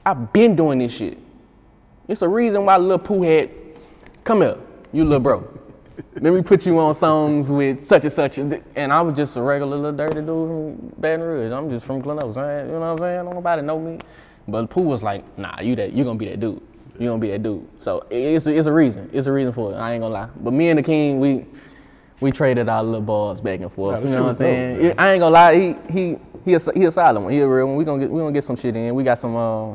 I've 0.05 0.33
been 0.33 0.57
doing 0.57 0.79
this 0.79 0.93
shit. 0.93 1.19
It's 2.09 2.23
a 2.23 2.29
reason 2.29 2.65
why 2.65 2.77
Lil 2.77 2.99
Pooh 2.99 3.23
had, 3.23 3.51
come 4.25 4.43
here, 4.43 4.59
you 4.93 5.05
little 5.05 5.21
bro. 5.21 5.49
Let 6.15 6.35
me 6.35 6.43
put 6.43 6.67
you 6.67 6.79
on 6.79 6.95
songs 6.95 7.51
with 7.51 7.85
such 7.85 8.05
and 8.05 8.13
such. 8.13 8.39
And 8.39 8.93
I 8.93 9.01
was 9.03 9.15
just 9.15 9.37
a 9.37 9.43
regular 9.43 9.77
little 9.77 9.93
dirty 9.93 10.21
dude 10.21 10.27
from 10.27 10.93
Baton 10.99 11.21
Rouge. 11.21 11.53
I'm 11.53 11.71
just 11.71 11.87
from 11.87 12.01
Glen 12.01 12.23
Oaks. 12.23 12.37
You 12.37 12.43
know 12.43 12.81
what 12.81 12.87
I'm 12.87 12.99
saying? 12.99 13.25
Don't 13.25 13.35
nobody 13.35 13.63
know 13.63 13.79
me. 13.79 13.99
But 14.49 14.69
Pooh 14.71 14.83
was 14.83 15.03
like, 15.03 15.23
nah, 15.39 15.61
you 15.61 15.77
that 15.77 15.93
you 15.93 16.03
gonna 16.05 16.19
be 16.19 16.29
that 16.29 16.41
dude. 16.41 16.61
You 16.99 17.09
gonna 17.09 17.21
be 17.21 17.31
that 17.31 17.43
dude. 17.43 17.67
So 17.79 18.05
it's 18.11 18.47
a, 18.47 18.57
it's 18.57 18.67
a 18.67 18.73
reason. 18.73 19.09
It's 19.13 19.27
a 19.27 19.33
reason 19.33 19.53
for 19.53 19.73
it. 19.73 19.77
I 19.77 19.93
ain't 19.93 20.03
gonna 20.03 20.15
lie. 20.15 20.29
But 20.41 20.53
me 20.53 20.71
and 20.71 20.79
the 20.79 20.83
King, 20.83 21.21
we 21.21 21.47
we 22.21 22.33
traded 22.33 22.69
our 22.69 22.83
little 22.83 23.01
balls 23.01 23.41
back 23.41 23.61
and 23.61 23.73
forth. 23.73 24.01
Nah, 24.01 24.07
you 24.07 24.15
know 24.15 24.15
what 24.15 24.19
I'm 24.19 24.25
was 24.25 24.35
dope, 24.35 24.39
saying? 24.41 24.95
I 24.99 25.13
ain't 25.13 25.21
gonna 25.21 25.35
lie. 25.35 25.55
He 25.55 25.77
he 25.91 26.19
he 26.45 26.55
a, 26.55 26.61
he 26.75 26.85
a 26.85 26.91
solid 26.91 27.21
one. 27.21 27.33
He 27.33 27.41
a 27.41 27.47
real 27.47 27.67
one. 27.67 27.77
We 27.77 27.85
gonna 27.85 28.01
get 28.01 28.11
we 28.11 28.21
gonna 28.21 28.33
get 28.33 28.45
some 28.45 28.57
shit 28.57 28.77
in. 28.77 28.95
We 28.95 29.05
got 29.05 29.19
some 29.19 29.37
uh, 29.37 29.75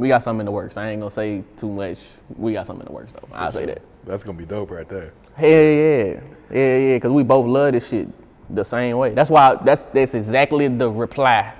we 0.00 0.08
got 0.08 0.22
something 0.22 0.40
in 0.40 0.46
the 0.46 0.52
works. 0.52 0.78
I 0.78 0.90
ain't 0.90 1.00
gonna 1.02 1.10
say 1.10 1.44
too 1.58 1.68
much. 1.68 1.98
We 2.34 2.54
got 2.54 2.66
something 2.66 2.86
in 2.86 2.90
the 2.90 2.96
works 2.96 3.12
though. 3.12 3.28
I'll 3.34 3.52
say 3.52 3.66
that. 3.66 3.82
That's 4.06 4.24
gonna 4.24 4.38
be 4.38 4.46
dope 4.46 4.70
right 4.70 4.88
there. 4.88 5.12
Hell 5.34 5.50
yeah, 5.50 6.20
yeah, 6.50 6.76
yeah, 6.78 6.96
because 6.96 7.12
we 7.12 7.22
both 7.22 7.46
love 7.46 7.72
this 7.72 7.90
shit 7.90 8.08
the 8.48 8.64
same 8.64 8.96
way. 8.96 9.10
That's 9.10 9.28
why 9.28 9.56
that's 9.56 9.86
that's 9.86 10.14
exactly 10.14 10.68
the 10.68 10.88
reply 10.88 11.52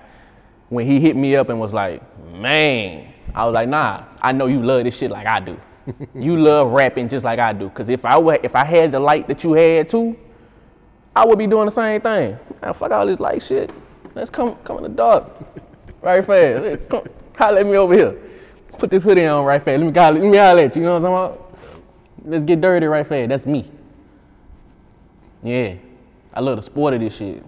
when 0.71 0.87
he 0.87 1.01
hit 1.01 1.17
me 1.17 1.37
up 1.37 1.51
and 1.51 1.61
was 1.61 1.75
like, 1.75 2.01
"Man," 2.33 3.13
I 3.35 3.45
was 3.45 3.53
like, 3.53 3.69
"Nah, 3.69 4.05
I 4.23 4.33
know 4.33 4.47
you 4.47 4.63
love 4.63 4.85
this 4.85 4.97
shit 4.97 5.11
like 5.11 5.27
I 5.27 5.41
do. 5.41 5.61
you 6.15 6.39
love 6.39 6.73
rapping 6.73 7.09
just 7.09 7.27
like 7.27 7.41
I 7.41 7.53
do. 7.53 7.69
Because 7.69 7.91
if 7.91 8.07
I 8.07 8.17
were, 8.19 8.39
if 8.43 8.57
I 8.57 8.65
had 8.65 8.91
the 8.91 9.01
light 9.01 9.29
that 9.29 9.45
you 9.45 9.53
had 9.53 9.91
too, 9.91 10.19
I 11.15 11.27
would 11.27 11.39
be 11.39 11.47
doing 11.47 11.67
the 11.67 11.73
same 11.73 12.01
thing. 12.01 12.39
Man, 12.63 12.73
fuck 12.73 12.91
all 12.91 13.05
this 13.05 13.21
light 13.21 13.43
shit. 13.43 13.71
Let's 14.15 14.31
come 14.31 14.57
come 14.65 14.79
in 14.79 14.85
the 14.85 14.89
dark, 14.89 15.31
right 16.01 16.25
fast. 16.25 16.89
Come, 16.89 17.05
holler 17.37 17.59
at 17.59 17.67
me 17.67 17.77
over 17.77 17.95
here. 17.95 18.17
Put 18.79 18.91
this 18.91 19.03
hoodie 19.03 19.27
on 19.27 19.45
right 19.45 19.63
fast. 19.63 19.81
Let 19.81 19.87
me 19.87 20.01
holler, 20.01 20.21
let 20.21 20.31
me 20.31 20.37
holler 20.37 20.63
at 20.63 20.77
you. 20.77 20.83
You 20.83 20.89
know 20.89 20.99
what 20.99 21.05
I'm 21.05 21.13
talking 21.13 21.37
about? 21.37 21.83
Let's 22.25 22.45
get 22.45 22.61
dirty 22.61 22.87
right 22.87 23.07
fast. 23.07 23.29
That's 23.29 23.47
me. 23.47 23.71
Yeah, 25.43 25.75
I 26.35 26.41
love 26.41 26.57
the 26.57 26.63
sport 26.63 26.95
of 26.95 27.01
this 27.01 27.17
shit. 27.17 27.45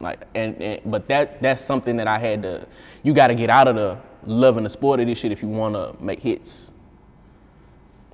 Like, 0.00 0.26
and, 0.34 0.60
and 0.60 0.80
but 0.90 1.08
that 1.08 1.40
that's 1.40 1.60
something 1.60 1.96
that 1.96 2.06
I 2.06 2.18
had 2.18 2.42
to. 2.42 2.66
You 3.02 3.14
got 3.14 3.28
to 3.28 3.34
get 3.34 3.50
out 3.50 3.68
of 3.68 3.76
the 3.76 3.98
loving 4.26 4.64
the 4.64 4.70
sport 4.70 5.00
of 5.00 5.06
this 5.06 5.18
shit 5.18 5.32
if 5.32 5.42
you 5.42 5.48
want 5.48 5.74
to 5.74 6.02
make 6.02 6.20
hits. 6.20 6.70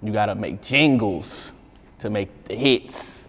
You 0.03 0.13
got 0.13 0.27
to 0.27 0.35
make 0.35 0.63
jingles 0.63 1.53
to 1.99 2.11
make 2.11 2.45
the 2.45 2.55
hits. 2.55 3.29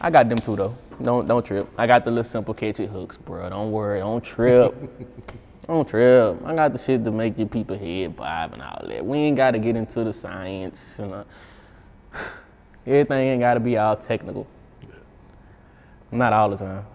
I 0.00 0.10
got 0.10 0.28
them 0.28 0.38
too 0.38 0.56
though. 0.56 0.76
Don't 1.02 1.26
don't 1.26 1.44
trip. 1.44 1.68
I 1.78 1.86
got 1.86 2.04
the 2.04 2.10
little 2.10 2.24
simple 2.24 2.54
catchy 2.54 2.86
hooks, 2.86 3.16
bro. 3.16 3.48
Don't 3.50 3.70
worry. 3.70 4.00
Don't 4.00 4.24
trip. 4.24 4.74
don't 5.66 5.88
trip. 5.88 6.40
I 6.44 6.54
got 6.54 6.72
the 6.72 6.78
shit 6.78 7.02
to 7.04 7.10
make 7.10 7.38
your 7.38 7.48
people 7.48 7.76
head 7.76 8.16
bob 8.16 8.52
and 8.52 8.62
all 8.62 8.84
that. 8.86 9.04
We 9.04 9.18
ain't 9.18 9.36
got 9.36 9.52
to 9.52 9.58
get 9.58 9.76
into 9.76 10.04
the 10.04 10.12
science 10.12 10.98
and 10.98 11.12
uh, 11.12 11.24
everything 12.86 13.28
ain't 13.28 13.40
got 13.40 13.54
to 13.54 13.60
be 13.60 13.76
all 13.76 13.96
technical. 13.96 14.46
Not 16.12 16.32
all 16.32 16.50
the 16.50 16.56
time. 16.56 16.86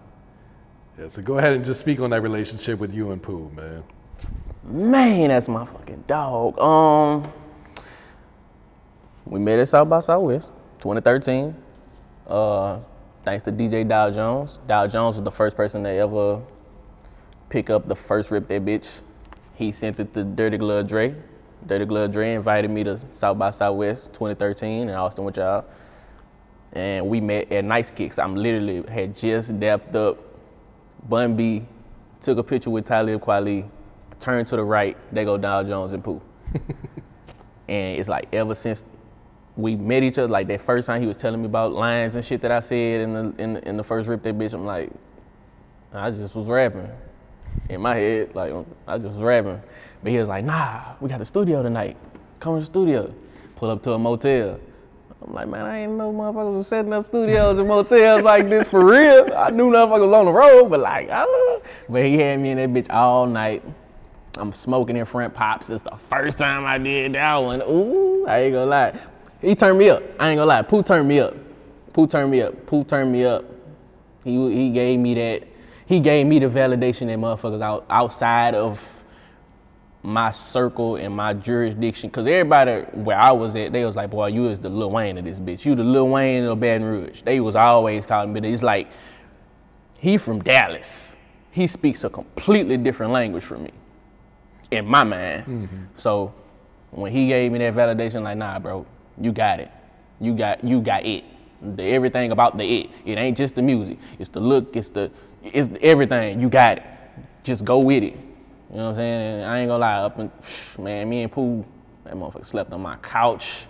Yeah, 0.98 1.08
so 1.08 1.22
go 1.22 1.38
ahead 1.38 1.54
and 1.54 1.64
just 1.64 1.80
speak 1.80 2.00
on 2.00 2.10
that 2.10 2.22
relationship 2.22 2.78
with 2.78 2.94
you 2.94 3.12
and 3.12 3.22
Pooh, 3.22 3.50
man. 3.50 3.82
Man, 4.64 5.28
that's 5.28 5.48
my 5.48 5.64
fucking 5.64 6.04
dog. 6.06 6.58
Um, 6.58 7.30
we 9.26 9.40
met 9.40 9.58
at 9.58 9.68
South 9.68 9.88
by 9.88 10.00
Southwest, 10.00 10.50
2013. 10.80 11.54
Uh, 12.26 12.78
thanks 13.24 13.42
to 13.44 13.52
DJ 13.52 13.86
Dow 13.86 14.10
Jones. 14.10 14.60
Dow 14.66 14.86
Jones 14.86 15.16
was 15.16 15.24
the 15.24 15.30
first 15.30 15.56
person 15.56 15.82
to 15.82 15.90
ever 15.90 16.40
pick 17.52 17.68
up 17.68 17.86
the 17.86 17.94
first 17.94 18.30
rip 18.30 18.48
that 18.48 18.64
bitch. 18.64 19.02
He 19.54 19.72
sent 19.72 20.00
it 20.00 20.14
to 20.14 20.24
Dirty 20.24 20.56
Glove 20.56 20.86
Dre. 20.86 21.14
Dirty 21.66 21.84
Glove 21.84 22.10
Dre 22.10 22.32
invited 22.32 22.70
me 22.70 22.82
to 22.82 22.98
South 23.12 23.38
by 23.38 23.50
Southwest 23.50 24.14
2013 24.14 24.88
in 24.88 24.94
Austin 24.94 25.24
with 25.24 25.36
y'all. 25.36 25.66
And 26.72 27.06
we 27.06 27.20
met 27.20 27.52
at 27.52 27.62
Nice 27.66 27.90
Kicks. 27.90 28.18
I'm 28.18 28.34
literally 28.34 28.82
had 28.90 29.14
just 29.14 29.60
dapped 29.60 29.94
up. 29.94 30.16
Bun 31.10 31.36
B 31.36 31.66
took 32.22 32.38
a 32.38 32.42
picture 32.42 32.70
with 32.70 32.86
Talib 32.86 33.20
Kweli, 33.20 33.68
turned 34.18 34.46
to 34.46 34.56
the 34.56 34.64
right, 34.64 34.96
they 35.12 35.26
go 35.26 35.36
Dow 35.36 35.62
Jones 35.62 35.92
and 35.92 36.02
Pooh. 36.02 36.22
and 37.68 37.98
it's 37.98 38.08
like 38.08 38.32
ever 38.32 38.54
since 38.54 38.84
we 39.56 39.76
met 39.76 40.02
each 40.02 40.16
other, 40.16 40.28
like 40.28 40.46
that 40.46 40.62
first 40.62 40.86
time 40.86 41.02
he 41.02 41.06
was 41.06 41.18
telling 41.18 41.42
me 41.42 41.46
about 41.46 41.72
lines 41.72 42.14
and 42.14 42.24
shit 42.24 42.40
that 42.40 42.50
I 42.50 42.60
said 42.60 43.02
in 43.02 43.12
the 43.12 43.42
in 43.42 43.52
the, 43.52 43.68
in 43.68 43.76
the 43.76 43.84
first 43.84 44.08
rip 44.08 44.22
that 44.22 44.38
bitch, 44.38 44.54
I'm 44.54 44.64
like, 44.64 44.90
I 45.92 46.10
just 46.10 46.34
was 46.34 46.46
rapping. 46.46 46.88
In 47.68 47.80
my 47.80 47.94
head, 47.94 48.34
like 48.34 48.52
I 48.86 48.98
just 48.98 49.18
rapping. 49.18 49.60
But 50.02 50.12
he 50.12 50.18
was 50.18 50.28
like, 50.28 50.44
nah, 50.44 50.94
we 51.00 51.08
got 51.08 51.18
the 51.18 51.24
studio 51.24 51.62
tonight. 51.62 51.96
Come 52.40 52.56
to 52.56 52.60
the 52.60 52.66
studio. 52.66 53.14
Pull 53.56 53.70
up 53.70 53.82
to 53.84 53.92
a 53.92 53.98
motel. 53.98 54.58
I'm 55.24 55.34
like, 55.34 55.48
man, 55.48 55.64
I 55.64 55.82
ain't 55.82 55.92
know 55.92 56.12
motherfuckers 56.12 56.56
was 56.56 56.68
setting 56.68 56.92
up 56.92 57.04
studios 57.04 57.58
and 57.58 57.68
motels 57.68 58.22
like 58.22 58.48
this 58.48 58.68
for 58.68 58.84
real. 58.84 59.32
I 59.36 59.50
knew 59.50 59.70
motherfuckers 59.70 60.12
on 60.12 60.24
the 60.24 60.32
road, 60.32 60.68
but 60.68 60.80
like, 60.80 61.08
I 61.10 61.24
don't 61.24 61.48
know. 61.48 61.70
But 61.88 62.06
he 62.06 62.18
had 62.18 62.40
me 62.40 62.50
in 62.50 62.58
that 62.58 62.70
bitch 62.70 62.92
all 62.92 63.26
night. 63.26 63.62
I'm 64.36 64.52
smoking 64.52 64.96
in 64.96 65.04
front 65.04 65.32
pops. 65.34 65.70
It's 65.70 65.84
the 65.84 65.96
first 65.96 66.38
time 66.38 66.64
I 66.64 66.78
did 66.78 67.12
that 67.12 67.36
one. 67.36 67.62
Ooh, 67.62 68.26
I 68.26 68.40
ain't 68.40 68.54
gonna 68.54 68.66
lie. 68.70 68.98
He 69.40 69.54
turned 69.54 69.78
me 69.78 69.90
up. 69.90 70.02
I 70.18 70.30
ain't 70.30 70.38
gonna 70.38 70.46
lie. 70.46 70.62
Pooh 70.62 70.82
turned 70.82 71.06
me 71.06 71.20
up. 71.20 71.34
Pooh 71.92 72.06
turned 72.06 72.30
me 72.30 72.40
up. 72.40 72.66
Pooh 72.66 72.84
turned 72.84 73.12
me 73.12 73.24
up. 73.24 73.44
He 74.24 74.32
he 74.52 74.70
gave 74.70 74.98
me 74.98 75.14
that. 75.14 75.44
He 75.92 76.00
gave 76.00 76.26
me 76.26 76.38
the 76.38 76.46
validation 76.46 77.08
that 77.08 77.18
motherfuckers 77.18 77.60
out 77.60 77.84
outside 77.90 78.54
of 78.54 78.82
my 80.02 80.30
circle 80.30 80.96
and 80.96 81.14
my 81.14 81.34
jurisdiction. 81.34 82.08
Cause 82.08 82.26
everybody 82.26 82.84
where 82.94 83.18
I 83.18 83.30
was 83.32 83.54
at, 83.56 83.72
they 83.72 83.84
was 83.84 83.94
like, 83.94 84.08
boy, 84.08 84.28
you 84.28 84.48
is 84.48 84.58
the 84.58 84.70
Lil 84.70 84.90
Wayne 84.90 85.18
of 85.18 85.26
this 85.26 85.38
bitch. 85.38 85.66
You 85.66 85.74
the 85.74 85.84
Lil 85.84 86.08
Wayne 86.08 86.44
of 86.44 86.58
Baton 86.58 86.86
Rouge. 86.86 87.20
They 87.20 87.40
was 87.40 87.56
always 87.56 88.06
calling 88.06 88.32
me. 88.32 88.54
It's 88.54 88.62
like 88.62 88.88
he 89.98 90.16
from 90.16 90.40
Dallas. 90.40 91.14
He 91.50 91.66
speaks 91.66 92.04
a 92.04 92.08
completely 92.08 92.78
different 92.78 93.12
language 93.12 93.44
from 93.44 93.64
me, 93.64 93.72
in 94.70 94.86
my 94.86 95.04
mind. 95.04 95.42
Mm-hmm. 95.42 95.76
So 95.94 96.32
when 96.92 97.12
he 97.12 97.28
gave 97.28 97.52
me 97.52 97.58
that 97.58 97.74
validation, 97.74 98.22
like, 98.22 98.38
nah, 98.38 98.58
bro, 98.58 98.86
you 99.20 99.30
got 99.30 99.60
it. 99.60 99.70
You 100.22 100.34
got 100.34 100.64
you 100.64 100.80
got 100.80 101.04
it. 101.04 101.22
The 101.60 101.82
everything 101.82 102.32
about 102.32 102.56
the 102.56 102.64
it. 102.64 102.90
It 103.04 103.18
ain't 103.18 103.36
just 103.36 103.56
the 103.56 103.62
music. 103.62 103.98
It's 104.18 104.30
the 104.30 104.40
look. 104.40 104.74
It's 104.74 104.88
the 104.88 105.10
it's 105.42 105.68
everything. 105.80 106.40
You 106.40 106.48
got 106.48 106.78
it. 106.78 106.84
Just 107.42 107.64
go 107.64 107.78
with 107.78 108.02
it. 108.02 108.14
You 108.14 108.78
know 108.78 108.84
what 108.84 108.88
I'm 108.90 108.94
saying? 108.94 109.40
And 109.40 109.44
I 109.44 109.58
ain't 109.60 109.68
gonna 109.68 109.80
lie. 109.80 109.98
Up 109.98 110.18
and 110.18 110.30
man, 110.78 111.08
me 111.08 111.22
and 111.22 111.32
Pooh, 111.32 111.64
that 112.04 112.14
motherfucker 112.14 112.46
slept 112.46 112.72
on 112.72 112.80
my 112.80 112.96
couch. 112.96 113.66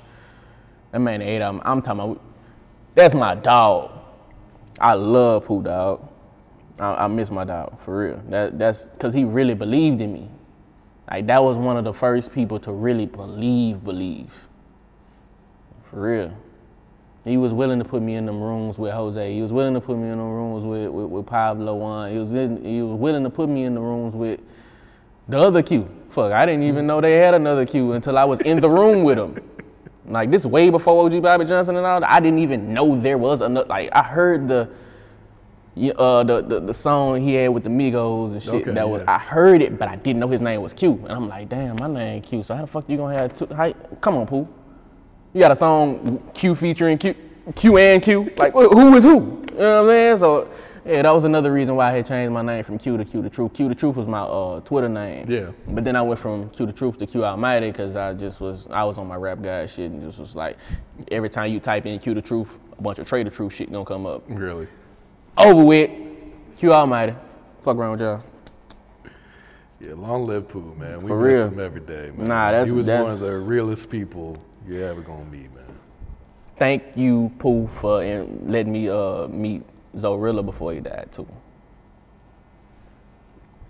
That 0.92 1.00
man 1.00 1.22
ate 1.22 1.42
up. 1.42 1.60
I'm 1.64 1.82
talking 1.82 2.00
about. 2.00 2.20
That's 2.94 3.14
my 3.14 3.34
dog. 3.34 3.90
I 4.78 4.94
love 4.94 5.46
Pooh, 5.46 5.62
dog. 5.62 6.08
I, 6.78 7.04
I 7.04 7.06
miss 7.06 7.30
my 7.30 7.44
dog 7.44 7.80
for 7.80 8.06
real. 8.06 8.22
That 8.28 8.58
that's 8.58 8.86
because 8.86 9.14
he 9.14 9.24
really 9.24 9.54
believed 9.54 10.00
in 10.00 10.12
me. 10.12 10.28
Like 11.10 11.26
that 11.26 11.42
was 11.42 11.56
one 11.56 11.76
of 11.76 11.84
the 11.84 11.92
first 11.92 12.32
people 12.32 12.58
to 12.60 12.72
really 12.72 13.06
believe, 13.06 13.84
believe. 13.84 14.48
For 15.90 16.00
real. 16.00 16.32
He 17.24 17.36
was 17.36 17.52
willing 17.52 17.78
to 17.78 17.84
put 17.84 18.02
me 18.02 18.16
in 18.16 18.26
them 18.26 18.42
rooms 18.42 18.78
with 18.78 18.92
Jose. 18.92 19.32
He 19.32 19.42
was 19.42 19.52
willing 19.52 19.74
to 19.74 19.80
put 19.80 19.96
me 19.96 20.08
in 20.08 20.18
the 20.18 20.24
rooms 20.24 20.64
with, 20.64 20.88
with, 20.90 21.06
with 21.06 21.26
Pablo 21.26 21.76
Juan. 21.76 22.10
He 22.10 22.18
was 22.18 22.32
in, 22.32 22.64
he 22.64 22.82
was 22.82 22.98
willing 22.98 23.22
to 23.22 23.30
put 23.30 23.48
me 23.48 23.64
in 23.64 23.74
the 23.74 23.80
rooms 23.80 24.14
with 24.14 24.40
the 25.28 25.38
other 25.38 25.62
Q. 25.62 25.88
Fuck, 26.10 26.32
I 26.32 26.44
didn't 26.44 26.64
even 26.64 26.86
know 26.86 27.00
they 27.00 27.14
had 27.14 27.34
another 27.34 27.64
Q 27.64 27.92
until 27.92 28.18
I 28.18 28.24
was 28.24 28.40
in 28.40 28.60
the 28.60 28.68
room 28.68 29.04
with 29.04 29.18
him. 29.18 29.36
Like 30.04 30.32
this 30.32 30.44
way 30.44 30.68
before 30.68 31.06
OG 31.06 31.22
Bobby 31.22 31.44
Johnson 31.44 31.76
and 31.76 31.86
all 31.86 32.00
that. 32.00 32.10
I 32.10 32.18
didn't 32.18 32.40
even 32.40 32.74
know 32.74 33.00
there 33.00 33.18
was 33.18 33.40
another. 33.40 33.68
Like 33.68 33.88
I 33.92 34.02
heard 34.02 34.48
the, 34.48 34.68
uh, 35.96 36.24
the 36.24 36.42
the 36.42 36.58
the 36.58 36.74
song 36.74 37.20
he 37.22 37.34
had 37.34 37.50
with 37.50 37.62
the 37.62 37.70
Migos 37.70 38.32
and 38.32 38.42
shit. 38.42 38.54
Okay, 38.54 38.72
that 38.72 38.88
was 38.88 39.02
yeah. 39.02 39.14
I 39.14 39.18
heard 39.18 39.62
it, 39.62 39.78
but 39.78 39.88
I 39.88 39.94
didn't 39.94 40.18
know 40.18 40.26
his 40.26 40.40
name 40.40 40.60
was 40.60 40.74
Q. 40.74 40.94
And 41.04 41.12
I'm 41.12 41.28
like, 41.28 41.48
damn, 41.48 41.76
my 41.76 41.86
name 41.86 42.20
Q. 42.20 42.42
So 42.42 42.56
how 42.56 42.62
the 42.62 42.66
fuck 42.66 42.88
you 42.88 42.96
gonna 42.96 43.16
have 43.16 43.32
two? 43.32 43.46
How, 43.54 43.72
come 44.00 44.16
on, 44.16 44.26
Pooh. 44.26 44.48
You 45.34 45.40
got 45.40 45.50
a 45.50 45.56
song 45.56 46.22
Q 46.34 46.54
featuring 46.54 46.98
Q, 46.98 47.14
Q 47.56 47.78
and 47.78 48.02
Q. 48.02 48.30
Like 48.36 48.52
who 48.52 48.94
is 48.94 49.04
who? 49.04 49.14
You 49.52 49.58
know 49.58 49.82
what 49.82 49.84
I'm 49.84 49.88
saying? 49.88 50.16
So 50.18 50.50
yeah, 50.84 51.02
that 51.02 51.14
was 51.14 51.24
another 51.24 51.52
reason 51.52 51.74
why 51.76 51.88
I 51.90 51.92
had 51.92 52.06
changed 52.06 52.32
my 52.32 52.42
name 52.42 52.64
from 52.64 52.76
Q 52.76 52.96
to 52.98 53.04
Q 53.04 53.22
the 53.22 53.30
Truth. 53.30 53.54
Q 53.54 53.68
the 53.68 53.74
Truth 53.74 53.96
was 53.96 54.06
my 54.06 54.20
uh, 54.20 54.60
Twitter 54.60 54.88
name. 54.88 55.30
Yeah. 55.30 55.52
But 55.68 55.84
then 55.84 55.96
I 55.96 56.02
went 56.02 56.20
from 56.20 56.50
Q 56.50 56.66
the 56.66 56.72
Truth 56.72 56.98
to 56.98 57.06
Que 57.06 57.22
Almighty 57.22 57.70
because 57.70 57.96
I 57.96 58.12
just 58.12 58.40
was 58.40 58.66
I 58.70 58.84
was 58.84 58.98
on 58.98 59.06
my 59.06 59.16
rap 59.16 59.40
guy 59.42 59.64
shit 59.66 59.90
and 59.90 60.02
just 60.02 60.18
was 60.18 60.36
like 60.36 60.58
every 61.10 61.30
time 61.30 61.50
you 61.50 61.60
type 61.60 61.86
in 61.86 61.98
Q 61.98 62.12
the 62.14 62.22
Truth, 62.22 62.58
a 62.78 62.82
bunch 62.82 62.98
of 62.98 63.06
Trader 63.06 63.30
Truth 63.30 63.54
shit 63.54 63.72
gonna 63.72 63.84
come 63.86 64.06
up. 64.06 64.22
Really? 64.28 64.66
Over 65.38 65.64
with. 65.64 65.90
Q 66.58 66.72
Almighty. 66.74 67.14
Fuck 67.62 67.76
around 67.76 67.92
with 67.92 68.00
y'all. 68.02 68.22
Yeah, 69.80 69.94
long 69.94 70.26
live 70.26 70.46
Pooh, 70.48 70.74
man. 70.76 71.00
We 71.00 71.08
For 71.08 71.18
miss 71.20 71.38
real. 71.38 71.48
him 71.48 71.58
every 71.60 71.80
day, 71.80 72.12
man. 72.14 72.26
Nah, 72.28 72.50
that's- 72.52 72.68
he 72.68 72.74
was 72.74 72.88
one 72.88 73.10
of 73.10 73.18
the 73.18 73.38
realest 73.38 73.90
people 73.90 74.40
you're 74.66 74.86
ever 74.86 75.00
gonna 75.00 75.24
meet, 75.24 75.52
man. 75.54 75.64
Thank 76.56 76.84
you, 76.94 77.32
Pooh, 77.38 77.66
for 77.66 78.04
in, 78.04 78.50
letting 78.50 78.72
me 78.72 78.88
uh, 78.88 79.26
meet 79.28 79.62
Zorilla 79.96 80.44
before 80.44 80.72
he 80.72 80.80
died 80.80 81.10
too. 81.10 81.26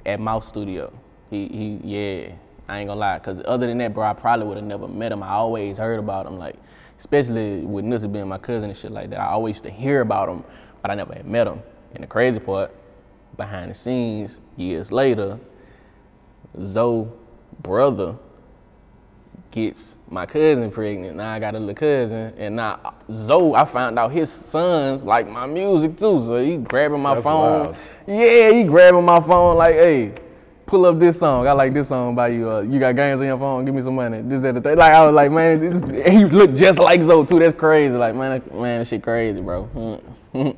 At 0.05 0.21
Mouse 0.21 0.49
Studio. 0.49 0.93
He 1.31 1.49
he 1.49 1.81
yeah. 1.85 2.33
I 2.69 2.79
ain't 2.79 2.89
gonna 2.89 3.01
lie, 3.01 3.19
cause 3.19 3.43
other 3.45 3.67
than 3.67 3.79
that, 3.79 3.93
bro, 3.93 4.07
I 4.07 4.15
probably 4.15 4.47
would 4.47 4.57
have 4.57 4.67
never 4.67 4.87
met 4.89 5.13
him. 5.13 5.23
I 5.23 5.31
always 5.31 5.79
heard 5.79 5.99
about 5.99 6.27
him, 6.27 6.39
like, 6.39 6.57
especially 6.97 7.63
with 7.63 7.85
Nussi 7.85 8.11
being 8.11 8.29
my 8.29 8.39
cousin 8.39 8.71
and 8.71 8.79
shit 8.79 8.93
like 8.93 9.11
that. 9.11 9.21
I 9.21 9.27
always 9.27 9.57
used 9.57 9.65
to 9.65 9.71
hear 9.71 10.01
about 10.01 10.29
him, 10.29 10.45
but 10.81 10.91
I 10.91 10.95
never 10.95 11.13
had 11.13 11.27
met 11.27 11.47
him. 11.47 11.61
And 11.95 12.03
the 12.03 12.07
crazy 12.07 12.39
part, 12.39 12.75
behind 13.37 13.71
the 13.71 13.75
scenes, 13.75 14.41
years 14.57 14.93
later, 14.93 15.39
Zoe 16.63 17.09
brother 17.63 18.17
gets 19.53 19.97
my 20.11 20.27
cousin 20.27 20.71
pregnant. 20.71 21.17
Now 21.17 21.31
I 21.31 21.39
got 21.39 21.55
a 21.55 21.59
little 21.59 21.75
cousin, 21.75 22.35
and 22.37 22.57
now 22.57 22.95
Zoe, 23.11 23.55
I 23.55 23.65
found 23.65 23.99
out 23.99 24.11
his 24.11 24.31
sons 24.31 25.05
like 25.05 25.29
my 25.29 25.47
music 25.47 25.97
too. 25.97 26.19
So 26.19 26.43
he 26.43 26.57
grabbing 26.57 27.01
my 27.01 27.15
That's 27.15 27.27
phone. 27.27 27.61
wild. 27.61 27.77
Yeah, 28.07 28.51
he 28.51 28.65
grabbing 28.65 29.05
my 29.05 29.21
phone 29.21 29.57
like, 29.57 29.77
hey, 29.77 30.15
pull 30.67 30.87
up 30.87 30.99
this 30.99 31.19
song. 31.19 31.47
I 31.47 31.53
like 31.53 31.73
this 31.73 31.89
song 31.89 32.15
by 32.15 32.29
you. 32.29 32.51
Uh, 32.51 32.61
you 32.63 32.81
got 32.81 32.97
games 32.97 33.21
on 33.21 33.27
your 33.27 33.39
phone? 33.39 33.65
Give 33.65 33.75
me 33.75 33.83
some 33.83 33.95
money. 33.95 34.23
This, 34.23 34.41
that, 34.41 34.55
the 34.55 34.61
thing. 34.61 34.77
Like 34.77 34.93
I 34.93 35.05
was 35.07 35.15
like, 35.15 35.31
man, 35.31 35.61
this, 35.61 35.83
he 36.13 36.25
looked 36.25 36.57
just 36.57 36.79
like 36.79 37.03
Zoe 37.03 37.25
too. 37.25 37.39
That's 37.39 37.57
crazy. 37.57 37.95
Like 37.95 38.15
man, 38.15 38.43
man, 38.53 38.81
that 38.81 38.89
shit 38.89 39.03
crazy, 39.03 39.41
bro. 39.41 40.03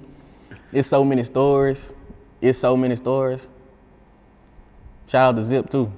it's 0.73 0.89
so 0.89 1.05
many 1.05 1.25
stories. 1.25 1.93
It's 2.41 2.59
so 2.59 2.77
many 2.77 2.97
stories. 2.97 3.49
Shout 5.07 5.31
out 5.31 5.37
to 5.37 5.43
Zip 5.43 5.69
too. 5.69 5.93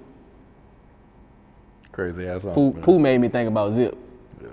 Crazy 1.97 2.29
ass 2.29 2.45
Pooh, 2.53 2.75
man. 2.75 2.83
Pooh 2.83 2.99
made 2.99 3.19
me 3.23 3.29
think 3.29 3.49
about 3.49 3.73
Zip. 3.73 3.97
Yeah, 4.43 4.49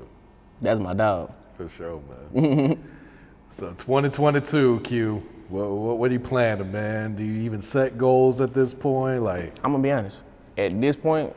That's 0.62 0.80
my 0.80 0.94
dog. 0.94 1.36
for 1.58 1.68
sure, 1.68 2.02
man. 2.34 2.82
so 3.50 3.72
2022, 3.72 4.80
Q. 4.80 5.16
What, 5.50 5.70
what, 5.70 5.98
what 5.98 6.10
are 6.10 6.14
you 6.14 6.22
planning, 6.22 6.72
man? 6.72 7.18
Do 7.18 7.24
you 7.26 7.42
even 7.42 7.60
set 7.60 7.98
goals 7.98 8.40
at 8.40 8.54
this 8.54 8.74
point? 8.74 9.24
Like, 9.24 9.54
I'm 9.62 9.74
gonna 9.74 9.84
be 9.84 9.92
honest. 9.92 10.24
At 10.58 10.80
this 10.80 10.96
point, 10.96 11.36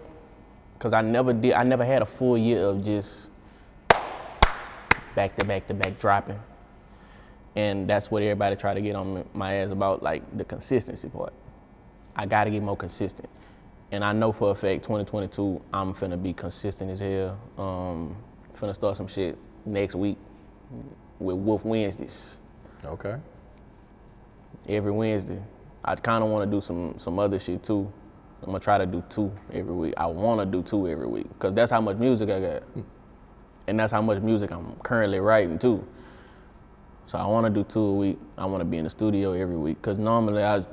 cause 0.79 0.93
I 0.93 1.01
never 1.01 1.33
did, 1.33 1.55
I 1.55 1.65
never 1.65 1.85
had 1.85 2.03
a 2.03 2.07
full 2.07 2.39
year 2.39 2.61
of 2.61 2.85
just 2.85 3.29
back 5.17 5.35
to 5.39 5.45
back 5.45 5.67
to 5.67 5.75
back 5.75 5.99
dropping. 5.99 6.39
And 7.57 7.91
that's 7.91 8.13
what 8.13 8.23
everybody 8.23 8.55
try 8.55 8.75
to 8.75 8.81
get 8.81 8.95
on 8.95 9.29
my 9.35 9.55
ass 9.55 9.71
about, 9.73 10.05
like 10.05 10.23
the 10.39 10.45
consistency 10.45 11.09
part. 11.09 11.33
I 12.15 12.27
gotta 12.27 12.51
get 12.51 12.63
more 12.63 12.77
consistent. 12.77 13.29
And 13.93 14.05
I 14.05 14.13
know 14.13 14.33
for 14.33 14.51
a 14.51 14.55
fact 14.55 14.83
2022, 14.83 15.63
I'm 15.73 15.93
finna 15.95 16.21
be 16.21 16.33
consistent 16.33 16.91
as 16.91 17.01
hell. 17.01 17.39
Um, 17.57 18.17
finna 18.55 18.75
start 18.75 18.97
some 18.97 19.07
shit 19.07 19.39
next 19.65 19.95
week 19.95 20.19
with 21.19 21.37
Wolf 21.37 21.65
Wednesdays. 21.65 22.41
Okay. 22.85 23.17
Every 24.69 24.91
Wednesday. 24.91 25.41
I 25.85 25.95
kind 25.95 26.25
of 26.25 26.31
want 26.31 26.51
to 26.51 26.57
do 26.57 26.61
some 26.61 26.95
some 26.99 27.19
other 27.19 27.39
shit 27.39 27.63
too. 27.63 27.91
I'm 28.43 28.47
gonna 28.47 28.59
try 28.59 28.77
to 28.79 28.87
do 28.87 29.03
two 29.09 29.33
every 29.53 29.73
week. 29.73 29.95
I 29.97 30.07
want 30.07 30.41
to 30.41 30.47
do 30.47 30.63
two 30.63 30.89
every 30.89 31.07
week 31.07 31.29
because 31.29 31.55
that's 31.55 31.71
how 31.71 31.81
much 31.81 31.97
music 31.97 32.29
I 32.29 32.41
got, 32.41 32.63
and 33.69 33.79
that's 33.79 33.93
how 33.93 34.03
much 34.03 34.21
music 34.21 34.51
I'm 34.51 34.75
currently 34.83 35.21
writing 35.21 35.59
too. 35.59 35.87
So 37.07 37.19
I 37.19 37.27
want 37.27 37.47
to 37.47 37.51
do 37.51 37.63
two 37.63 37.81
a 37.81 37.95
week. 37.95 38.19
I 38.37 38.47
want 38.47 38.61
to 38.61 38.65
be 38.65 38.79
in 38.79 38.85
the 38.85 38.91
studio 38.91 39.33
every 39.33 39.57
week 39.57 39.81
because 39.81 39.97
normally 39.97 40.43
I 40.43 40.65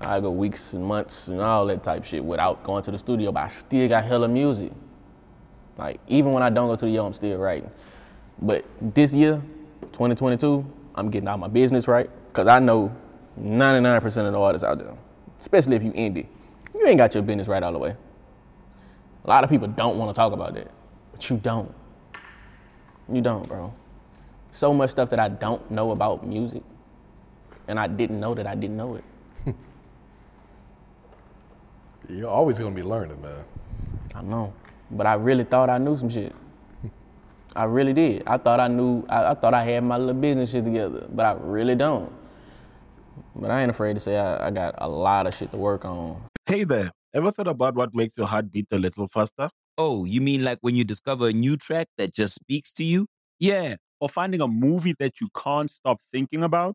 I 0.00 0.20
go 0.20 0.30
weeks 0.30 0.72
and 0.74 0.84
months 0.84 1.28
and 1.28 1.40
all 1.40 1.66
that 1.66 1.82
type 1.82 2.04
shit 2.04 2.24
without 2.24 2.62
going 2.62 2.82
to 2.84 2.90
the 2.90 2.98
studio, 2.98 3.32
but 3.32 3.40
I 3.40 3.46
still 3.48 3.88
got 3.88 4.04
hella 4.04 4.28
music. 4.28 4.72
Like 5.76 6.00
even 6.06 6.32
when 6.32 6.42
I 6.42 6.50
don't 6.50 6.68
go 6.68 6.76
to 6.76 6.84
the 6.86 6.90
yo, 6.90 7.06
I'm 7.06 7.14
still 7.14 7.38
writing. 7.38 7.70
But 8.40 8.64
this 8.80 9.12
year, 9.12 9.42
2022, 9.92 10.64
I'm 10.94 11.10
getting 11.10 11.28
all 11.28 11.38
my 11.38 11.48
business 11.48 11.88
right 11.88 12.08
because 12.28 12.46
I 12.46 12.58
know 12.58 12.94
99% 13.40 14.04
of 14.04 14.32
the 14.32 14.40
artists 14.40 14.64
out 14.64 14.78
there, 14.78 14.94
especially 15.40 15.76
if 15.76 15.82
you 15.82 15.92
indie, 15.92 16.26
you 16.74 16.86
ain't 16.86 16.98
got 16.98 17.14
your 17.14 17.22
business 17.22 17.48
right 17.48 17.62
all 17.62 17.72
the 17.72 17.78
way. 17.78 17.96
A 19.24 19.28
lot 19.28 19.44
of 19.44 19.50
people 19.50 19.68
don't 19.68 19.98
want 19.98 20.14
to 20.14 20.18
talk 20.18 20.32
about 20.32 20.54
that, 20.54 20.70
but 21.12 21.28
you 21.28 21.36
don't. 21.38 21.74
You 23.12 23.20
don't, 23.20 23.48
bro. 23.48 23.72
So 24.52 24.72
much 24.72 24.90
stuff 24.90 25.10
that 25.10 25.18
I 25.18 25.28
don't 25.28 25.70
know 25.70 25.90
about 25.90 26.26
music, 26.26 26.62
and 27.66 27.78
I 27.78 27.86
didn't 27.86 28.20
know 28.20 28.34
that 28.34 28.46
I 28.46 28.54
didn't 28.54 28.76
know 28.76 28.94
it. 28.96 29.04
You're 32.08 32.30
always 32.30 32.58
gonna 32.58 32.74
be 32.74 32.82
learning, 32.82 33.20
man. 33.20 33.44
I 34.14 34.22
know, 34.22 34.52
but 34.90 35.06
I 35.06 35.14
really 35.14 35.44
thought 35.44 35.68
I 35.68 35.76
knew 35.76 35.96
some 35.96 36.08
shit. 36.08 36.34
I 37.54 37.64
really 37.64 37.92
did. 37.92 38.22
I 38.26 38.38
thought 38.38 38.60
I 38.60 38.68
knew. 38.68 39.04
I, 39.08 39.32
I, 39.32 39.34
thought 39.34 39.52
I 39.52 39.62
had 39.64 39.84
my 39.84 39.98
little 39.98 40.14
business 40.14 40.50
shit 40.50 40.64
together, 40.64 41.06
but 41.10 41.26
I 41.26 41.36
really 41.40 41.74
don't. 41.74 42.12
But 43.36 43.50
I 43.50 43.60
ain't 43.60 43.70
afraid 43.70 43.94
to 43.94 44.00
say 44.00 44.16
I, 44.16 44.46
I 44.46 44.50
got 44.50 44.74
a 44.78 44.88
lot 44.88 45.26
of 45.26 45.34
shit 45.34 45.50
to 45.50 45.56
work 45.56 45.84
on. 45.84 46.22
Hey 46.46 46.64
there. 46.64 46.90
Ever 47.14 47.30
thought 47.30 47.48
about 47.48 47.74
what 47.74 47.94
makes 47.94 48.16
your 48.16 48.26
heart 48.26 48.52
beat 48.52 48.66
a 48.70 48.78
little 48.78 49.08
faster? 49.08 49.50
Oh, 49.76 50.04
you 50.04 50.20
mean 50.20 50.44
like 50.44 50.58
when 50.60 50.76
you 50.76 50.84
discover 50.84 51.28
a 51.28 51.32
new 51.32 51.56
track 51.56 51.88
that 51.98 52.14
just 52.14 52.34
speaks 52.34 52.72
to 52.72 52.84
you? 52.84 53.06
Yeah, 53.38 53.76
or 54.00 54.08
finding 54.08 54.40
a 54.40 54.48
movie 54.48 54.94
that 54.98 55.20
you 55.20 55.28
can't 55.36 55.70
stop 55.70 55.98
thinking 56.12 56.42
about? 56.42 56.74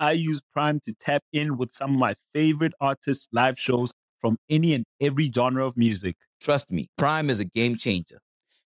I 0.00 0.12
use 0.12 0.40
Prime 0.52 0.80
to 0.86 0.94
tap 0.94 1.22
in 1.32 1.56
with 1.56 1.74
some 1.74 1.94
of 1.94 1.98
my 1.98 2.14
favorite 2.32 2.72
artists' 2.80 3.28
live 3.32 3.58
shows 3.58 3.92
from 4.18 4.38
any 4.48 4.74
and 4.74 4.84
every 5.00 5.30
genre 5.30 5.66
of 5.66 5.76
music. 5.76 6.16
Trust 6.40 6.70
me, 6.70 6.88
Prime 6.96 7.30
is 7.30 7.40
a 7.40 7.44
game 7.44 7.76
changer. 7.76 8.18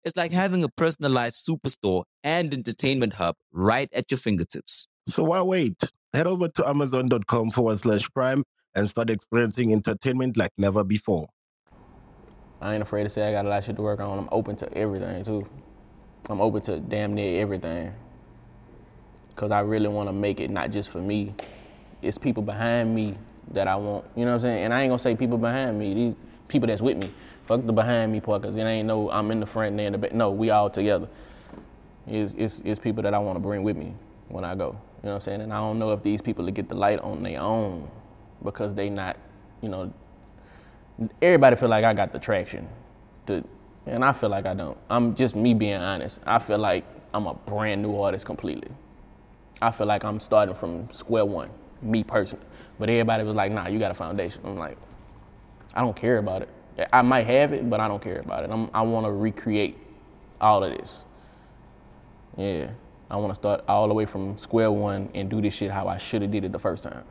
It's 0.04 0.16
like 0.16 0.32
having 0.32 0.64
a 0.64 0.68
personalized 0.68 1.46
superstore 1.46 2.04
and 2.24 2.52
entertainment 2.52 3.14
hub 3.14 3.36
right 3.52 3.88
at 3.94 4.10
your 4.10 4.18
fingertips. 4.18 4.88
So 5.06 5.22
why 5.24 5.42
wait? 5.42 5.80
Head 6.12 6.26
over 6.26 6.48
to 6.48 6.68
amazon.com 6.68 7.50
forward 7.52 7.78
slash 7.78 8.10
prime 8.10 8.44
and 8.74 8.88
start 8.88 9.10
experiencing 9.10 9.72
entertainment 9.72 10.36
like 10.36 10.52
never 10.58 10.82
before. 10.82 11.28
I 12.60 12.74
ain't 12.74 12.82
afraid 12.82 13.04
to 13.04 13.08
say 13.08 13.28
I 13.28 13.32
got 13.32 13.46
a 13.46 13.48
lot 13.48 13.58
of 13.58 13.64
shit 13.64 13.76
to 13.76 13.82
work 13.82 14.00
on. 14.00 14.18
I'm 14.18 14.28
open 14.32 14.56
to 14.56 14.72
everything 14.76 15.24
too. 15.24 15.48
I'm 16.28 16.40
open 16.40 16.62
to 16.62 16.80
damn 16.80 17.14
near 17.14 17.40
everything. 17.40 17.92
Cause 19.34 19.50
I 19.50 19.60
really 19.60 19.88
want 19.88 20.08
to 20.08 20.12
make 20.12 20.40
it 20.40 20.50
not 20.50 20.70
just 20.70 20.90
for 20.90 20.98
me. 20.98 21.34
It's 22.02 22.18
people 22.18 22.42
behind 22.42 22.94
me 22.94 23.16
that 23.52 23.68
I 23.68 23.76
want. 23.76 24.06
You 24.16 24.24
know 24.24 24.32
what 24.32 24.34
I'm 24.36 24.40
saying? 24.40 24.64
And 24.64 24.74
I 24.74 24.82
ain't 24.82 24.90
gonna 24.90 24.98
say 24.98 25.14
people 25.14 25.38
behind 25.38 25.78
me. 25.78 25.94
These 25.94 26.14
people 26.48 26.66
that's 26.66 26.82
with 26.82 26.98
me. 26.98 27.10
Fuck 27.46 27.66
the 27.66 27.72
behind 27.72 28.12
me 28.12 28.20
part, 28.20 28.42
cause 28.42 28.54
it 28.54 28.60
ain't 28.60 28.86
no 28.86 29.10
I'm 29.10 29.30
in 29.30 29.40
the 29.40 29.46
front 29.46 29.72
and 29.72 29.80
in 29.80 29.92
the 29.92 29.98
back. 29.98 30.12
No, 30.12 30.30
we 30.30 30.50
all 30.50 30.70
together. 30.70 31.08
It's, 32.06 32.34
it's, 32.34 32.60
it's 32.64 32.80
people 32.80 33.02
that 33.02 33.14
I 33.14 33.18
want 33.18 33.36
to 33.36 33.40
bring 33.40 33.62
with 33.62 33.76
me 33.76 33.94
when 34.28 34.44
I 34.44 34.54
go. 34.54 34.76
You 35.02 35.08
know 35.08 35.10
what 35.10 35.14
I'm 35.14 35.20
saying? 35.20 35.40
And 35.40 35.52
I 35.52 35.58
don't 35.58 35.78
know 35.78 35.92
if 35.92 36.02
these 36.02 36.20
people 36.20 36.44
will 36.44 36.52
get 36.52 36.68
the 36.68 36.74
light 36.74 36.98
on 37.00 37.22
their 37.22 37.40
own 37.40 37.88
because 38.42 38.74
they 38.74 38.88
not, 38.88 39.16
you 39.60 39.68
know, 39.68 39.92
everybody 41.20 41.56
feel 41.56 41.68
like 41.68 41.84
I 41.84 41.94
got 41.94 42.12
the 42.12 42.18
traction. 42.18 42.68
To, 43.26 43.44
and 43.86 44.04
I 44.04 44.12
feel 44.12 44.28
like 44.28 44.46
I 44.46 44.54
don't. 44.54 44.78
I'm 44.90 45.14
just 45.14 45.36
me 45.36 45.54
being 45.54 45.74
honest. 45.74 46.20
I 46.26 46.38
feel 46.38 46.58
like 46.58 46.84
I'm 47.14 47.26
a 47.26 47.34
brand 47.34 47.82
new 47.82 48.00
artist 48.00 48.26
completely. 48.26 48.68
I 49.62 49.70
feel 49.70 49.86
like 49.86 50.04
I'm 50.04 50.18
starting 50.18 50.54
from 50.54 50.90
square 50.90 51.24
one, 51.24 51.48
me 51.80 52.02
personally. 52.02 52.44
But 52.78 52.90
everybody 52.90 53.22
was 53.22 53.36
like, 53.36 53.52
nah, 53.52 53.68
you 53.68 53.78
got 53.78 53.92
a 53.92 53.94
foundation. 53.94 54.42
I'm 54.44 54.56
like, 54.56 54.76
I 55.72 55.80
don't 55.80 55.96
care 55.96 56.18
about 56.18 56.42
it. 56.42 56.48
I 56.92 57.02
might 57.02 57.26
have 57.26 57.52
it, 57.52 57.70
but 57.70 57.78
I 57.78 57.86
don't 57.86 58.02
care 58.02 58.18
about 58.18 58.44
it. 58.44 58.50
I'm, 58.50 58.68
i 58.74 58.82
want 58.82 59.06
to 59.06 59.12
recreate 59.12 59.78
all 60.40 60.64
of 60.64 60.76
this. 60.76 61.04
Yeah, 62.36 62.70
I 63.08 63.16
want 63.16 63.30
to 63.30 63.34
start 63.34 63.62
all 63.68 63.86
the 63.86 63.94
way 63.94 64.04
from 64.04 64.36
square 64.36 64.72
one 64.72 65.08
and 65.14 65.30
do 65.30 65.40
this 65.40 65.54
shit 65.54 65.70
how 65.70 65.86
I 65.86 65.96
should 65.96 66.22
have 66.22 66.32
did 66.32 66.44
it 66.44 66.50
the 66.52 66.58
first 66.58 66.82
time. 66.82 67.04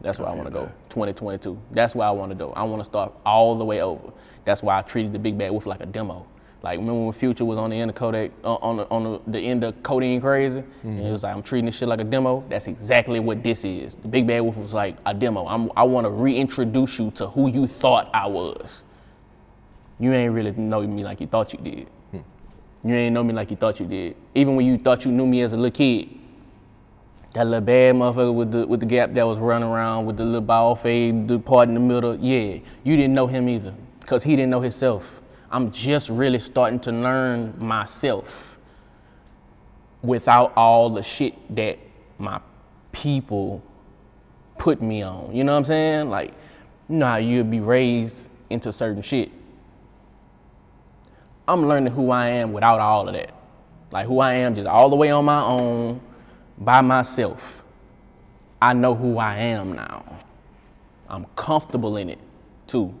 That's 0.00 0.18
where 0.18 0.28
I, 0.28 0.32
I 0.32 0.34
want 0.34 0.48
to 0.48 0.52
go. 0.52 0.64
2022. 0.88 1.56
That's 1.70 1.94
where 1.94 2.08
I 2.08 2.10
want 2.10 2.30
to 2.30 2.34
go. 2.34 2.52
I 2.54 2.64
want 2.64 2.80
to 2.80 2.84
start 2.84 3.12
all 3.24 3.56
the 3.56 3.64
way 3.64 3.80
over. 3.80 4.12
That's 4.44 4.62
why 4.62 4.78
I 4.78 4.82
treated 4.82 5.12
the 5.12 5.18
Big 5.20 5.38
Bad 5.38 5.52
Wolf 5.52 5.66
like 5.66 5.80
a 5.80 5.86
demo. 5.86 6.26
Like 6.62 6.78
remember 6.78 7.04
when 7.04 7.12
Future 7.12 7.44
was 7.44 7.58
on 7.58 7.70
the 7.70 7.76
end 7.76 7.90
of 7.90 7.96
Kodak, 7.96 8.30
uh, 8.44 8.54
on 8.54 8.76
the, 8.76 8.88
on 8.88 9.02
the, 9.02 9.20
the, 9.26 9.40
end 9.40 9.64
of 9.64 9.82
Codeine 9.82 10.20
Crazy, 10.20 10.60
mm-hmm. 10.60 10.88
and 10.88 11.06
it 11.06 11.10
was 11.10 11.24
like 11.24 11.34
I'm 11.34 11.42
treating 11.42 11.66
this 11.66 11.76
shit 11.76 11.88
like 11.88 12.00
a 12.00 12.04
demo. 12.04 12.44
That's 12.48 12.68
exactly 12.68 13.18
what 13.18 13.42
this 13.42 13.64
is. 13.64 13.96
The 13.96 14.06
Big 14.06 14.28
Bad 14.28 14.40
Wolf 14.42 14.56
was 14.56 14.72
like 14.72 14.96
a 15.04 15.12
demo. 15.12 15.44
I'm, 15.46 15.72
I 15.76 15.82
want 15.82 16.04
to 16.04 16.10
reintroduce 16.10 17.00
you 17.00 17.10
to 17.12 17.26
who 17.26 17.48
you 17.48 17.66
thought 17.66 18.10
I 18.14 18.28
was. 18.28 18.84
You 19.98 20.12
ain't 20.12 20.32
really 20.32 20.52
know 20.52 20.86
me 20.86 21.02
like 21.02 21.20
you 21.20 21.26
thought 21.26 21.52
you 21.52 21.58
did. 21.58 21.88
Hmm. 22.12 22.88
You 22.88 22.94
ain't 22.94 23.14
know 23.14 23.24
me 23.24 23.32
like 23.32 23.50
you 23.50 23.56
thought 23.56 23.80
you 23.80 23.86
did. 23.86 24.16
Even 24.36 24.54
when 24.54 24.64
you 24.64 24.78
thought 24.78 25.04
you 25.04 25.10
knew 25.10 25.26
me 25.26 25.42
as 25.42 25.52
a 25.52 25.56
little 25.56 25.72
kid, 25.72 26.10
that 27.34 27.44
little 27.44 27.60
bad 27.60 27.96
motherfucker 27.96 28.34
with 28.34 28.52
the 28.52 28.66
with 28.68 28.80
the 28.80 28.86
gap 28.86 29.14
that 29.14 29.26
was 29.26 29.38
running 29.38 29.68
around 29.68 30.06
with 30.06 30.16
the 30.16 30.24
little 30.24 30.40
ball 30.40 30.76
fade, 30.76 31.26
the 31.26 31.40
part 31.40 31.68
in 31.68 31.74
the 31.74 31.80
middle. 31.80 32.14
Yeah, 32.14 32.58
you 32.84 32.96
didn't 32.96 33.14
know 33.14 33.26
him 33.26 33.48
either, 33.48 33.74
cause 34.06 34.22
he 34.22 34.36
didn't 34.36 34.50
know 34.50 34.60
himself. 34.60 35.21
I'm 35.52 35.70
just 35.70 36.08
really 36.08 36.38
starting 36.38 36.80
to 36.80 36.92
learn 36.92 37.54
myself 37.58 38.58
without 40.02 40.54
all 40.56 40.88
the 40.88 41.02
shit 41.02 41.34
that 41.54 41.78
my 42.18 42.40
people 42.90 43.62
put 44.56 44.80
me 44.80 45.02
on. 45.02 45.34
You 45.36 45.44
know 45.44 45.52
what 45.52 45.58
I'm 45.58 45.64
saying? 45.64 46.08
Like, 46.08 46.32
you 46.88 46.96
know 46.96 47.06
how 47.06 47.16
you'd 47.16 47.50
be 47.50 47.60
raised 47.60 48.28
into 48.48 48.72
certain 48.72 49.02
shit. 49.02 49.30
I'm 51.46 51.68
learning 51.68 51.92
who 51.92 52.10
I 52.10 52.28
am 52.28 52.54
without 52.54 52.80
all 52.80 53.06
of 53.06 53.14
that. 53.14 53.34
Like 53.90 54.06
who 54.06 54.20
I 54.20 54.34
am 54.34 54.54
just 54.54 54.66
all 54.66 54.88
the 54.88 54.96
way 54.96 55.10
on 55.10 55.26
my 55.26 55.42
own, 55.42 56.00
by 56.56 56.80
myself. 56.80 57.62
I 58.60 58.72
know 58.72 58.94
who 58.94 59.18
I 59.18 59.36
am 59.36 59.74
now. 59.74 60.04
I'm 61.08 61.26
comfortable 61.36 61.98
in 61.98 62.08
it 62.08 62.18
too. 62.66 62.94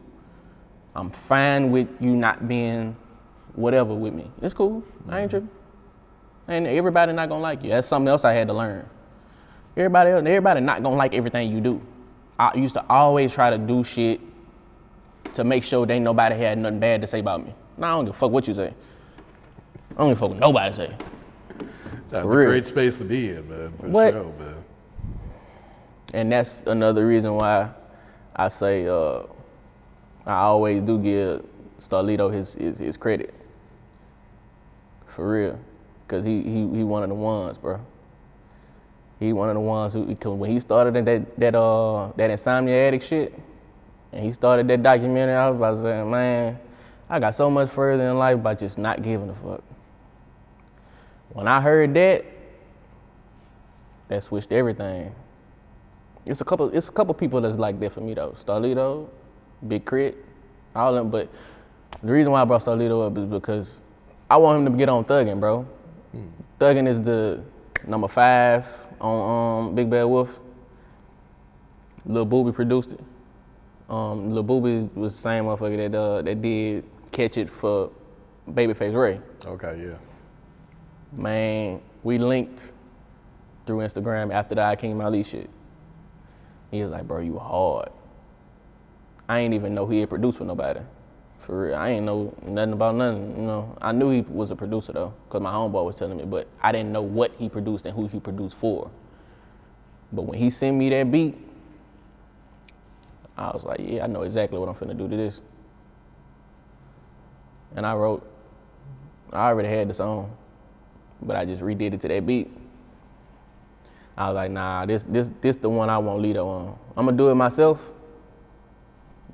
I'm 0.94 1.10
fine 1.10 1.70
with 1.70 1.88
you 2.00 2.14
not 2.14 2.46
being 2.48 2.96
whatever 3.54 3.94
with 3.94 4.12
me. 4.14 4.30
It's 4.40 4.54
cool. 4.54 4.82
I 5.08 5.20
ain't 5.20 5.30
tripping. 5.30 5.50
And 6.48 6.66
everybody 6.66 7.12
not 7.12 7.28
gonna 7.28 7.40
like 7.40 7.62
you. 7.62 7.70
That's 7.70 7.86
something 7.86 8.08
else 8.08 8.24
I 8.24 8.32
had 8.32 8.48
to 8.48 8.54
learn. 8.54 8.88
Everybody 9.76 10.10
else, 10.10 10.22
everybody 10.26 10.60
not 10.60 10.82
gonna 10.82 10.96
like 10.96 11.14
everything 11.14 11.50
you 11.50 11.60
do. 11.60 11.80
I 12.38 12.54
used 12.54 12.74
to 12.74 12.84
always 12.88 13.32
try 13.32 13.50
to 13.50 13.58
do 13.58 13.84
shit 13.84 14.20
to 15.34 15.44
make 15.44 15.64
sure 15.64 15.86
they 15.86 15.98
nobody 15.98 16.36
had 16.36 16.58
nothing 16.58 16.80
bad 16.80 17.00
to 17.00 17.06
say 17.06 17.20
about 17.20 17.44
me. 17.44 17.54
Nah, 17.78 17.88
I 17.88 17.96
don't 17.96 18.04
give 18.06 18.14
a 18.14 18.18
fuck 18.18 18.30
what 18.30 18.46
you 18.46 18.54
say. 18.54 18.74
I 19.92 19.94
don't 19.94 20.08
give 20.08 20.18
a 20.18 20.20
fuck 20.20 20.30
what 20.30 20.38
nobody 20.38 20.72
say. 20.72 20.94
That's 22.10 22.24
a 22.24 22.28
great 22.28 22.66
space 22.66 22.98
to 22.98 23.04
be 23.04 23.30
in, 23.30 23.48
man. 23.48 23.72
For 23.78 23.88
what? 23.88 24.12
sure, 24.12 24.24
man. 24.38 24.64
And 26.12 26.30
that's 26.32 26.60
another 26.66 27.06
reason 27.06 27.34
why 27.34 27.70
I 28.36 28.48
say 28.48 28.86
uh, 28.86 29.22
I 30.26 30.34
always 30.42 30.82
do 30.82 30.98
give 30.98 31.46
Starlito 31.78 32.32
his, 32.32 32.54
his, 32.54 32.78
his 32.78 32.96
credit. 32.96 33.34
For 35.06 35.30
real. 35.30 35.58
cause 36.08 36.24
he 36.24 36.40
he 36.42 36.68
he 36.68 36.84
one 36.84 37.02
of 37.02 37.10
the 37.10 37.14
ones, 37.14 37.58
bro. 37.58 37.80
He 39.20 39.32
one 39.32 39.48
of 39.50 39.54
the 39.54 39.60
ones 39.60 39.92
who, 39.92 40.14
cause 40.16 40.38
when 40.38 40.50
he 40.50 40.58
started 40.58 41.04
that 41.04 41.38
that 41.38 41.54
uh 41.54 42.12
that 42.16 42.30
insomnia 42.30 42.88
addict 42.88 43.04
shit, 43.04 43.38
and 44.12 44.24
he 44.24 44.32
started 44.32 44.68
that 44.68 44.82
documentary, 44.82 45.34
I 45.34 45.50
was 45.50 45.56
about 45.56 45.74
to 45.76 45.82
say, 45.82 46.04
man, 46.04 46.58
I 47.10 47.18
got 47.18 47.34
so 47.34 47.50
much 47.50 47.68
further 47.68 48.08
in 48.08 48.18
life 48.18 48.42
by 48.42 48.54
just 48.54 48.78
not 48.78 49.02
giving 49.02 49.28
a 49.28 49.34
fuck. 49.34 49.62
When 51.34 51.46
I 51.46 51.60
heard 51.60 51.94
that, 51.94 52.24
that 54.08 54.22
switched 54.22 54.52
everything. 54.52 55.14
It's 56.24 56.40
a 56.40 56.44
couple. 56.44 56.70
It's 56.70 56.88
a 56.88 56.92
couple 56.92 57.12
people 57.14 57.40
that's 57.40 57.56
like 57.56 57.80
that 57.80 57.92
for 57.92 58.00
me 58.00 58.14
though. 58.14 58.32
Starlito, 58.32 59.08
Big 59.66 59.86
K.R.I.T., 59.86 60.16
all 60.74 60.94
them. 60.94 61.10
But 61.10 61.28
the 62.02 62.12
reason 62.12 62.32
why 62.32 62.42
I 62.42 62.44
brought 62.44 62.62
Starlito 62.62 63.06
up 63.06 63.16
is 63.18 63.24
because 63.24 63.80
I 64.30 64.36
want 64.36 64.66
him 64.66 64.72
to 64.72 64.78
get 64.78 64.88
on 64.88 65.04
thugging, 65.04 65.38
bro. 65.40 65.66
Thugging 66.58 66.88
is 66.88 67.00
the 67.00 67.42
number 67.86 68.08
five 68.08 68.66
on 69.00 69.66
um, 69.68 69.74
Big 69.74 69.90
Bad 69.90 70.04
Wolf. 70.04 70.40
Lil 72.04 72.24
Booby 72.24 72.52
produced 72.52 72.92
it. 72.92 73.00
Um, 73.88 74.32
Lil 74.32 74.42
Booby 74.42 74.88
was 74.94 75.14
the 75.14 75.20
same 75.20 75.44
motherfucker 75.44 75.90
that 75.90 75.98
uh, 75.98 76.22
that 76.22 76.40
did 76.40 76.84
Catch 77.10 77.36
It 77.36 77.50
for 77.50 77.90
Babyface 78.50 78.94
Ray. 78.94 79.20
Okay, 79.44 79.84
yeah. 79.86 79.98
Man, 81.12 81.80
we 82.02 82.18
linked 82.18 82.72
through 83.66 83.78
Instagram 83.78 84.32
after 84.32 84.54
the 84.54 84.62
Akeem 84.62 85.04
Ali 85.04 85.22
shit. 85.22 85.50
He 86.70 86.82
was 86.82 86.90
like, 86.90 87.06
bro, 87.06 87.20
you 87.20 87.38
hard. 87.38 87.90
I 89.32 89.38
ain't 89.38 89.54
even 89.54 89.74
know 89.74 89.86
he 89.86 90.00
had 90.00 90.10
produced 90.10 90.38
for 90.38 90.44
nobody. 90.44 90.80
For 91.38 91.68
real. 91.68 91.74
I 91.74 91.88
ain't 91.88 92.04
know 92.04 92.34
nothing 92.42 92.74
about 92.74 92.96
nothing. 92.96 93.34
You 93.34 93.42
know, 93.42 93.78
I 93.80 93.90
knew 93.90 94.10
he 94.10 94.20
was 94.20 94.50
a 94.50 94.56
producer 94.56 94.92
though, 94.92 95.14
because 95.24 95.40
my 95.40 95.50
homeboy 95.50 95.86
was 95.86 95.96
telling 95.96 96.18
me, 96.18 96.24
but 96.24 96.46
I 96.62 96.70
didn't 96.70 96.92
know 96.92 97.00
what 97.00 97.32
he 97.38 97.48
produced 97.48 97.86
and 97.86 97.96
who 97.96 98.06
he 98.08 98.20
produced 98.20 98.58
for. 98.58 98.90
But 100.12 100.22
when 100.22 100.38
he 100.38 100.50
sent 100.50 100.76
me 100.76 100.90
that 100.90 101.10
beat, 101.10 101.34
I 103.38 103.46
was 103.52 103.64
like, 103.64 103.80
yeah, 103.80 104.04
I 104.04 104.06
know 104.06 104.20
exactly 104.20 104.58
what 104.58 104.68
I'm 104.68 104.74
finna 104.74 104.98
do 104.98 105.08
to 105.08 105.16
this. 105.16 105.40
And 107.74 107.86
I 107.86 107.94
wrote, 107.94 108.30
I 109.32 109.48
already 109.48 109.70
had 109.70 109.88
the 109.88 109.94
song, 109.94 110.36
but 111.22 111.36
I 111.36 111.46
just 111.46 111.62
redid 111.62 111.94
it 111.94 112.02
to 112.02 112.08
that 112.08 112.26
beat. 112.26 112.50
I 114.14 114.28
was 114.28 114.34
like, 114.34 114.50
nah, 114.50 114.84
this 114.84 115.06
this 115.06 115.30
this 115.40 115.56
the 115.56 115.70
one 115.70 115.88
I 115.88 115.96
want 115.96 116.20
Lito 116.20 116.46
on. 116.46 116.78
I'm 116.98 117.06
gonna 117.06 117.16
do 117.16 117.30
it 117.30 117.34
myself, 117.34 117.94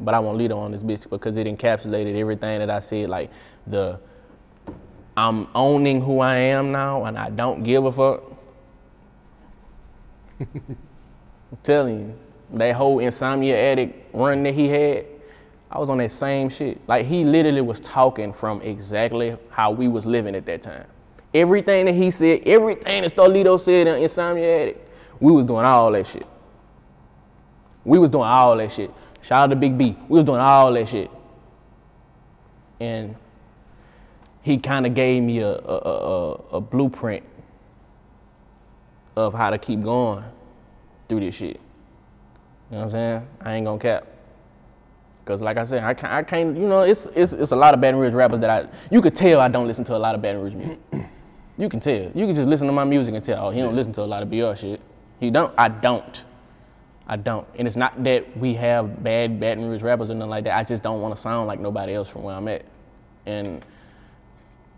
but 0.00 0.14
I 0.14 0.18
want 0.18 0.38
Lito 0.38 0.56
on 0.56 0.72
this 0.72 0.82
bitch 0.82 1.08
because 1.10 1.36
it 1.36 1.46
encapsulated 1.46 2.16
everything 2.16 2.58
that 2.60 2.70
I 2.70 2.80
said. 2.80 3.08
Like 3.08 3.30
the 3.66 3.98
I'm 5.18 5.48
owning 5.52 6.00
who 6.00 6.20
I 6.20 6.36
am 6.36 6.70
now, 6.70 7.04
and 7.04 7.18
I 7.18 7.30
don't 7.30 7.64
give 7.64 7.84
a 7.84 7.90
fuck. 7.90 8.22
I'm 10.40 10.78
telling 11.64 11.98
you, 11.98 12.18
that 12.56 12.76
whole 12.76 13.00
insomnia 13.00 13.58
addict 13.58 14.14
run 14.14 14.44
that 14.44 14.54
he 14.54 14.68
had, 14.68 15.06
I 15.72 15.78
was 15.80 15.90
on 15.90 15.98
that 15.98 16.12
same 16.12 16.48
shit. 16.48 16.80
Like 16.88 17.06
he 17.06 17.24
literally 17.24 17.62
was 17.62 17.80
talking 17.80 18.32
from 18.32 18.62
exactly 18.62 19.36
how 19.50 19.72
we 19.72 19.88
was 19.88 20.06
living 20.06 20.36
at 20.36 20.46
that 20.46 20.62
time. 20.62 20.86
Everything 21.34 21.86
that 21.86 21.96
he 21.96 22.12
said, 22.12 22.42
everything 22.46 23.02
that 23.02 23.12
Starlito 23.14 23.58
said 23.58 23.88
in 23.88 24.00
Insomnia 24.00 24.62
Addict, 24.62 24.88
we 25.18 25.32
was 25.32 25.46
doing 25.46 25.64
all 25.64 25.90
that 25.90 26.06
shit. 26.06 26.26
We 27.84 27.98
was 27.98 28.08
doing 28.10 28.28
all 28.28 28.56
that 28.56 28.70
shit. 28.70 28.92
Shout 29.22 29.44
out 29.44 29.50
to 29.50 29.56
Big 29.56 29.76
B. 29.76 29.96
We 30.08 30.16
was 30.16 30.24
doing 30.24 30.40
all 30.40 30.72
that 30.72 30.88
shit. 30.88 31.10
And 32.80 33.16
he 34.42 34.58
kind 34.58 34.86
of 34.86 34.94
gave 34.94 35.22
me 35.22 35.40
a, 35.40 35.50
a, 35.50 35.56
a, 35.56 36.32
a 36.52 36.60
blueprint 36.60 37.24
of 39.16 39.34
how 39.34 39.50
to 39.50 39.58
keep 39.58 39.82
going 39.82 40.24
through 41.08 41.20
this 41.20 41.34
shit. 41.34 41.60
You 42.70 42.76
know 42.76 42.78
what 42.78 42.84
I'm 42.84 42.90
saying? 42.90 43.28
I 43.40 43.54
ain't 43.54 43.66
gonna 43.66 43.78
cap. 43.78 44.06
Cause 45.24 45.42
like 45.42 45.58
I 45.58 45.64
said, 45.64 45.82
I 45.82 45.92
can't, 45.92 46.12
I 46.12 46.22
can't 46.22 46.56
you 46.56 46.66
know, 46.66 46.82
it's, 46.82 47.06
it's, 47.14 47.32
it's 47.32 47.52
a 47.52 47.56
lot 47.56 47.74
of 47.74 47.80
Baton 47.80 48.00
Rouge 48.00 48.14
rappers 48.14 48.40
that 48.40 48.48
I, 48.48 48.68
you 48.90 49.02
could 49.02 49.14
tell 49.14 49.40
I 49.40 49.48
don't 49.48 49.66
listen 49.66 49.84
to 49.84 49.96
a 49.96 49.98
lot 49.98 50.14
of 50.14 50.22
Baton 50.22 50.40
Rouge 50.40 50.54
music. 50.54 50.78
You 51.58 51.68
can 51.68 51.80
tell. 51.80 52.10
You 52.14 52.24
can 52.24 52.34
just 52.34 52.48
listen 52.48 52.68
to 52.68 52.72
my 52.72 52.84
music 52.84 53.14
and 53.14 53.22
tell, 53.22 53.48
oh, 53.48 53.50
he 53.50 53.60
don't 53.60 53.74
listen 53.74 53.92
to 53.94 54.02
a 54.02 54.04
lot 54.04 54.22
of 54.22 54.30
BR 54.30 54.54
shit. 54.54 54.80
He 55.18 55.28
don't. 55.28 55.52
I 55.58 55.68
don't. 55.68 56.22
I 57.08 57.16
don't. 57.16 57.46
And 57.58 57.66
it's 57.66 57.76
not 57.76 58.04
that 58.04 58.36
we 58.36 58.54
have 58.54 59.02
bad 59.02 59.40
Baton 59.40 59.68
Rouge 59.68 59.82
rappers 59.82 60.10
or 60.10 60.14
nothing 60.14 60.30
like 60.30 60.44
that. 60.44 60.56
I 60.58 60.62
just 60.62 60.82
don't 60.82 61.00
want 61.00 61.14
to 61.14 61.20
sound 61.20 61.46
like 61.46 61.58
nobody 61.58 61.94
else 61.94 62.08
from 62.08 62.22
where 62.22 62.36
I'm 62.36 62.46
at. 62.48 62.64
And 63.24 63.64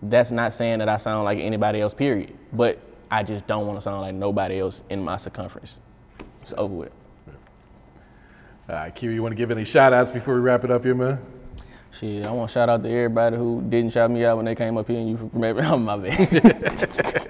that's 0.02 0.30
not 0.30 0.52
saying 0.52 0.78
that 0.78 0.88
I 0.88 0.96
sound 0.96 1.24
like 1.24 1.38
anybody 1.38 1.80
else, 1.80 1.92
period. 1.92 2.32
But 2.52 2.78
I 3.10 3.24
just 3.24 3.46
don't 3.48 3.66
want 3.66 3.78
to 3.78 3.82
sound 3.82 4.00
like 4.00 4.14
nobody 4.14 4.60
else 4.60 4.82
in 4.90 5.02
my 5.02 5.16
circumference. 5.16 5.78
It's 6.40 6.54
over 6.56 6.72
with. 6.72 6.92
All 8.68 8.76
right, 8.76 8.94
Q, 8.94 9.10
you 9.10 9.22
want 9.22 9.32
to 9.32 9.36
give 9.36 9.50
any 9.50 9.64
shout 9.64 9.92
outs 9.92 10.12
before 10.12 10.36
we 10.36 10.40
wrap 10.40 10.62
it 10.62 10.70
up 10.70 10.84
here, 10.84 10.94
man? 10.94 11.18
Shit, 11.90 12.24
I 12.24 12.30
want 12.30 12.48
to 12.48 12.52
shout 12.54 12.68
out 12.68 12.84
to 12.84 12.88
everybody 12.88 13.36
who 13.36 13.60
didn't 13.68 13.92
shout 13.92 14.08
me 14.12 14.24
out 14.24 14.36
when 14.36 14.46
they 14.46 14.54
came 14.54 14.78
up 14.78 14.86
here 14.86 15.00
and 15.00 15.10
you 15.10 15.16
from 15.16 15.42
every, 15.42 15.62
oh, 15.66 15.76
my 15.76 15.96
bad. 15.96 17.26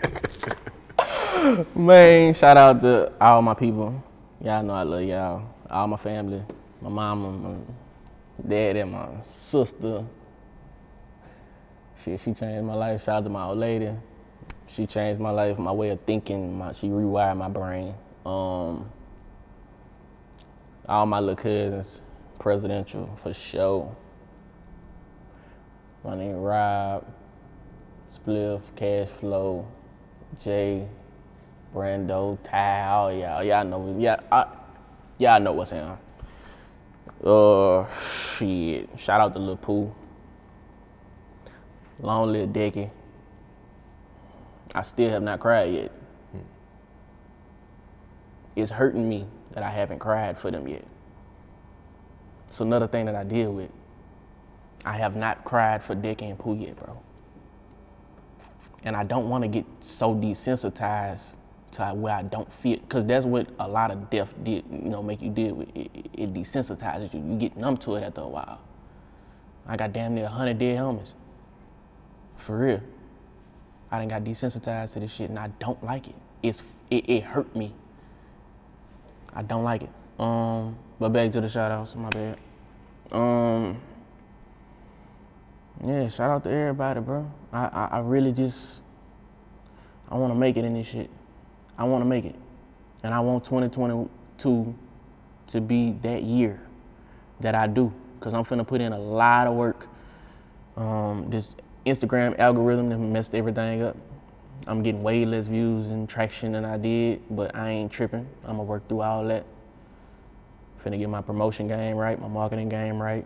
Man, 1.74 2.34
shout 2.34 2.58
out 2.58 2.82
to 2.82 3.10
all 3.18 3.40
my 3.40 3.54
people. 3.54 4.04
Y'all 4.42 4.62
know 4.62 4.72
I 4.72 4.84
love 4.84 5.02
y'all. 5.02 5.54
All 5.68 5.86
my 5.86 5.98
family, 5.98 6.42
my 6.80 6.88
mama, 6.88 7.30
my 7.30 7.56
dad, 8.48 8.76
and 8.76 8.92
my 8.92 9.08
sister. 9.28 10.02
Shit, 12.02 12.20
she 12.20 12.32
changed 12.32 12.64
my 12.64 12.74
life. 12.74 13.04
Shout 13.04 13.16
out 13.16 13.24
to 13.24 13.30
my 13.30 13.44
old 13.44 13.58
lady. 13.58 13.90
She 14.66 14.86
changed 14.86 15.20
my 15.20 15.30
life, 15.30 15.58
my 15.58 15.72
way 15.72 15.90
of 15.90 16.00
thinking. 16.00 16.56
My, 16.56 16.72
she 16.72 16.88
rewired 16.88 17.36
my 17.36 17.50
brain. 17.50 17.94
Um, 18.24 18.90
all 20.88 21.04
my 21.04 21.20
little 21.20 21.36
cousins, 21.36 22.00
presidential 22.38 23.14
for 23.16 23.34
sure. 23.34 23.94
My 26.02 26.16
name 26.16 26.36
Rob, 26.36 27.04
Spliff, 28.08 28.62
Cash 28.74 29.08
Flow, 29.08 29.68
Jay, 30.40 30.88
Brando, 31.74 32.38
Ty, 32.42 32.84
all 32.86 33.12
y'all. 33.12 33.44
Y'all 33.44 33.64
know, 33.64 33.96
yeah, 33.98 34.16
I, 34.30 34.46
y'all 35.18 35.40
know 35.40 35.52
what's 35.52 35.72
in. 35.72 35.96
Uh, 37.24 37.86
shit. 37.92 38.88
Shout 38.98 39.20
out 39.20 39.32
to 39.34 39.38
Lil 39.38 39.56
Pooh. 39.56 39.94
Long 42.00 42.32
live 42.32 42.48
Decky. 42.48 42.90
I 44.74 44.82
still 44.82 45.10
have 45.10 45.22
not 45.22 45.40
cried 45.40 45.72
yet. 45.72 45.92
It's 48.56 48.70
hurting 48.70 49.08
me 49.08 49.26
that 49.52 49.62
I 49.62 49.70
haven't 49.70 49.98
cried 49.98 50.38
for 50.38 50.50
them 50.50 50.66
yet. 50.66 50.84
It's 52.46 52.60
another 52.60 52.88
thing 52.88 53.06
that 53.06 53.14
I 53.14 53.22
deal 53.22 53.52
with. 53.52 53.70
I 54.84 54.96
have 54.96 55.14
not 55.14 55.44
cried 55.44 55.84
for 55.84 55.94
Decky 55.94 56.22
and 56.22 56.38
Pooh 56.38 56.56
yet, 56.56 56.76
bro. 56.76 57.00
And 58.82 58.96
I 58.96 59.04
don't 59.04 59.28
want 59.28 59.42
to 59.42 59.48
get 59.48 59.66
so 59.80 60.14
desensitized 60.14 61.36
to 61.72 61.86
where 61.88 62.14
I 62.14 62.22
don't 62.22 62.52
feel, 62.52 62.78
because 62.78 63.04
that's 63.04 63.24
what 63.24 63.48
a 63.58 63.68
lot 63.68 63.90
of 63.90 64.10
death 64.10 64.34
did, 64.42 64.64
you 64.70 64.90
know, 64.90 65.02
make 65.02 65.22
you 65.22 65.30
deal 65.30 65.54
with. 65.54 65.68
It, 65.74 65.90
it, 65.94 66.06
it 66.14 66.34
desensitizes 66.34 67.14
you. 67.14 67.20
You 67.20 67.36
get 67.36 67.56
numb 67.56 67.76
to 67.78 67.94
it 67.96 68.02
after 68.02 68.22
a 68.22 68.28
while. 68.28 68.60
I 69.66 69.76
got 69.76 69.92
damn 69.92 70.14
near 70.14 70.24
100 70.24 70.58
dead 70.58 70.78
homies. 70.78 71.14
For 72.36 72.58
real. 72.58 72.80
I 73.90 73.98
done 73.98 74.08
got 74.08 74.24
desensitized 74.24 74.94
to 74.94 75.00
this 75.00 75.12
shit 75.12 75.30
and 75.30 75.38
I 75.38 75.48
don't 75.58 75.82
like 75.84 76.08
it. 76.08 76.14
It's 76.42 76.62
it, 76.90 77.08
it 77.08 77.22
hurt 77.22 77.54
me. 77.54 77.72
I 79.34 79.42
don't 79.42 79.64
like 79.64 79.82
it. 79.82 79.90
Um, 80.18 80.76
but 80.98 81.10
back 81.10 81.30
to 81.32 81.40
the 81.40 81.48
shout 81.48 81.70
outs, 81.70 81.94
my 81.96 82.08
bad. 82.10 82.38
Um, 83.12 83.80
yeah, 85.84 86.08
shout 86.08 86.30
out 86.30 86.44
to 86.44 86.50
everybody, 86.50 87.00
bro. 87.00 87.30
I, 87.52 87.64
I, 87.66 87.88
I 87.92 87.98
really 88.00 88.32
just, 88.32 88.82
I 90.08 90.16
want 90.16 90.32
to 90.32 90.38
make 90.38 90.56
it 90.56 90.64
in 90.64 90.74
this 90.74 90.88
shit. 90.88 91.10
I 91.80 91.84
want 91.84 92.02
to 92.02 92.06
make 92.06 92.26
it. 92.26 92.36
And 93.02 93.14
I 93.14 93.20
want 93.20 93.42
2022 93.42 94.74
to 95.46 95.60
be 95.60 95.92
that 96.02 96.22
year 96.22 96.60
that 97.40 97.54
I 97.54 97.66
do. 97.66 97.90
Because 98.18 98.34
I'm 98.34 98.44
finna 98.44 98.66
put 98.66 98.82
in 98.82 98.92
a 98.92 98.98
lot 98.98 99.46
of 99.46 99.54
work. 99.54 99.88
Um, 100.76 101.26
this 101.30 101.56
Instagram 101.86 102.38
algorithm 102.38 102.90
that 102.90 102.98
messed 102.98 103.34
everything 103.34 103.82
up. 103.82 103.96
I'm 104.66 104.82
getting 104.82 105.02
way 105.02 105.24
less 105.24 105.46
views 105.46 105.90
and 105.90 106.06
traction 106.06 106.52
than 106.52 106.66
I 106.66 106.76
did, 106.76 107.22
but 107.30 107.56
I 107.56 107.70
ain't 107.70 107.90
tripping. 107.90 108.28
I'm 108.44 108.56
gonna 108.56 108.64
work 108.64 108.86
through 108.86 109.00
all 109.00 109.24
that. 109.28 109.46
Finna 110.84 110.98
get 110.98 111.08
my 111.08 111.22
promotion 111.22 111.66
game 111.66 111.96
right, 111.96 112.20
my 112.20 112.28
marketing 112.28 112.68
game 112.68 113.00
right, 113.00 113.24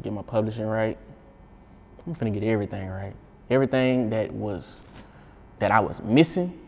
get 0.00 0.12
my 0.12 0.22
publishing 0.22 0.66
right. 0.66 0.96
I'm 2.06 2.14
finna 2.14 2.32
get 2.32 2.42
everything 2.42 2.88
right. 2.88 3.12
Everything 3.50 4.08
that 4.08 4.32
was 4.32 4.80
that 5.58 5.70
I 5.70 5.80
was 5.80 6.00
missing, 6.02 6.58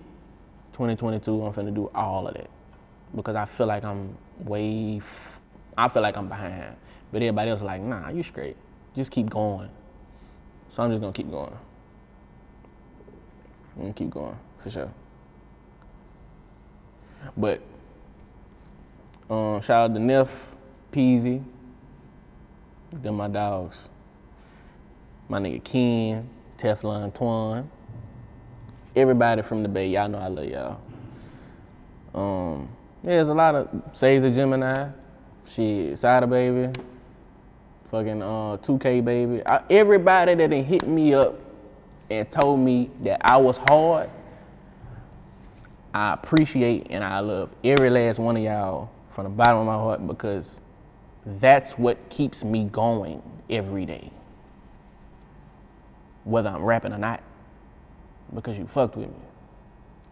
2022, 0.72 1.46
I'm 1.46 1.52
finna 1.52 1.74
do 1.74 1.90
all 1.94 2.28
of 2.28 2.34
that 2.34 2.50
because 3.14 3.36
I 3.36 3.44
feel 3.44 3.66
like 3.66 3.84
I'm 3.84 4.16
way. 4.44 4.98
F- 4.98 5.40
I 5.78 5.88
feel 5.88 6.02
like 6.02 6.16
I'm 6.16 6.28
behind, 6.28 6.76
but 7.12 7.22
everybody 7.22 7.50
else 7.50 7.62
like, 7.62 7.80
nah, 7.82 8.10
you 8.10 8.22
straight. 8.22 8.56
Just 8.96 9.10
keep 9.10 9.30
going. 9.30 9.70
So 10.70 10.82
I'm 10.82 10.90
just 10.90 11.00
gonna 11.00 11.12
keep 11.12 11.30
going. 11.30 11.56
and 13.78 13.96
keep 13.96 14.10
going 14.10 14.36
for 14.58 14.70
sure. 14.70 14.92
But 17.36 17.62
um, 19.30 19.60
shout 19.60 19.90
out 19.90 19.94
to 19.94 20.00
Neff, 20.00 20.54
Peasy, 20.92 21.42
them 22.92 23.16
my 23.16 23.28
dogs. 23.28 23.88
My 25.28 25.38
nigga 25.40 25.62
Ken, 25.64 26.28
Teflon 26.58 27.12
Twan. 27.14 27.66
Everybody 28.96 29.42
from 29.42 29.62
the 29.62 29.68
Bay, 29.68 29.88
y'all 29.88 30.08
know 30.08 30.18
I 30.18 30.26
love 30.26 30.46
y'all. 30.46 30.80
Um, 32.12 32.68
yeah, 33.04 33.10
there's 33.10 33.28
a 33.28 33.34
lot 33.34 33.54
of 33.54 33.68
Save 33.92 34.22
the 34.22 34.30
Gemini, 34.30 34.88
shit, 35.46 35.96
Cider 35.96 36.26
Baby, 36.26 36.72
fucking 37.86 38.20
uh, 38.20 38.56
2K 38.56 39.04
Baby. 39.04 39.46
I, 39.46 39.62
everybody 39.70 40.34
that 40.34 40.50
done 40.50 40.64
hit 40.64 40.88
me 40.88 41.14
up 41.14 41.38
and 42.10 42.28
told 42.30 42.58
me 42.58 42.90
that 43.04 43.20
I 43.22 43.36
was 43.36 43.58
hard, 43.58 44.10
I 45.94 46.12
appreciate 46.12 46.88
and 46.90 47.04
I 47.04 47.20
love 47.20 47.50
every 47.62 47.90
last 47.90 48.18
one 48.18 48.36
of 48.36 48.42
y'all 48.42 48.90
from 49.12 49.24
the 49.24 49.30
bottom 49.30 49.58
of 49.58 49.66
my 49.66 49.74
heart 49.74 50.04
because 50.06 50.60
that's 51.24 51.78
what 51.78 51.96
keeps 52.10 52.42
me 52.42 52.64
going 52.64 53.22
every 53.48 53.86
day. 53.86 54.10
Whether 56.24 56.50
I'm 56.50 56.62
rapping 56.64 56.92
or 56.92 56.98
not. 56.98 57.22
Because 58.34 58.58
you 58.58 58.66
fucked 58.66 58.96
with 58.96 59.08
me. 59.08 59.14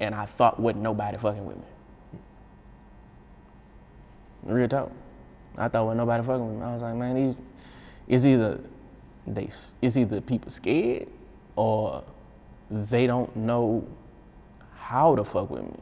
And 0.00 0.14
I 0.14 0.26
thought 0.26 0.58
wasn't 0.60 0.82
nobody 0.82 1.18
fucking 1.18 1.44
with 1.44 1.56
me. 1.56 1.62
Real 4.44 4.68
talk. 4.68 4.90
I 5.56 5.68
thought 5.68 5.84
wasn't 5.84 5.98
nobody 5.98 6.24
fucking 6.24 6.46
with 6.46 6.58
me. 6.58 6.64
I 6.64 6.72
was 6.74 6.82
like, 6.82 6.94
man, 6.94 7.14
these 7.14 7.36
it's 8.06 8.24
either 8.24 8.60
they 9.26 9.50
it's 9.82 9.96
either 9.96 10.20
people 10.20 10.50
scared 10.50 11.08
or 11.56 12.02
they 12.70 13.06
don't 13.06 13.34
know 13.36 13.86
how 14.76 15.14
to 15.14 15.24
fuck 15.24 15.50
with 15.50 15.64
me. 15.64 15.76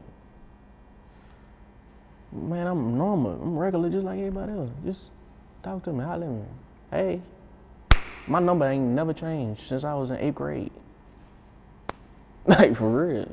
Man, 2.33 2.67
I'm 2.67 2.99
normal. 2.99 3.33
I'm 3.33 3.57
regular 3.57 3.89
just 3.89 4.05
like 4.05 4.19
everybody 4.19 4.53
else. 4.53 4.71
Just 4.85 5.11
talk 5.63 5.83
to 5.85 5.93
me, 5.93 6.05
holler 6.05 6.27
at 6.27 6.33
me. 6.33 6.45
Hey, 6.91 7.21
my 8.27 8.41
number 8.41 8.67
ain't 8.67 8.85
never 8.85 9.13
changed 9.13 9.61
since 9.61 9.85
I 9.85 9.95
was 9.95 10.11
in 10.11 10.17
eighth 10.19 10.35
grade. 10.35 10.73
Like 12.49 12.77
for 12.77 13.07
real. 13.07 13.27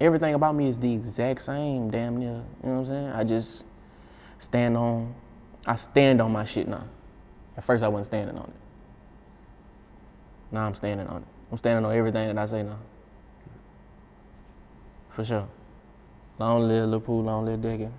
Everything 0.00 0.34
about 0.34 0.54
me 0.54 0.68
is 0.68 0.78
the 0.78 0.92
exact 0.92 1.40
same, 1.40 1.90
damn 1.90 2.16
near. 2.16 2.28
You 2.28 2.34
know 2.34 2.44
what 2.62 2.78
I'm 2.78 2.86
saying? 2.86 3.08
I 3.08 3.24
just 3.24 3.64
stand 4.38 4.76
on 4.76 5.12
I 5.66 5.74
stand 5.74 6.20
on 6.20 6.30
my 6.30 6.44
shit 6.44 6.68
now. 6.68 6.84
At 7.56 7.64
first 7.64 7.82
I 7.82 7.88
wasn't 7.88 8.06
standing 8.06 8.38
on 8.38 8.44
it. 8.44 8.54
Now 10.52 10.66
I'm 10.66 10.74
standing 10.74 11.08
on 11.08 11.22
it. 11.22 11.28
I'm 11.50 11.58
standing 11.58 11.84
on 11.84 11.96
everything 11.96 12.28
that 12.28 12.38
I 12.40 12.46
say 12.46 12.62
now. 12.62 12.78
For 15.10 15.24
sure. 15.24 15.48
Long 16.38 16.68
live 16.68 16.88
Lil 16.88 17.00
Pooh, 17.00 17.22
long 17.22 17.44
live 17.44 17.60
Deacon. 17.60 17.92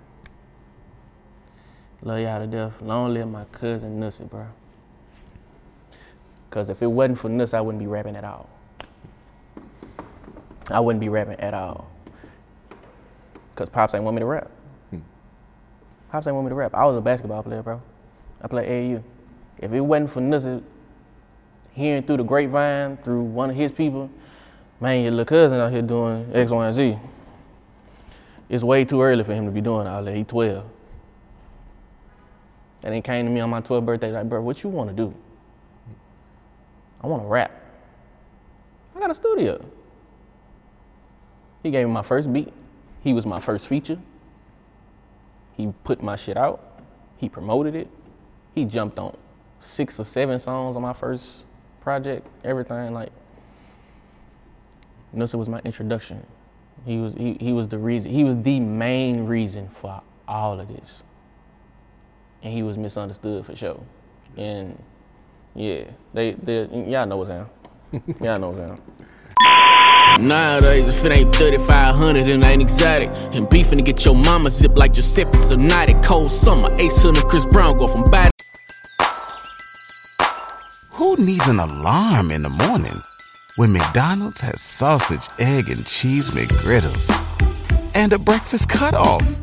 Love 2.00 2.20
y'all 2.20 2.40
to 2.40 2.46
death. 2.46 2.80
Long 2.80 3.12
live 3.12 3.28
my 3.28 3.44
cousin 3.46 4.00
Nussie, 4.00 4.24
bro. 4.30 4.46
Cause 6.48 6.70
if 6.70 6.80
it 6.80 6.86
wasn't 6.86 7.18
for 7.18 7.28
Nuss, 7.28 7.52
I 7.52 7.60
wouldn't 7.60 7.80
be 7.80 7.86
rapping 7.86 8.16
at 8.16 8.24
all. 8.24 8.48
I 10.70 10.80
wouldn't 10.80 11.00
be 11.00 11.08
rapping 11.08 11.40
at 11.40 11.54
all. 11.54 11.90
Cause 13.54 13.68
Pops 13.68 13.94
ain't 13.94 14.04
want 14.04 14.14
me 14.14 14.20
to 14.20 14.26
rap. 14.26 14.50
Hmm. 14.90 14.98
Pops 16.10 16.26
ain't 16.26 16.34
want 16.34 16.46
me 16.46 16.50
to 16.50 16.54
rap. 16.54 16.74
I 16.74 16.84
was 16.84 16.96
a 16.96 17.00
basketball 17.00 17.42
player, 17.42 17.62
bro. 17.62 17.82
I 18.40 18.46
played 18.46 18.68
AAU. 18.68 19.02
If 19.58 19.72
it 19.72 19.80
wasn't 19.80 20.10
for 20.10 20.20
Nussy 20.20 20.62
hearing 21.72 22.02
through 22.02 22.18
the 22.18 22.22
grapevine, 22.22 22.96
through 22.98 23.22
one 23.22 23.50
of 23.50 23.56
his 23.56 23.72
people, 23.72 24.10
man, 24.80 25.02
your 25.02 25.10
little 25.10 25.24
cousin 25.24 25.58
out 25.58 25.72
here 25.72 25.82
doing 25.82 26.30
X, 26.32 26.50
Y, 26.50 26.66
and 26.66 26.74
Z. 26.74 26.98
It's 28.48 28.62
way 28.62 28.84
too 28.84 29.02
early 29.02 29.24
for 29.24 29.34
him 29.34 29.44
to 29.46 29.50
be 29.50 29.60
doing 29.60 29.86
all 29.86 30.02
that. 30.04 30.14
He 30.14 30.24
12. 30.24 30.64
And 32.84 32.94
he 32.94 33.00
came 33.00 33.26
to 33.26 33.30
me 33.30 33.40
on 33.40 33.50
my 33.50 33.60
12th 33.60 33.84
birthday, 33.84 34.12
like, 34.12 34.28
bro, 34.28 34.40
what 34.40 34.62
you 34.62 34.70
want 34.70 34.88
to 34.90 34.96
do? 34.96 35.14
I 37.02 37.06
want 37.06 37.22
to 37.22 37.28
rap. 37.28 37.50
I 38.94 39.00
got 39.00 39.10
a 39.10 39.14
studio. 39.14 39.64
He 41.62 41.70
gave 41.70 41.86
me 41.86 41.92
my 41.92 42.02
first 42.02 42.32
beat. 42.32 42.52
He 43.02 43.12
was 43.12 43.26
my 43.26 43.40
first 43.40 43.66
feature. 43.66 43.98
He 45.56 45.72
put 45.84 46.02
my 46.02 46.16
shit 46.16 46.36
out. 46.36 46.60
He 47.16 47.28
promoted 47.28 47.74
it. 47.74 47.88
He 48.54 48.64
jumped 48.64 48.98
on 48.98 49.16
six 49.58 49.98
or 49.98 50.04
seven 50.04 50.38
songs 50.38 50.76
on 50.76 50.82
my 50.82 50.92
first 50.92 51.44
project, 51.80 52.26
everything. 52.44 52.92
Like, 52.92 53.10
Nussy 55.14 55.36
was 55.36 55.48
my 55.48 55.60
introduction. 55.64 56.24
He 56.84 56.98
was 56.98 57.14
he, 57.14 57.36
he 57.40 57.52
was 57.52 57.66
the 57.68 57.78
reason. 57.78 58.12
He 58.12 58.24
was 58.24 58.36
the 58.42 58.60
main 58.60 59.26
reason 59.26 59.68
for 59.68 60.00
all 60.26 60.60
of 60.60 60.68
this. 60.68 61.02
And 62.42 62.52
he 62.52 62.62
was 62.62 62.78
misunderstood 62.78 63.44
for 63.44 63.56
sure. 63.56 63.80
And 64.36 64.80
yeah, 65.54 65.84
they 66.14 66.32
they 66.32 66.66
y'all 66.86 67.06
know 67.06 67.16
what's 67.16 67.30
down. 67.30 67.50
y'all 68.22 68.38
know 68.38 68.50
what's 68.50 68.58
down. 68.58 68.78
Nowadays, 70.18 70.88
if 70.88 71.04
it 71.04 71.12
ain't 71.12 71.34
3500, 71.34 72.26
then 72.26 72.42
ain't 72.42 72.62
exotic. 72.62 73.10
And 73.34 73.48
beefing 73.48 73.78
to 73.78 73.84
get 73.84 74.04
your 74.04 74.14
mama 74.14 74.50
zip 74.50 74.76
like 74.76 74.92
Giuseppe 74.92 75.38
Zanotti. 75.38 76.02
Cold 76.02 76.30
summer, 76.30 76.74
Ace 76.80 77.04
and 77.04 77.16
Chris 77.28 77.46
Brown 77.46 77.78
go 77.78 77.86
from 77.86 78.04
bad. 78.04 78.30
Who 80.90 81.16
needs 81.16 81.46
an 81.46 81.60
alarm 81.60 82.30
in 82.32 82.42
the 82.42 82.48
morning 82.48 83.00
when 83.56 83.72
McDonald's 83.72 84.40
has 84.40 84.60
sausage, 84.60 85.28
egg, 85.38 85.68
and 85.68 85.86
cheese 85.86 86.30
McGriddles 86.30 87.08
and 87.94 88.12
a 88.12 88.18
breakfast 88.18 88.68
cutoff? 88.68 89.40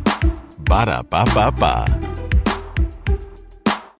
Ba 0.65 0.85
da 0.85 1.03
ba 1.03 1.25
ba 1.33 1.51
ba. 1.51 2.14